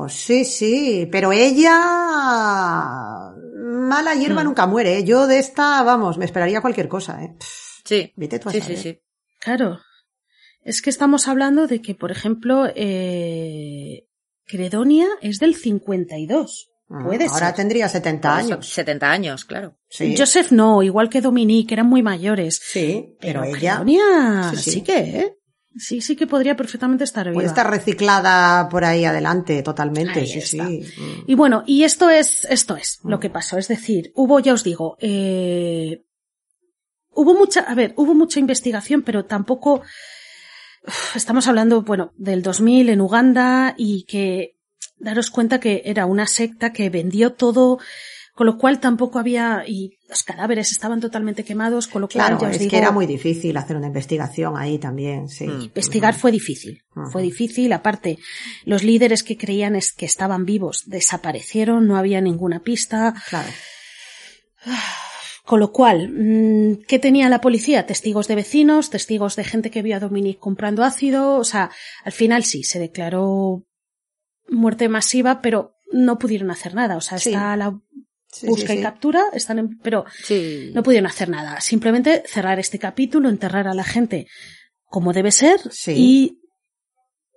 [0.09, 0.13] dos...
[0.13, 1.79] sí, sí, pero ella
[3.55, 4.45] mala hierba Mm.
[4.45, 4.97] nunca muere.
[4.97, 5.03] ¿eh?
[5.03, 7.35] Yo de esta, vamos, me esperaría cualquier cosa, ¿eh?
[7.83, 8.77] Sí, Vete tú a sí, sí, saber.
[8.79, 8.99] sí.
[9.39, 9.79] Claro.
[10.63, 14.07] Es que estamos hablando de que, por ejemplo, eh,
[14.45, 16.69] Credonia es del 52.
[16.87, 17.55] Puede Ah, Ahora ser.
[17.55, 18.69] tendría 70 Por eso, años.
[18.69, 19.75] 70 años, claro.
[19.89, 22.61] Sí, Joseph no, igual que Dominique, eran muy mayores.
[22.63, 24.81] sí, pero, Pero, ella Credonia Sí, sí, sí.
[24.81, 25.37] que, ¿eh?
[25.77, 27.33] Sí, sí que podría perfectamente estar viva.
[27.33, 30.19] puede estar reciclada por ahí adelante totalmente.
[30.21, 30.67] Ahí sí, está.
[30.67, 30.81] sí.
[30.97, 31.23] Mm.
[31.27, 33.57] Y bueno, y esto es, esto es lo que pasó.
[33.57, 36.05] Es decir, hubo, ya os digo, eh,
[37.11, 39.81] hubo mucha, a ver, hubo mucha investigación, pero tampoco,
[41.15, 44.55] estamos hablando, bueno, del 2000 en Uganda y que
[44.97, 47.79] daros cuenta que era una secta que vendió todo,
[48.33, 52.41] con lo cual tampoco había, y los cadáveres estaban totalmente quemados, con lo cual Claro,
[52.41, 55.47] ya os es digo, que era muy difícil hacer una investigación ahí también, sí.
[55.47, 55.61] Mm.
[55.63, 57.71] Investigar fue difícil, fue difícil.
[57.73, 58.17] Aparte,
[58.65, 63.13] los líderes que creían es que estaban vivos desaparecieron, no había ninguna pista.
[63.29, 63.49] Claro.
[65.45, 67.85] Con lo cual, mm, ¿qué tenía la policía?
[67.85, 71.35] Testigos de vecinos, testigos de gente que vio a Dominic comprando ácido.
[71.37, 71.69] O sea,
[72.03, 73.63] al final sí, se declaró
[74.49, 76.97] muerte masiva, pero no pudieron hacer nada.
[76.97, 77.29] O sea, Sí.
[77.29, 77.79] está la,
[78.31, 78.83] Sí, busca sí, y sí.
[78.83, 80.71] captura, están en, pero Sí.
[80.73, 81.61] no pudieron hacer nada.
[81.61, 84.27] Simplemente cerrar este capítulo, enterrar a la gente
[84.85, 85.93] como debe ser Sí.
[85.95, 86.39] y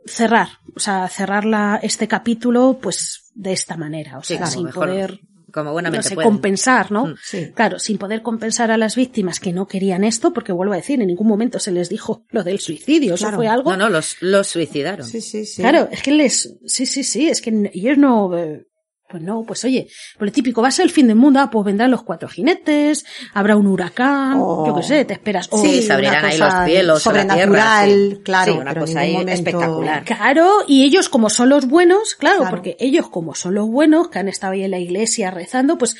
[0.06, 4.88] cerrar, o sea, cerrar la, este capítulo pues de esta manera, o sea, sin mejor,
[4.88, 5.20] poder
[5.52, 6.30] como no sé, pueden.
[6.30, 7.06] compensar, ¿no?
[7.06, 7.14] Mm.
[7.22, 7.50] Sí.
[7.54, 11.00] Claro, sin poder compensar a las víctimas que no querían esto, porque vuelvo a decir,
[11.00, 13.70] en ningún momento se les dijo lo del suicidio, eso fue algo.
[13.70, 15.06] No, no, los, los suicidaron.
[15.06, 15.62] Sí, sí, sí.
[15.62, 18.66] Claro, es que les, sí, sí, sí, es que ellos no, eh,
[19.08, 21.48] pues no, pues oye, pues lo típico, va a ser el fin del mundo, ah,
[21.50, 25.48] pues vendrán los cuatro jinetes, habrá un huracán, yo qué sé, te esperas.
[25.50, 28.20] o- Sí, se abrirán ahí los cielos, la sobrenatural, tierra, sí.
[28.22, 30.04] claro, Sí, una pero cosa ningún ahí momento- espectacular.
[30.04, 32.50] Claro, y ellos como son los buenos, claro, Claro.
[32.56, 35.96] porque ellos como son los buenos, que han estado ahí en la iglesia rezando, pues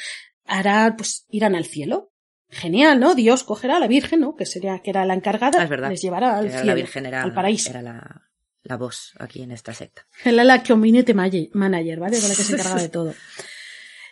[0.47, 2.11] hará, pues irán al cielo.
[2.51, 3.15] Genial, ¿no?
[3.15, 4.35] Dios cogerá a la Virgen, ¿no?
[4.35, 5.91] Que sería, que era la encargada, Ah, es verdad.
[5.91, 7.69] les llevará al cielo, la Virgen era, al paraíso.
[7.69, 8.23] era la,
[8.63, 10.07] la voz aquí en esta secta.
[10.25, 12.19] Era la community manager, ¿vale?
[12.19, 13.15] Era la que se encargaba de todo.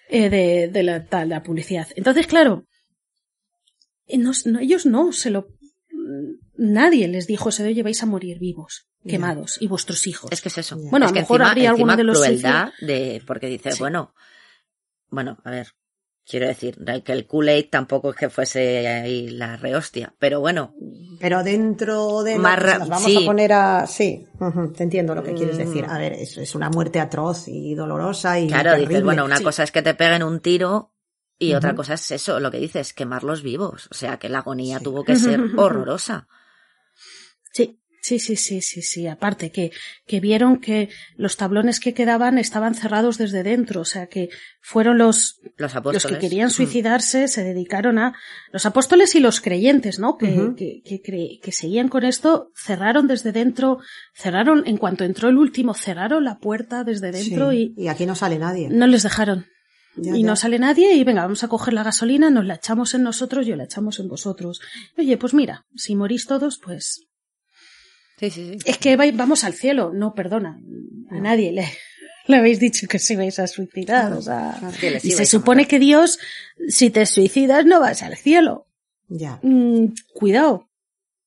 [0.09, 0.83] Eh, de, de
[1.27, 1.89] la, publicidad.
[1.97, 2.65] Entonces, claro,
[4.07, 5.49] eh, no- no, ellos no, se lo,
[6.57, 10.31] nadie les dijo, se oye, vais a morir vivos, quemados, y vuestros hijos.
[10.31, 10.77] Es que es eso.
[10.79, 13.73] Bueno, a es lo que mejor encima, habría alguno de los crueldad de, porque dice,
[13.73, 13.79] Sí.
[13.81, 14.15] bueno,
[15.09, 15.73] bueno, a ver,
[16.29, 20.75] quiero decir, que el Kool-Aid tampoco es que fuese ahí la rehostia, pero bueno,
[21.21, 23.23] Pero dentro de Más nos vamos sí.
[23.23, 23.87] a poner a...
[23.87, 24.27] Sí,
[24.77, 25.59] te entiendo lo que quieres Mm.
[25.59, 25.85] decir.
[25.89, 28.89] A ver, es, es una muerte atroz y dolorosa y claro, terrible.
[28.89, 29.45] dices, bueno, una Sí.
[29.45, 30.93] cosa es que te peguen un tiro
[31.39, 34.79] y otra cosa es eso, lo que dices, quemarlos vivos, o sea, que la agonía
[34.79, 34.85] Sí.
[34.85, 36.27] tuvo que ser horrorosa.
[37.53, 39.07] Sí, sí, sí, sí, sí, sí.
[39.07, 39.71] Aparte que,
[40.07, 44.29] que vieron que los tablones que quedaban estaban cerrados desde dentro, o sea que
[44.61, 46.07] fueron los, Los los apóstoles.
[46.07, 46.59] que querían Mm.
[46.59, 48.15] suicidarse, se dedicaron a
[48.53, 50.17] los apóstoles y los creyentes, ¿no?
[50.19, 51.01] Que, que,
[51.43, 53.79] que, seguían con esto, cerraron desde dentro,
[54.15, 58.07] cerraron, en cuanto entró el último, cerraron la puerta desde dentro Sí, y y aquí
[58.07, 58.69] no sale nadie.
[58.71, 59.47] no les dejaron.
[59.99, 60.27] Ya, y ya.
[60.27, 63.47] no sale nadie y venga, vamos a coger la gasolina, nos la echamos en nosotros
[63.49, 64.61] y la echamos en vosotros.
[64.99, 67.06] Oye, pues mira, si morís todos, pues
[68.19, 68.59] Sí, sí, sí.
[68.65, 69.93] es que vamos al cielo.
[69.95, 70.59] No, perdona.
[71.11, 71.67] A nadie le,
[72.27, 74.13] le habéis dicho que se vais a suicidar.
[74.13, 74.59] o sea,
[75.03, 76.19] y se supone que Dios,
[76.69, 78.67] si te suicidas, no vas al cielo.
[79.09, 79.39] Ya.
[79.43, 80.69] Mm, cuidado.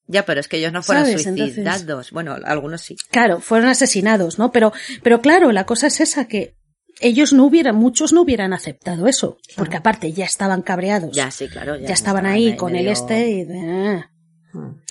[0.07, 1.25] Ya, pero es que ellos no fueron ¿Sabes?
[1.27, 2.11] Entonces- suicidados.
[2.11, 2.95] Bueno, algunos sí.
[3.11, 4.51] Claro, fueron asesinados, ¿no?
[4.51, 6.55] Pero, pero claro, la cosa es esa que
[6.99, 9.37] ellos no hubieran, muchos no hubieran aceptado eso.
[9.55, 11.15] Porque aparte ya estaban cabreados.
[11.15, 11.77] Ya, sí, claro.
[11.77, 14.03] Ya, ya estaban ahí con el este y de- Mm.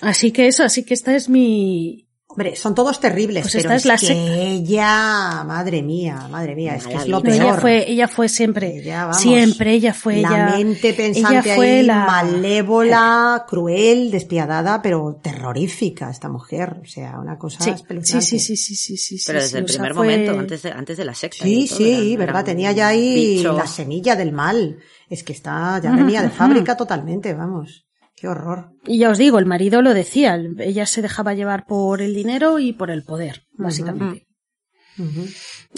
[0.01, 2.05] Así que eso, así que esta es mi...
[2.31, 4.37] Hombre, son todos terribles, Pues pero esta es, es la que secta.
[4.37, 7.35] ella, madre mía, madre mía, es que es lo No, peor.
[7.41, 10.45] ella fue, ella fue siempre, Ella, vamos, siempre ella fue la ella.
[10.55, 16.77] mente pensante ella fue ahí, la- malévola, cruel, despiadada, pero terrorífica esta mujer.
[16.83, 18.25] O sea, una cosa Sí, sí, espeluznante.
[18.27, 20.61] sí, sí, sí, sí, sí, Pero sí, desde el o sea, primer fue- momento, antes
[20.61, 21.43] de, antes de la secta.
[21.43, 23.53] Sí, todo, sí, era- verdad, era tenía ya ahí bicho.
[23.53, 24.77] la semilla del mal.
[25.09, 27.87] Es que está, ya venía de fábrica totalmente, vamos.
[28.19, 28.71] Qué horror.
[28.85, 32.13] Y ya os digo, el marido lo decía, el- ella se dejaba llevar por el
[32.13, 34.27] dinero y por el poder, básicamente.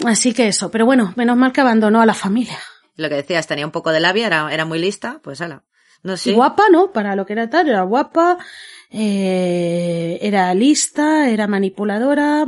[0.04, 2.58] Así que eso, pero bueno, menos mal que abandonó a la familia.
[2.96, 5.64] Lo que decías, tenía un poco de labia, era, era muy lista, pues ala.
[6.02, 6.30] No sé.
[6.30, 6.90] Y guapa, ¿no?
[6.92, 8.38] Para lo que era tal, era guapa,
[8.90, 12.46] eh, era lista, era manipuladora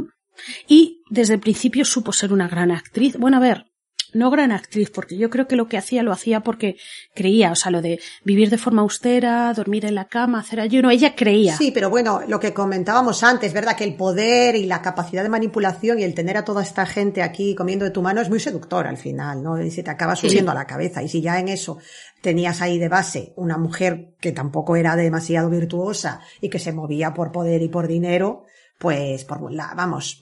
[0.66, 3.16] y desde el principio supo ser una gran actriz.
[3.16, 3.66] Bueno, a ver,
[4.15, 6.77] no gran actriz, porque yo creo que lo que hacía lo hacía porque
[7.15, 10.91] creía, o sea, lo de vivir de forma austera, dormir en la cama, hacer ayuno,
[10.91, 11.57] ella creía.
[11.57, 13.77] Sí, pero bueno, lo que comentábamos antes, ¿verdad?
[13.77, 17.23] Que el poder y la capacidad de manipulación y el tener a toda esta gente
[17.23, 19.61] aquí comiendo de tu mano es muy seductor al final, ¿no?
[19.61, 21.03] Y se te acaba subiendo a la cabeza.
[21.03, 21.78] Y si ya en eso
[22.20, 27.12] tenías ahí de base una mujer que tampoco era demasiado virtuosa y que se movía
[27.12, 28.45] por poder y por dinero,
[28.78, 30.20] pues por la, vamos,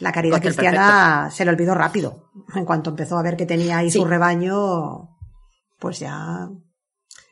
[0.00, 2.30] la caridad cristiana se le olvidó rápido.
[2.54, 3.98] En cuanto empezó a ver que tenía ahí Sí.
[3.98, 5.16] su rebaño,
[5.78, 6.48] pues ya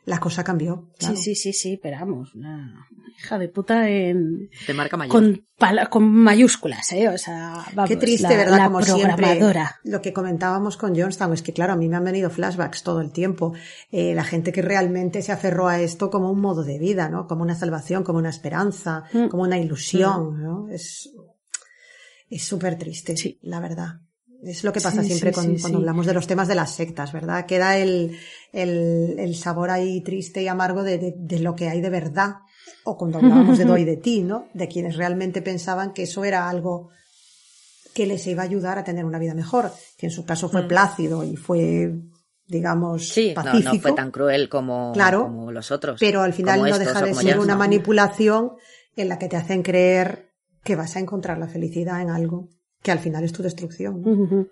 [0.09, 0.89] la cosa cambió.
[0.97, 1.15] claro.
[1.15, 2.87] Sí, sí, sí, sí, pero vamos, una
[3.17, 5.11] hija de puta en, De marca mayor.
[5.11, 5.45] con,
[5.89, 7.09] con mayúsculas, ¿eh?
[7.09, 8.57] O sea, vamos, Qué triste, la, ¿verdad?
[8.57, 9.79] la Como siempre, programadora.
[9.83, 13.01] lo que comentábamos con Johnstown es que, claro, a mí me han venido flashbacks todo
[13.01, 13.53] el tiempo.
[13.91, 17.27] Eh, la gente que realmente se aferró a esto como un modo de vida, ¿no?
[17.27, 19.27] Como una salvación, como una esperanza, Mm.
[19.27, 20.69] como una ilusión, ¿no?
[20.69, 21.09] Es,
[22.29, 23.37] es súper triste, Sí.
[23.41, 24.01] la verdad.
[24.43, 26.55] Es lo que pasa Sí, siempre sí, con- sí, cuando hablamos de los temas de
[26.55, 27.45] las sectas, ¿verdad?
[27.45, 28.17] Queda el,
[28.53, 32.35] el, el sabor ahí triste y amargo de, de, de lo que hay de verdad.
[32.85, 34.47] O cuando hablábamos de doy de ti, ¿no?
[34.53, 36.89] De quienes realmente pensaban que eso era algo
[37.93, 40.67] que les iba a ayudar a tener una vida mejor, que en su caso fue
[40.67, 41.91] plácido y fue,
[42.47, 43.13] digamos, Mm.
[43.13, 43.73] Sí, pacífico.
[43.75, 45.99] no fue tan cruel como, Claro, como los otros.
[45.99, 47.59] pero al final no estos, deja de ser una no.
[47.59, 48.53] manipulación
[48.95, 50.29] en la que te hacen creer
[50.63, 52.47] que vas a encontrar la felicidad en algo
[52.81, 54.49] que al final es tu destrucción.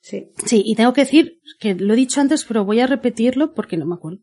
[0.00, 0.30] Sí.
[0.46, 3.76] Sí, y tengo que decir que lo he dicho antes, pero voy a repetirlo porque
[3.76, 4.20] no me acuerdo.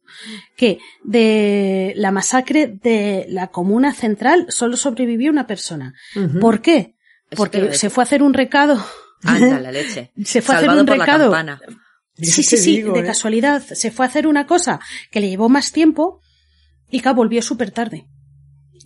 [0.55, 5.93] Que de la masacre de la comuna central solo sobrevivió una persona.
[6.39, 6.95] ¿Por qué?
[7.35, 8.83] Porque se fue a hacer un recado.
[9.23, 10.11] Anda, la leche.
[10.23, 11.33] Se fue a hacer un recado.
[12.17, 13.05] Sí, sí, sí, digo, de ¿eh?
[13.05, 13.61] casualidad.
[13.61, 14.79] Se fue a hacer una cosa
[15.11, 16.21] que le llevó más tiempo
[16.89, 18.07] y que volvió súper tarde.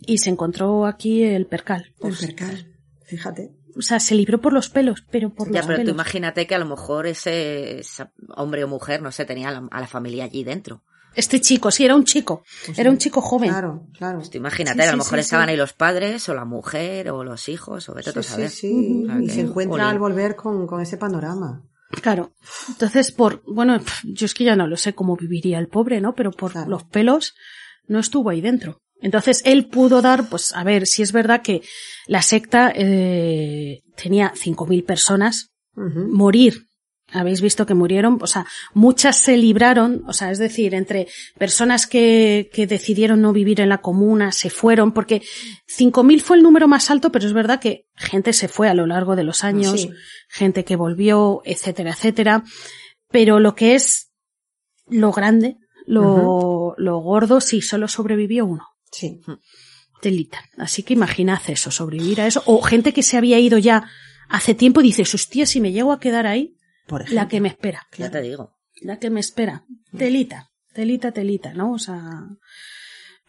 [0.05, 1.87] Y se encontró aquí el percal.
[1.87, 2.73] El Pues, percal.
[3.05, 3.51] Fíjate.
[3.77, 5.93] O sea, se libró por los pelos, pero por Ya, los pero tú pelos.
[5.95, 9.67] imagínate que a lo mejor ese, ese hombre o mujer, no sé, tenía a la,
[9.71, 10.83] a la familia allí dentro.
[11.15, 12.43] Este chico, sí, era un chico.
[12.67, 12.93] Pues era sí.
[12.93, 13.49] un chico joven.
[13.49, 14.19] Claro, claro.
[14.19, 15.51] Pues tú imagínate, Sí, a lo mejor sí, estaban sí.
[15.51, 18.49] ahí los padres, o la mujer, o los hijos, o vete tú a Sí, saber.
[18.49, 19.07] sí, sí.
[19.23, 21.63] Y se encuentra al volver con, con ese panorama.
[22.03, 22.33] Claro.
[22.69, 26.13] Entonces, por, bueno, yo es que ya no lo sé cómo viviría el pobre, ¿no?
[26.13, 26.69] Pero por Claro.
[26.69, 27.33] los pelos
[27.87, 28.79] no estuvo ahí dentro.
[29.01, 31.61] Entonces, él pudo dar, pues, a ver, si es verdad que
[32.07, 36.65] la secta eh, tenía 5.000 personas, morir.
[37.11, 38.45] Habéis visto que murieron, o sea,
[38.75, 41.07] muchas se libraron, o sea, es decir, entre
[41.39, 45.23] personas que, que decidieron no vivir en la comuna, se fueron, porque
[45.67, 48.85] 5.000 fue el número más alto, pero es verdad que gente se fue a lo
[48.85, 49.89] largo de los años, Sí.
[50.27, 52.43] gente que volvió, etcétera, etcétera.
[53.09, 54.11] Pero lo que es
[54.87, 55.55] lo grande,
[55.87, 58.67] lo, lo gordo, sí, solo sobrevivió uno.
[58.91, 59.19] Sí.
[60.01, 60.43] Telita.
[60.57, 62.41] Así que imaginad eso, sobrevivir a eso.
[62.45, 63.89] O gente que se había ido ya
[64.29, 66.55] hace tiempo y dices, hostia, si me llego a quedar ahí,
[66.87, 67.21] Por ejemplo.
[67.21, 67.87] la que me espera.
[67.97, 68.55] Ya te digo.
[68.81, 69.65] La que me espera.
[69.97, 71.73] Telita, telita, telita, ¿no?
[71.73, 72.01] O sea,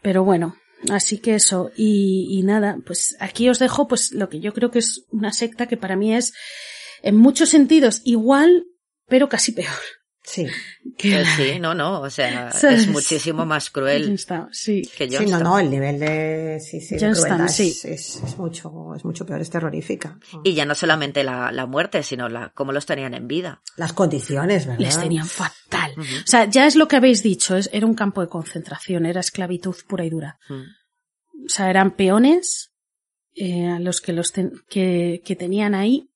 [0.01, 0.55] pero bueno,
[0.89, 1.71] así que eso.
[1.75, 5.33] Y, y nada, pues aquí os dejo pues lo que yo creo que es una
[5.33, 6.33] secta que para mí es
[7.03, 8.65] en muchos sentidos igual,
[9.07, 9.75] pero casi peor.
[10.23, 10.47] Sí.
[10.97, 12.81] Que Eh, sí, no, no, o sea, ¿Sabes?
[12.81, 14.17] es muchísimo más cruel
[14.51, 14.83] sí.
[14.95, 17.69] que Sí, no, no, el nivel de, sí, sí, de Johnston, crueldad sí.
[17.69, 20.19] es, es, es mucho, es mucho peor, es terrorífica.
[20.43, 23.61] Y ya no solamente la, la muerte, sino la, cómo los tenían en vida.
[23.77, 24.79] Las condiciones, ¿verdad?
[24.81, 25.93] Les tenían fatal.
[25.97, 29.21] O sea, ya es lo que habéis dicho, es, era un campo de concentración, era
[29.21, 30.37] esclavitud pura y dura.
[30.49, 32.71] O sea, eran peones
[33.33, 36.11] eh, a los que los ten- que, que tenían ahí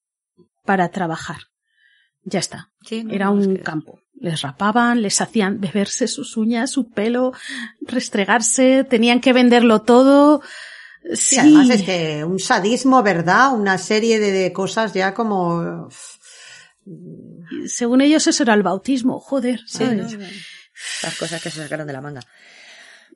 [0.64, 1.38] para trabajar.
[2.23, 2.72] Ya está.
[2.86, 3.99] Sí, no, Era no, es un que- campo.
[4.18, 7.34] Les rapaban, les hacían beberse sus uñas, su pelo,
[7.82, 10.41] restregarse, tenían que venderlo todo.
[11.14, 13.53] Sí, Sí, además es que un sadismo, ¿verdad?
[13.53, 15.88] Una serie de, de cosas ya como...
[17.68, 20.14] según ellos eso era el bautismo, joder, Sí, ¿sabes?
[20.14, 20.26] no, no.
[21.03, 22.22] Las cosas que se sacaron de la manga.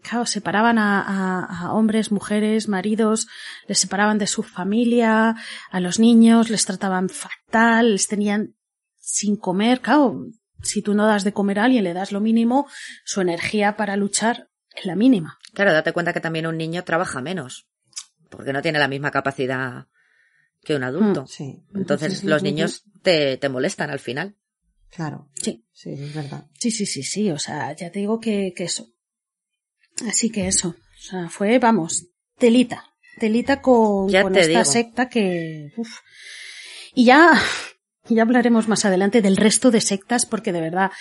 [0.02, 3.28] Claro, separaban a, a- a hombres, mujeres, maridos,
[3.68, 5.36] les separaban de su familia,
[5.72, 8.56] a los niños les trataban fatal, les tenían
[9.12, 9.82] sin comer.
[9.82, 10.26] Claro,
[10.62, 12.68] si tú no das de comer a alguien, le das lo mínimo,
[13.06, 15.38] su energía para luchar es la mínima.
[15.54, 17.68] Claro, date cuenta que también un niño trabaja menos,
[18.30, 19.88] porque no tiene la misma capacidad
[20.64, 21.26] que un adulto.
[21.28, 24.36] Sí, Entonces Sí, sí, los niños te, te molestan al final.
[24.90, 25.30] claro.
[25.36, 25.66] Sí.
[25.72, 26.46] Sí, es verdad.
[26.60, 28.88] Sí, sí, sí, sí, o sea, ya te digo que, que eso.
[30.08, 32.08] Así que eso, o sea, fue, vamos,
[32.38, 34.66] telita, telita con, esta digo.
[34.66, 35.90] secta que, uf.
[36.94, 37.32] Y ya,
[38.10, 40.92] ya hablaremos más adelante del resto de sectas, porque de verdad,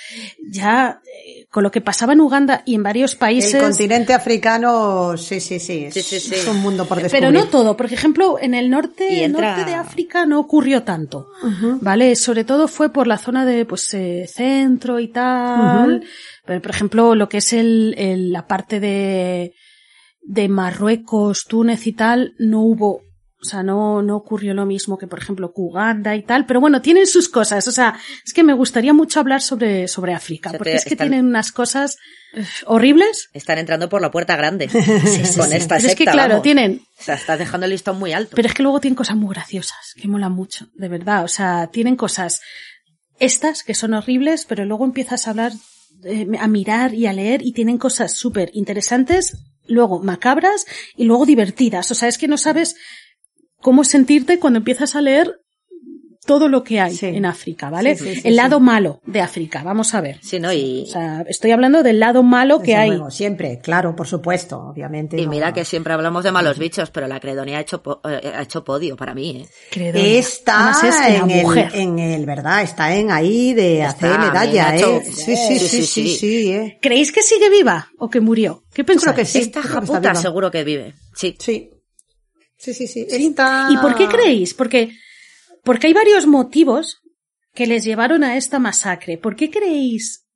[0.51, 3.55] ya, eh, con lo que pasaba en Uganda y en varios países.
[3.55, 5.85] El continente africano, sí, sí, sí.
[5.87, 6.35] Es, Sí, sí, sí.
[6.35, 7.21] es un mundo por descubrir.
[7.29, 10.83] Pero no todo, por ejemplo, en el norte, Y entra- norte de África no ocurrió
[10.83, 11.27] tanto.
[11.81, 12.15] ¿Vale?
[12.17, 16.03] Sobre todo fue por la zona de, pues, eh, centro y tal.
[16.45, 19.55] Pero, por ejemplo, lo que es el, el- la parte de,
[20.23, 23.03] de Marruecos, Túnez y tal, no hubo,
[23.41, 26.45] o sea, no, no ocurrió lo mismo que, por ejemplo, Uganda y tal.
[26.47, 27.69] Pero bueno, tienen sus cosas.
[27.69, 30.77] O sea, es que me gustaría mucho hablar sobre, sobre África, O sea, porque te-
[30.79, 31.97] es que están- tienen unas cosas
[32.35, 33.29] eh, horribles.
[33.33, 34.81] Están entrando por la puerta grande Sí,
[35.25, 35.57] sí, con sí.
[35.57, 36.43] esta Pero es que, claro, vamos.
[36.43, 38.35] tienen, O sea, estás dejando el listón muy alto.
[38.35, 41.23] Pero es que luego tienen cosas muy graciosas, que mola mucho, de verdad.
[41.25, 42.41] O sea, tienen cosas
[43.19, 45.53] estas que son horribles, pero luego empiezas a hablar,
[46.05, 49.37] eh, a mirar y a leer y tienen cosas súper interesantes,
[49.67, 50.67] luego macabras
[50.97, 51.91] y luego divertidas.
[51.91, 52.77] O sea, es que no sabes
[53.61, 55.41] cómo sentirte cuando empiezas a leer
[56.27, 57.07] todo lo que hay Sí.
[57.07, 57.97] en África, ¿vale?
[57.97, 58.37] Sí, sí, sí, El sí.
[58.37, 60.19] lado malo de África, vamos a ver.
[60.23, 60.53] Sí, ¿no?
[60.53, 62.89] Y, O sea, estoy hablando del lado malo que Desde hay.
[62.91, 65.17] luego, siempre, claro, por supuesto, obviamente.
[65.19, 68.03] y no- mira que siempre hablamos de malos bichos, pero la Credonia ha hecho, po-
[68.07, 69.49] eh, ha hecho podio para mí, ¿eh?
[69.71, 70.19] Credonia.
[70.19, 72.61] Está Además es en el, en el, ¿verdad?
[72.63, 75.05] Está en ahí de Está, hacer medalla, ha hecho- ¿eh?
[75.11, 76.79] Sí, sí, sí, sí, sí, ¿eh?
[76.83, 78.65] ¿Creéis que sigue viva o que murió?
[78.75, 79.05] ¿Qué pensáis?
[79.05, 79.39] creo que sí.
[79.39, 80.93] Esta japuta seguro que vive.
[81.15, 81.37] Sí.
[81.39, 81.71] Sí.
[82.59, 83.07] Sí, sí, sí.
[83.73, 84.53] ¿Y por qué creéis?
[84.53, 84.91] Porque,
[85.65, 87.01] porque hay varios motivos
[87.55, 89.17] que les llevaron a esta masacre.
[89.17, 90.27] ¿Por qué creéis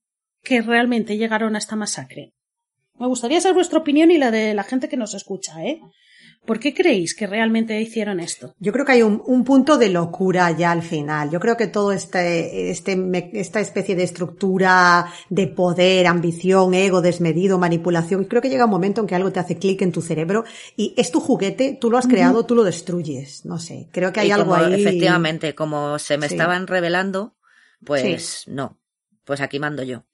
[0.42, 2.32] que realmente llegaron a esta masacre?
[2.98, 5.80] Me gustaría saber vuestra opinión y la de la gente que nos escucha, ¿eh?
[6.44, 8.52] ¿Por qué creéis que realmente hicieron esto?
[8.58, 11.30] Yo creo que hay un, un punto de locura ya al final.
[11.30, 12.98] Yo creo que todo este, este,
[13.34, 19.00] esta especie de estructura de poder, ambición, ego desmedido, manipulación, creo que llega un momento
[19.00, 20.42] en que algo te hace clic en tu cerebro
[20.76, 23.44] y es tu juguete, tú lo has creado, tú lo destruyes.
[23.44, 24.80] No sé, creo que hay y algo como, ahí.
[24.80, 26.34] efectivamente, como se me Sí.
[26.34, 27.36] estaban revelando,
[27.84, 28.80] pues no.
[29.24, 30.04] Pues aquí mando yo.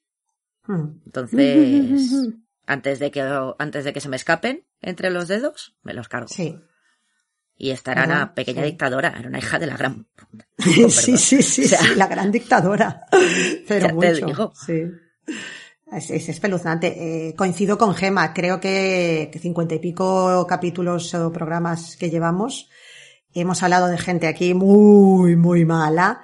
[0.67, 0.99] Hmm.
[1.07, 2.11] Entonces,
[2.69, 3.21] antes de que
[3.57, 6.27] antes de que se me escapen entre los dedos, me los cargo.
[6.27, 6.55] Sí.
[7.57, 8.69] Y esta era una pequeña sí.
[8.69, 10.07] dictadora, era una hija de la gran.
[10.59, 13.05] sí, sí, sí, O sea, sí, la gran dictadora.
[13.67, 14.25] Pero Ya te mucho.
[14.27, 14.53] digo.
[14.55, 14.83] Sí.
[15.91, 17.29] Es, es espeluznante.
[17.29, 18.33] Eh, coincido con Gema.
[18.33, 22.69] Creo que cincuenta y pico capítulos o programas que llevamos,
[23.33, 26.21] hemos hablado de gente aquí muy, muy mala.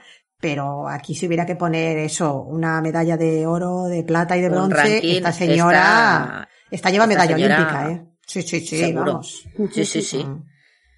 [0.48, 4.50] Pero aquí si hubiera que poner eso, una medalla de oro, de plata y de
[4.50, 8.06] bronce, ranking, esta señora, esta- esta lleva esta medalla señora- olímpica, ¿eh?
[8.28, 9.06] Sí, sí, sí, Seguro.
[9.06, 9.44] vamos.
[9.74, 10.24] Sí, sí, sí.
[10.24, 10.44] Mm.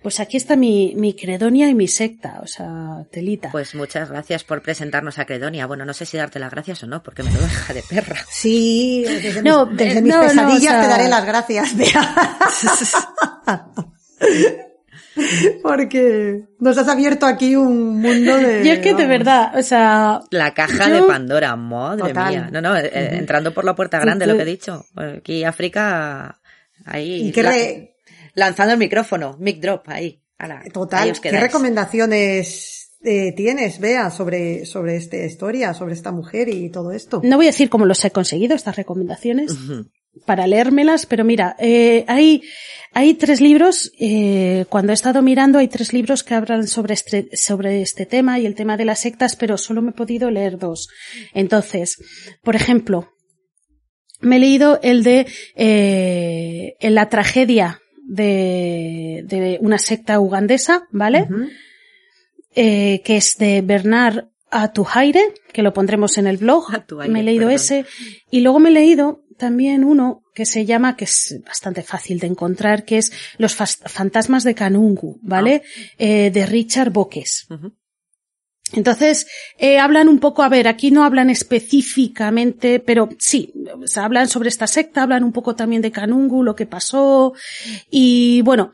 [0.03, 3.51] Pues aquí está mi, mi credonia y mi secta, o sea, telita.
[3.53, 5.65] Pues muchas gracias por presentarnos a Credonia.
[5.65, 8.17] Bueno, no sé si darte las gracias o no, porque me lo deja de perra.
[8.29, 11.25] Sí, desde No, mis, desde eh, mis no, no, pesadillas o sea- te daré las
[11.25, 12.15] gracias, Bea.
[15.63, 18.63] Porque nos has abierto aquí un mundo de...
[18.65, 22.29] Yo es que de verdad, o sea, La caja Yo- de Pandora, madre Total.
[22.29, 22.49] mía.
[22.51, 24.85] No, no, eh, entrando por la puerta grande, lo que he dicho.
[24.95, 26.39] Aquí África,
[26.85, 27.27] ahí.
[27.27, 27.93] ¿Y qué la- re-
[28.35, 30.21] Lanzando el micrófono, mic drop, ahí.
[30.71, 36.91] Total, ¿qué recomendaciones eh, tienes, Bea, sobre, sobre esta historia, sobre esta mujer y todo
[36.91, 37.21] esto?
[37.23, 39.55] no voy a decir cómo los he conseguido, estas recomendaciones,
[40.27, 42.43] para leérmelas, pero mira, eh, hay,
[42.97, 47.29] hay tres libros, eh, cuando he estado mirando hay tres libros que hablan sobre este,
[47.37, 50.57] sobre este tema y el tema de las sectas, pero solo me he podido leer
[50.57, 50.89] dos.
[51.35, 51.97] Entonces,
[52.41, 53.11] por ejemplo,
[54.19, 61.27] me he leído el de eh, la tragedia de, de una secta ugandesa, ¿vale?
[62.55, 66.73] Eh, que es de Bernard Atuhaire, que lo pondremos en el blog.
[66.73, 67.55] Atuhaire, me he leído perdón.
[67.57, 67.85] ese.
[68.31, 72.27] Y luego me he leído también uno que se llama, que es bastante fácil de
[72.27, 75.63] encontrar, que es Los fantasmas de Kanungu, ¿vale?
[75.97, 77.47] Eh, de Richard Boques.
[78.71, 79.25] Entonces,
[79.57, 83.51] eh, hablan un poco, a ver, aquí no hablan específicamente, pero sí,
[83.83, 87.33] o sea, hablan sobre esta secta, hablan un poco también de Kanungu, lo que pasó,
[87.89, 88.73] y bueno,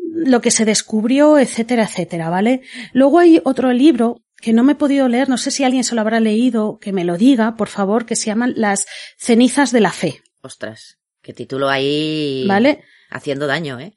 [0.00, 2.62] lo que se descubrió, etcétera, etcétera, ¿vale?
[2.92, 5.94] Luego hay otro libro que no me he podido leer, no sé si alguien se
[5.94, 8.86] lo habrá leído, que me lo diga, por favor, que se llaman Las
[9.16, 12.44] cenizas de la fe, Ostras, qué título ahí.
[12.46, 12.84] ¿vale?
[13.10, 13.94] Haciendo daño, ¿eh?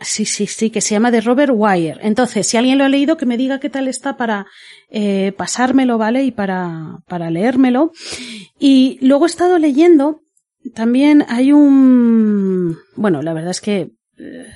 [0.00, 1.98] Sí, sí, sí, que se llama de Robert Wire.
[2.02, 4.46] Entonces, si alguien lo ha leído, que me diga qué tal está para
[4.90, 6.22] eh, pasármelo, ¿vale?
[6.22, 7.92] Y para, para leérmelo.
[8.58, 10.20] Y luego he estado leyendo,
[10.74, 12.76] también hay un...
[12.94, 13.92] Bueno, la verdad es que...
[14.18, 14.46] eh,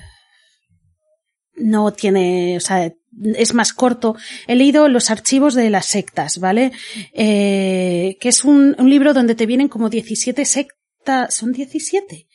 [1.55, 2.91] no tiene, o sea,
[3.35, 4.15] es más corto.
[4.47, 6.71] He leído los archivos de las sectas, ¿vale?
[7.13, 10.45] Eh, que es un, un libro donde te vienen como 17
[11.29, 12.27] ¿son 17?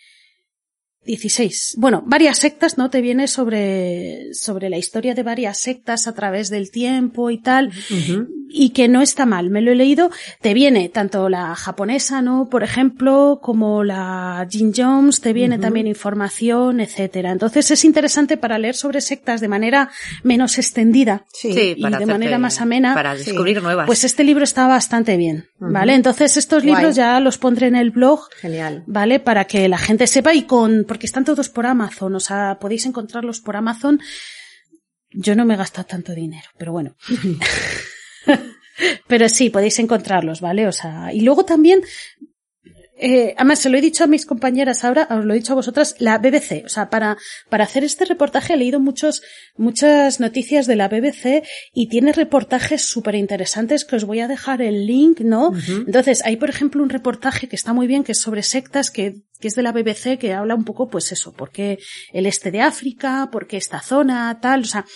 [1.07, 1.75] 16.
[1.79, 2.91] Bueno, varias sectas, ¿no?
[2.91, 7.71] Te viene sobre, sobre la historia de varias sectas a través del tiempo y tal.
[8.49, 10.11] Y que no está mal, me lo he leído.
[10.41, 12.49] Te viene tanto la japonesa, ¿no?
[12.49, 17.33] Por ejemplo, como la Jin Jones, te viene también información, etcétera.
[17.33, 19.91] Entonces es interesante para leer sobre sectas de manera
[20.23, 21.25] menos extendida.
[21.33, 21.49] Sí.
[21.51, 23.25] y de hacerte- manera más amena, Para sí.
[23.27, 23.87] descubrir nuevas.
[23.87, 25.95] Pues este libro está bastante bien, ¿vale?
[25.95, 26.75] Entonces estos Guay.
[26.77, 28.85] libros ya los pondré en el blog Genial.
[28.87, 29.21] ¿vale?
[29.21, 32.87] Para que la gente sepa y con, porque están todos por Amazon, o sea, podéis
[32.87, 34.01] encontrarlos por Amazon.
[35.11, 36.97] Yo no me he gastado tanto dinero, pero bueno.
[39.07, 40.67] pero sí, podéis encontrarlos, ¿vale?
[40.67, 41.83] O sea, y luego también,
[42.99, 45.57] eh, además se lo he dicho a mis compañeras ahora, os lo he dicho a
[45.57, 47.19] vosotras, la BBC, o sea, para,
[47.51, 49.23] para hacer este reportaje he leído muchos,
[49.57, 51.43] muchas noticias de la BBC
[51.75, 55.53] y tiene reportajes súper interesantes que os voy a dejar el link, ¿no?
[55.69, 59.17] Entonces, hay por ejemplo un reportaje que está muy bien, que es sobre sectas, que,
[59.41, 61.79] que es de la BBC, que habla un poco, pues eso, por qué
[62.13, 64.87] el este de África, por qué esta zona, tal, o sea,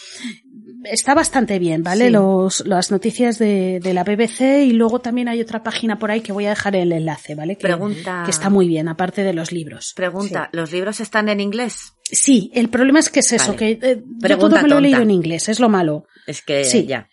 [0.85, 2.07] está bastante bien, ¿vale?
[2.07, 2.11] Sí.
[2.11, 6.21] Los, las noticias de, de la BBC y luego también hay otra página por ahí
[6.21, 7.57] que voy a dejar el enlace, ¿vale?
[7.57, 8.23] Que, Pregunta.
[8.25, 9.93] que está muy bien, aparte de los libros.
[9.97, 11.93] Pregunta, ¿los libros están en inglés?
[12.03, 13.79] Sí, el problema es que es eso, Vale.
[13.79, 16.07] que eh, yo todo me lo he leído en inglés, es lo malo.
[16.27, 16.87] Es que Sí.
[16.87, 17.09] ya.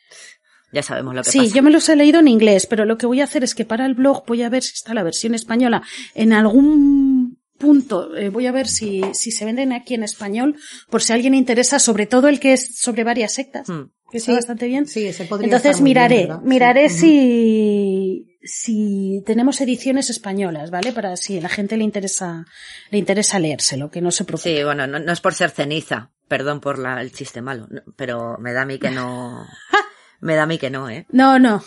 [0.73, 1.55] Ya sabemos lo que Sí, pasa.
[1.55, 3.63] yo me los he leído en inglés, pero lo que voy a hacer es que
[3.63, 5.81] para el blog voy a ver si está la versión española
[6.13, 7.16] en algún
[7.57, 8.15] punto.
[8.15, 10.55] eh, voy a ver si, si se venden aquí en español,
[10.89, 13.89] por si a alguien interesa, sobre todo el que es sobre varias sectas, Hmm.
[14.11, 14.35] que está Sí.
[14.35, 14.87] bastante bien.
[14.87, 20.91] Sí, ese podría Entonces estar muy bien, miraré, miraré si, si tenemos ediciones españolas, ¿vale?
[20.93, 22.45] Para si a la gente le interesa,
[22.91, 24.57] le interesa leérselo, que no se preocupe.
[24.57, 28.37] Sí, bueno, no, no es por ser ceniza, perdón por la, el chiste malo, pero
[28.39, 29.45] me da a mí que no,
[30.21, 31.05] me da a mí que no, ¿eh?
[31.11, 31.63] No, no.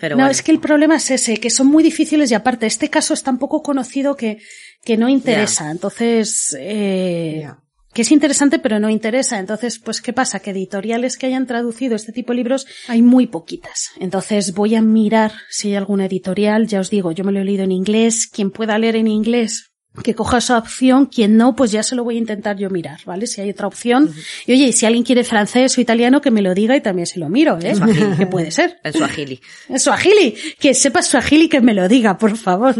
[0.00, 0.30] Pero no, bueno.
[0.30, 3.24] es que el problema es ese, que son muy difíciles y aparte, este caso es
[3.24, 4.38] tan poco conocido que,
[4.84, 5.70] que no interesa.
[5.70, 7.48] Entonces, eh,
[7.92, 9.38] que es interesante pero no interesa.
[9.38, 10.40] Entonces, pues, ¿qué pasa?
[10.40, 13.90] Que editoriales que hayan traducido este tipo de libros hay muy poquitas.
[13.98, 16.66] Entonces, voy a mirar si hay alguna editorial.
[16.66, 18.26] Ya os digo, yo me lo he leído en inglés.
[18.26, 19.70] Quien pueda leer en inglés,
[20.02, 21.06] que coja esa opción.
[21.06, 23.26] Quien no, pues ya se lo voy a intentar yo mirar, ¿vale?
[23.26, 24.12] Si hay otra opción.
[24.46, 27.18] Y oye, si alguien quiere francés o italiano, que me lo diga y también se
[27.18, 27.74] lo miro, ¿eh?
[28.16, 28.78] que puede ser.
[28.84, 29.40] En su agili.
[29.76, 32.74] Suajili, que sepa Suajili que me lo diga, por favor.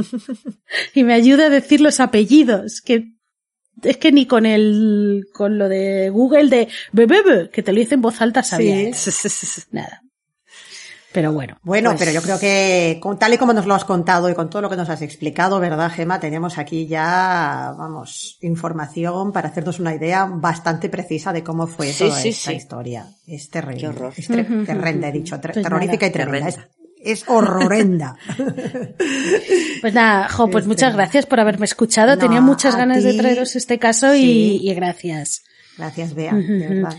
[0.94, 3.18] y me ayude a decir los apellidos, que
[3.82, 7.94] es que ni con el, con lo de Google de bebebe, que te lo dice
[7.94, 8.92] en voz alta sabía.
[8.92, 9.10] Sí.
[9.10, 9.66] ¿eh?
[9.70, 10.02] Nada.
[11.12, 11.58] Pero bueno.
[11.62, 14.34] Bueno, pues- pero yo creo que con, tal y como nos lo has contado y
[14.34, 16.20] con todo lo que nos has explicado, ¿verdad, Gema?
[16.20, 22.04] Tenemos aquí ya, vamos, información para hacernos una idea bastante precisa de cómo fue Sí,
[22.04, 22.56] toda sí, esta sí.
[22.58, 23.06] historia.
[23.26, 23.80] Es terrible.
[23.80, 24.12] Qué horror.
[24.16, 26.48] Es terrenda, he dicho, ter- Pues terrorífica y tremenda.
[26.48, 26.74] Es, Terrenda.
[27.02, 28.16] es horrorenda.
[29.80, 32.14] Pues nada, jo, pues Este, muchas gracias por haberme escuchado.
[32.16, 34.58] no, Tenía muchas a ganas de traeros este caso Sí.
[34.62, 35.42] y, y gracias.
[35.76, 36.96] Gracias, Bea, de verdad.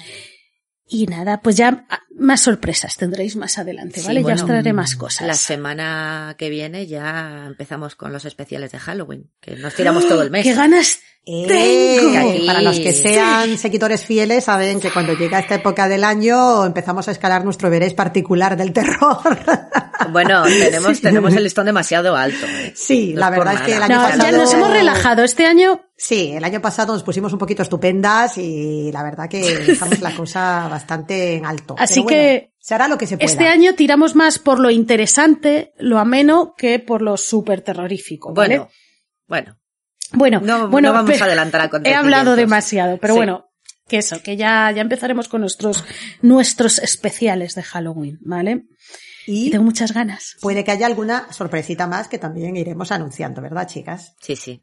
[0.87, 1.85] Y nada, pues ya
[2.19, 4.23] más sorpresas tendréis más adelante, Sí, ¿vale?
[4.23, 5.25] ya os traeré más cosas.
[5.27, 10.21] La semana que viene ya empezamos con los especiales de Halloween, que nos tiramos todo
[10.21, 10.43] el mes.
[10.43, 12.45] ¡Qué ganas Eh, tengo!
[12.47, 17.07] Para los que sean seguidores fieles, saben que cuando llega esta época del año empezamos
[17.07, 19.19] a escalar nuestro Everest particular del terror.
[20.13, 22.45] Bueno, tenemos, tenemos el listón demasiado alto.
[22.47, 22.71] ¿eh?
[22.73, 24.23] Sí, No la verdad es que el año No, pasado...
[24.23, 25.23] ya nos hemos relajado.
[25.25, 29.57] Este año Sí, el año pasado nos pusimos un poquito estupendas y la verdad que
[29.59, 31.75] dejamos la cosa bastante en alto.
[31.77, 33.25] Así bueno, que se hará lo que se pueda.
[33.31, 38.33] este año tiramos más por lo interesante, lo ameno, que por lo súper terrorífico.
[38.33, 38.57] ¿vale?
[38.57, 38.69] Bueno,
[39.27, 39.59] bueno.
[40.13, 42.03] bueno, no- bueno, no vamos pero a adelantar He acontecimientos.
[42.05, 43.17] hablado demasiado, pero Sí.
[43.19, 43.45] bueno,
[43.87, 45.83] que eso, que ya, ya empezaremos con nuestros,
[46.21, 48.65] nuestros especiales de Halloween, ¿vale?
[49.25, 50.37] Y Y tengo muchas ganas.
[50.41, 54.15] puede que haya alguna sorpresita más que también iremos anunciando, ¿verdad, chicas?
[54.21, 54.61] Sí, sí.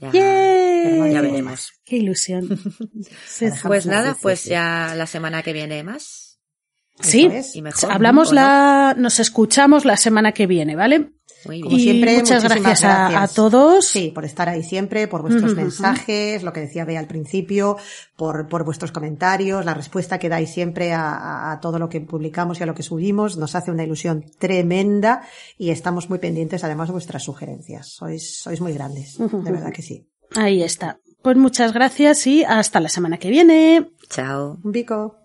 [0.00, 1.12] Ya, ¡Yay!
[1.12, 1.72] ya veremos.
[1.84, 2.48] Qué ilusión.
[3.64, 6.25] Pues nada, pues ya la semana que viene más.
[7.00, 7.56] Sí, Eso es.
[7.56, 7.92] Y mejor.
[7.92, 11.10] hablamos la, nos escuchamos la semana que viene, ¿vale?
[11.44, 11.80] Muy Como bien.
[11.80, 13.30] Y siempre, muchas gracias a- gracias.
[13.30, 13.86] a todos.
[13.86, 17.76] Sí, por estar ahí siempre, por vuestros mensajes, lo que decía Bea al principio,
[18.16, 22.64] por, por vuestros comentarios, la respuesta que dais siempre a, todo lo que publicamos y
[22.64, 23.36] a lo que subimos.
[23.36, 25.22] Nos hace una ilusión tremenda
[25.56, 27.90] y estamos muy pendientes además de vuestras sugerencias.
[27.90, 30.08] Sois, sois muy grandes, de verdad que sí.
[30.34, 30.98] Ahí está.
[31.22, 33.90] Pues muchas gracias y hasta la semana que viene.
[34.08, 34.58] Chao.
[34.64, 35.16] Un bico.